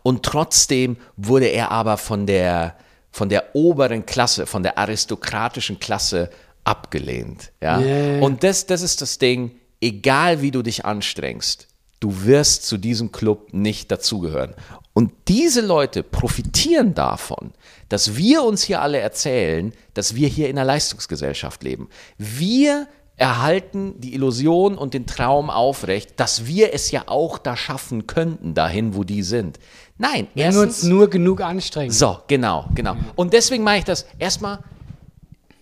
[0.03, 2.77] Und trotzdem wurde er aber von der,
[3.11, 6.31] von der oberen Klasse, von der aristokratischen Klasse
[6.65, 7.53] abgelehnt.
[7.61, 7.81] Ja?
[7.81, 8.23] Ja, ja, ja.
[8.23, 11.69] Und das, das ist das Ding, egal wie du dich anstrengst,
[12.01, 14.55] du wirst zu diesem Club nicht dazugehören.
[14.97, 17.53] Und diese Leute profitieren davon,
[17.91, 21.91] dass wir uns hier alle erzählen, dass wir hier in einer Leistungsgesellschaft leben.
[22.17, 28.07] Wir erhalten die Illusion und den Traum aufrecht, dass wir es ja auch da schaffen
[28.07, 29.59] könnten, dahin, wo die sind.
[29.99, 31.91] Nein, Wenn wir uns nur genug anstrengen.
[31.93, 32.97] so, genau, genau.
[33.17, 34.61] Und deswegen meine ich das erstmal,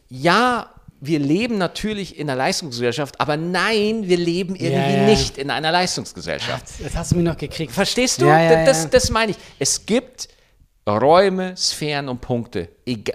[0.09, 0.71] ja,
[1.07, 5.07] wir leben natürlich in einer Leistungsgesellschaft, aber nein, wir leben irgendwie Ja, ja.
[5.07, 6.67] nicht in einer Leistungsgesellschaft.
[6.83, 7.73] Das hast du mir noch gekriegt.
[7.73, 8.27] Verstehst du?
[8.27, 9.37] Ja, das, das meine ich.
[9.59, 10.29] Es gibt
[10.87, 12.69] Räume, Sphären und Punkte.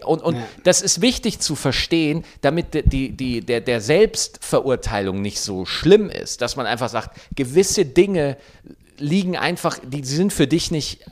[0.03, 5.65] Und, und das ist wichtig zu verstehen, damit die, die, der, der Selbstverurteilung nicht so
[5.65, 8.37] schlimm ist, dass man einfach sagt, gewisse Dinge
[8.97, 11.05] liegen einfach, die sind für dich nicht,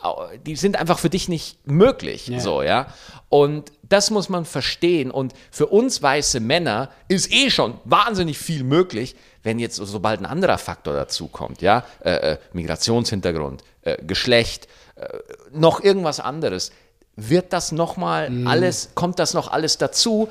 [0.45, 2.31] die sind einfach für dich nicht möglich.
[2.39, 2.87] So, ja.
[3.29, 5.11] Und das muss man verstehen.
[5.11, 10.19] Und für uns weiße Männer ist eh schon wahnsinnig viel möglich, wenn jetzt so- sobald
[10.19, 15.07] ein anderer Faktor dazu kommt, ja, äh, äh, Migrationshintergrund, äh, Geschlecht, äh,
[15.51, 16.71] noch irgendwas anderes,
[17.15, 20.27] wird das noch mal alles, kommt das noch alles dazu,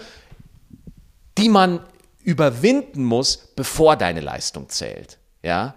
[1.39, 1.81] die man
[2.23, 5.75] überwinden muss, bevor deine Leistung zählt, ja.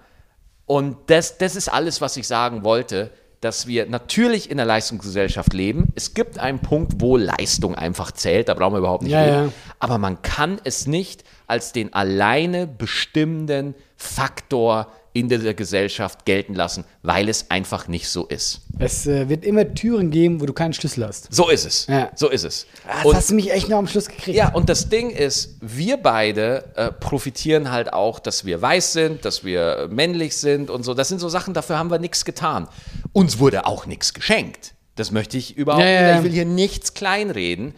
[0.66, 3.12] Und das, das ist alles, was ich sagen wollte,
[3.42, 5.94] dass wir natürlich in der Leistungsgesellschaft leben.
[5.96, 9.46] Es gibt einen Punkt, wo Leistung einfach zählt, da brauchen wir überhaupt nicht Ja, reden.
[9.48, 9.52] ja.
[9.80, 16.86] Aber man kann es nicht als den alleine bestimmenden Faktor in dieser Gesellschaft gelten lassen,
[17.02, 18.62] weil es einfach nicht so ist.
[18.78, 21.28] Es äh, wird immer Türen geben, wo du keinen Schlüssel hast.
[21.34, 21.88] So ist es.
[21.88, 22.12] Ja.
[22.16, 22.68] So ist es.
[22.88, 24.38] Ah, Und- das hast du mich echt noch am Schluss gekriegt.
[24.38, 29.26] ja, und das Ding ist, wir beide äh, profitieren halt auch, dass wir weiß sind,
[29.26, 30.94] dass wir männlich sind und so.
[30.94, 32.68] Das sind so Sachen, dafür haben wir nichts getan.
[33.12, 34.74] Uns wurde auch nichts geschenkt.
[34.96, 36.18] Das möchte ich überhaupt Ja, ja, nicht.
[36.20, 37.74] Ich will hier nichts kleinreden.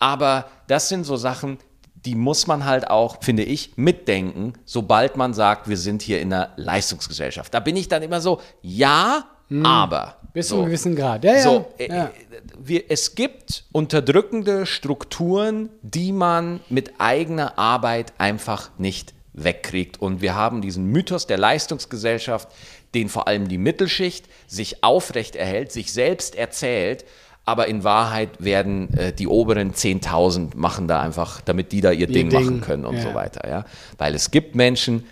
[0.00, 1.58] Aber das sind so Sachen,
[2.04, 6.32] die muss man halt auch, finde ich, mitdenken, sobald man sagt, wir sind hier in
[6.32, 7.52] einer Leistungsgesellschaft.
[7.54, 9.24] Da bin ich dann immer so, ja,
[9.62, 10.16] aber.
[10.32, 11.24] Bis zu einem gewissen Grad.
[11.24, 11.42] Ja, ja.
[11.42, 12.10] So, äh, ja.
[12.58, 20.00] wir, es gibt unterdrückende Strukturen, die man mit eigener Arbeit einfach nicht wegkriegt.
[20.00, 22.48] Und wir haben diesen Mythos der Leistungsgesellschaft,
[22.94, 27.04] den vor allem die Mittelschicht sich aufrecht erhält, sich selbst erzählt.
[27.46, 32.06] Aber in Wahrheit werden äh, die oberen 10.000 machen da einfach, damit die da ihr,
[32.06, 33.02] Ding, Ding, machen können und ja.
[33.02, 33.48] so weiter.
[33.48, 33.64] Ja?
[33.98, 35.04] Weil es gibt Menschen,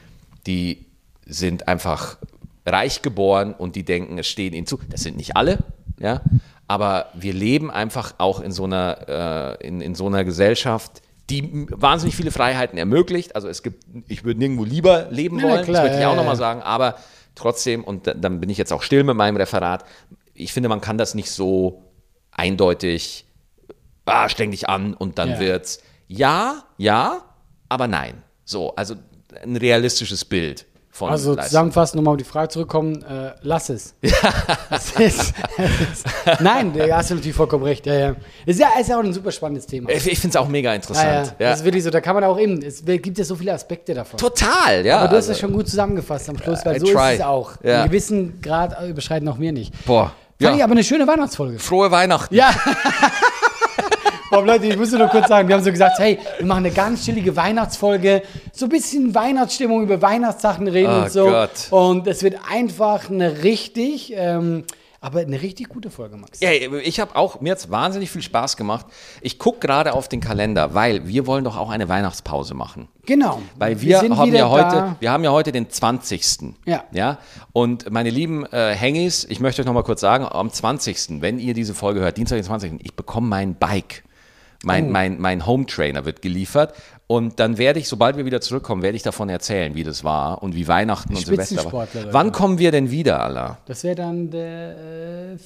[0.47, 0.87] die
[1.27, 2.17] sind einfach
[2.65, 4.79] reich geboren und die denken, es steht ihnen zu.
[4.89, 5.59] Das sind nicht alle,
[5.99, 6.23] ja.
[6.69, 11.67] Aber wir leben einfach auch in so einer, äh, in, in so einer Gesellschaft, die
[11.71, 13.37] wahnsinnig viele Freiheiten ermöglicht.
[13.37, 16.11] Also es gibt, ich würde nirgendwo lieber leben Ja, wollen, klar, das möchte ich ja,
[16.11, 16.39] auch nochmal ja.
[16.39, 16.97] sagen, aber
[17.35, 19.85] trotzdem, und da- dann bin ich jetzt auch still mit meinem Referat,
[20.35, 21.83] ich finde, man kann das nicht so
[22.33, 23.25] eindeutig,
[24.07, 25.41] ah, streng dich an und dann Ja.
[25.41, 25.81] wird's.
[26.09, 27.23] Ja, ja,
[27.69, 28.23] aber nein.
[28.45, 28.95] So, also
[29.43, 31.45] ein realistisches Bild von Also Leistung.
[31.49, 33.95] zusammenfassend, nochmal auf die Frage zurückkommen, äh, lass es.
[34.69, 35.35] Das ist,
[36.41, 37.87] nein, da hast du natürlich vollkommen recht.
[37.87, 38.17] Ja, ja.
[38.45, 39.89] Ist ja, ist ja auch ein super spannendes Thema.
[39.91, 40.77] Ich, ich finde es auch mega Ja, ja.
[40.77, 41.35] interessant.
[41.39, 43.53] Ja, Das ist wirklich so, da kann man auch eben, es gibt ja so viele
[43.55, 44.19] Aspekte davon.
[44.19, 44.99] Total, ja.
[44.99, 47.13] Aber du hast also, das schon gut zusammengefasst am Schluss, weil so try.
[47.15, 47.53] ist es auch.
[47.63, 47.81] Ja.
[47.81, 49.73] Einen gewissen Grad überschreiten auch wir nicht.
[49.87, 50.13] Boah.
[50.43, 50.65] Fand ich Ja.
[50.65, 51.59] aber eine schöne Weihnachtsfolge.
[51.59, 52.35] Frohe Weihnachten.
[52.35, 52.51] Ja.
[54.31, 56.75] Boah, Leute, ich muss nur kurz sagen, wir haben so gesagt, hey, wir machen eine
[56.75, 61.27] ganz chillige Weihnachtsfolge, so ein bisschen Weihnachtsstimmung, über Weihnachtssachen reden Oh und so.
[61.27, 61.51] Gott.
[61.71, 64.65] Und es wird einfach eine richtig ähm,
[65.03, 66.39] Aber eine richtig gute Folge, Max.
[66.39, 68.87] Ja, ich habe auch, mir hat es wahnsinnig viel Spaß gemacht.
[69.21, 72.87] Ich gucke gerade auf den Kalender, weil wir wollen doch auch eine Weihnachtspause machen.
[73.05, 73.43] Genau.
[73.59, 74.97] Weil wir, sind haben ja heute, da.
[75.01, 76.55] wir haben ja heute den 20.
[76.67, 76.85] Ja.
[76.93, 77.19] ja.
[77.53, 81.41] Und meine lieben äh, Hengis, ich möchte euch noch mal kurz sagen, am 20., wenn
[81.41, 84.05] ihr diese Folge hört, Dienstag den 20., ich bekomme mein Bike.
[84.65, 84.91] Mein, Oh.
[84.91, 86.75] mein, mein Home Trainer wird geliefert.
[87.07, 90.43] Und dann werde ich, sobald wir wieder zurückkommen, werde ich davon erzählen, wie das war
[90.43, 91.87] und wie Weihnachten und Silvester war.
[92.11, 93.59] Wann kommen wir denn wieder, Allah?
[93.67, 95.37] Das wäre dann der äh,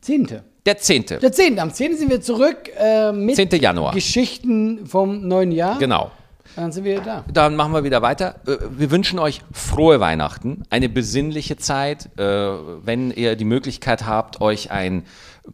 [0.00, 0.40] 10.
[0.64, 1.06] Der 10.
[1.20, 1.58] Der 10.
[1.58, 1.96] Am 10.
[1.96, 3.50] sind wir zurück äh, mit 10.
[3.60, 3.92] Januar.
[3.92, 5.78] Geschichten vom neuen Jahr.
[5.78, 6.10] Genau.
[6.56, 7.24] Dann sind wir da.
[7.32, 8.36] Dann machen wir wieder weiter.
[8.46, 12.10] Äh, Wir wünschen euch frohe Weihnachten, eine besinnliche Zeit.
[12.18, 15.04] Äh, Wenn ihr die Möglichkeit habt, euch ein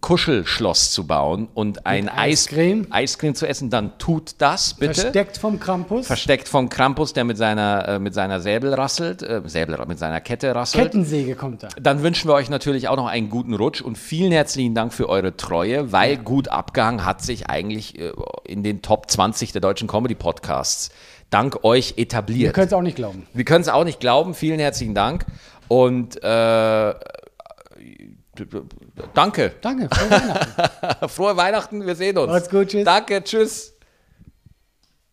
[0.01, 2.87] Kuschelschloss zu bauen und ein Eis- Eiscreme.
[2.91, 4.95] Eiscreme zu essen, dann tut das bitte.
[4.95, 6.07] Versteckt vom Krampus.
[6.07, 10.21] Versteckt von Krampus, der mit seiner, äh, mit seiner Säbel rasselt, äh, Säbel, mit seiner
[10.21, 10.85] Kette rasselt.
[10.85, 11.69] Kettensäge kommt da.
[11.81, 15.09] Dann wünschen wir euch natürlich auch noch einen guten Rutsch und vielen herzlichen Dank für
[15.09, 18.13] eure Treue, weil gut abgehangen hat sich eigentlich äh,
[18.45, 20.91] in den Top 20 der deutschen Comedy-Podcasts
[21.31, 22.55] dank euch etabliert.
[22.55, 23.27] könnt es auch nicht glauben.
[23.35, 24.35] Wir können es auch nicht glauben.
[24.35, 25.27] Vielen herzlichen Dank.
[25.69, 26.95] Und äh,
[29.15, 29.53] danke.
[29.61, 29.89] Danke.
[29.91, 31.09] Frohe Weihnachten.
[31.09, 31.87] Frohe Weihnachten.
[31.87, 32.33] Wir sehen uns.
[32.33, 32.85] Macht's gut, tschüss.
[32.85, 33.23] Danke.
[33.23, 33.78] Tschüss.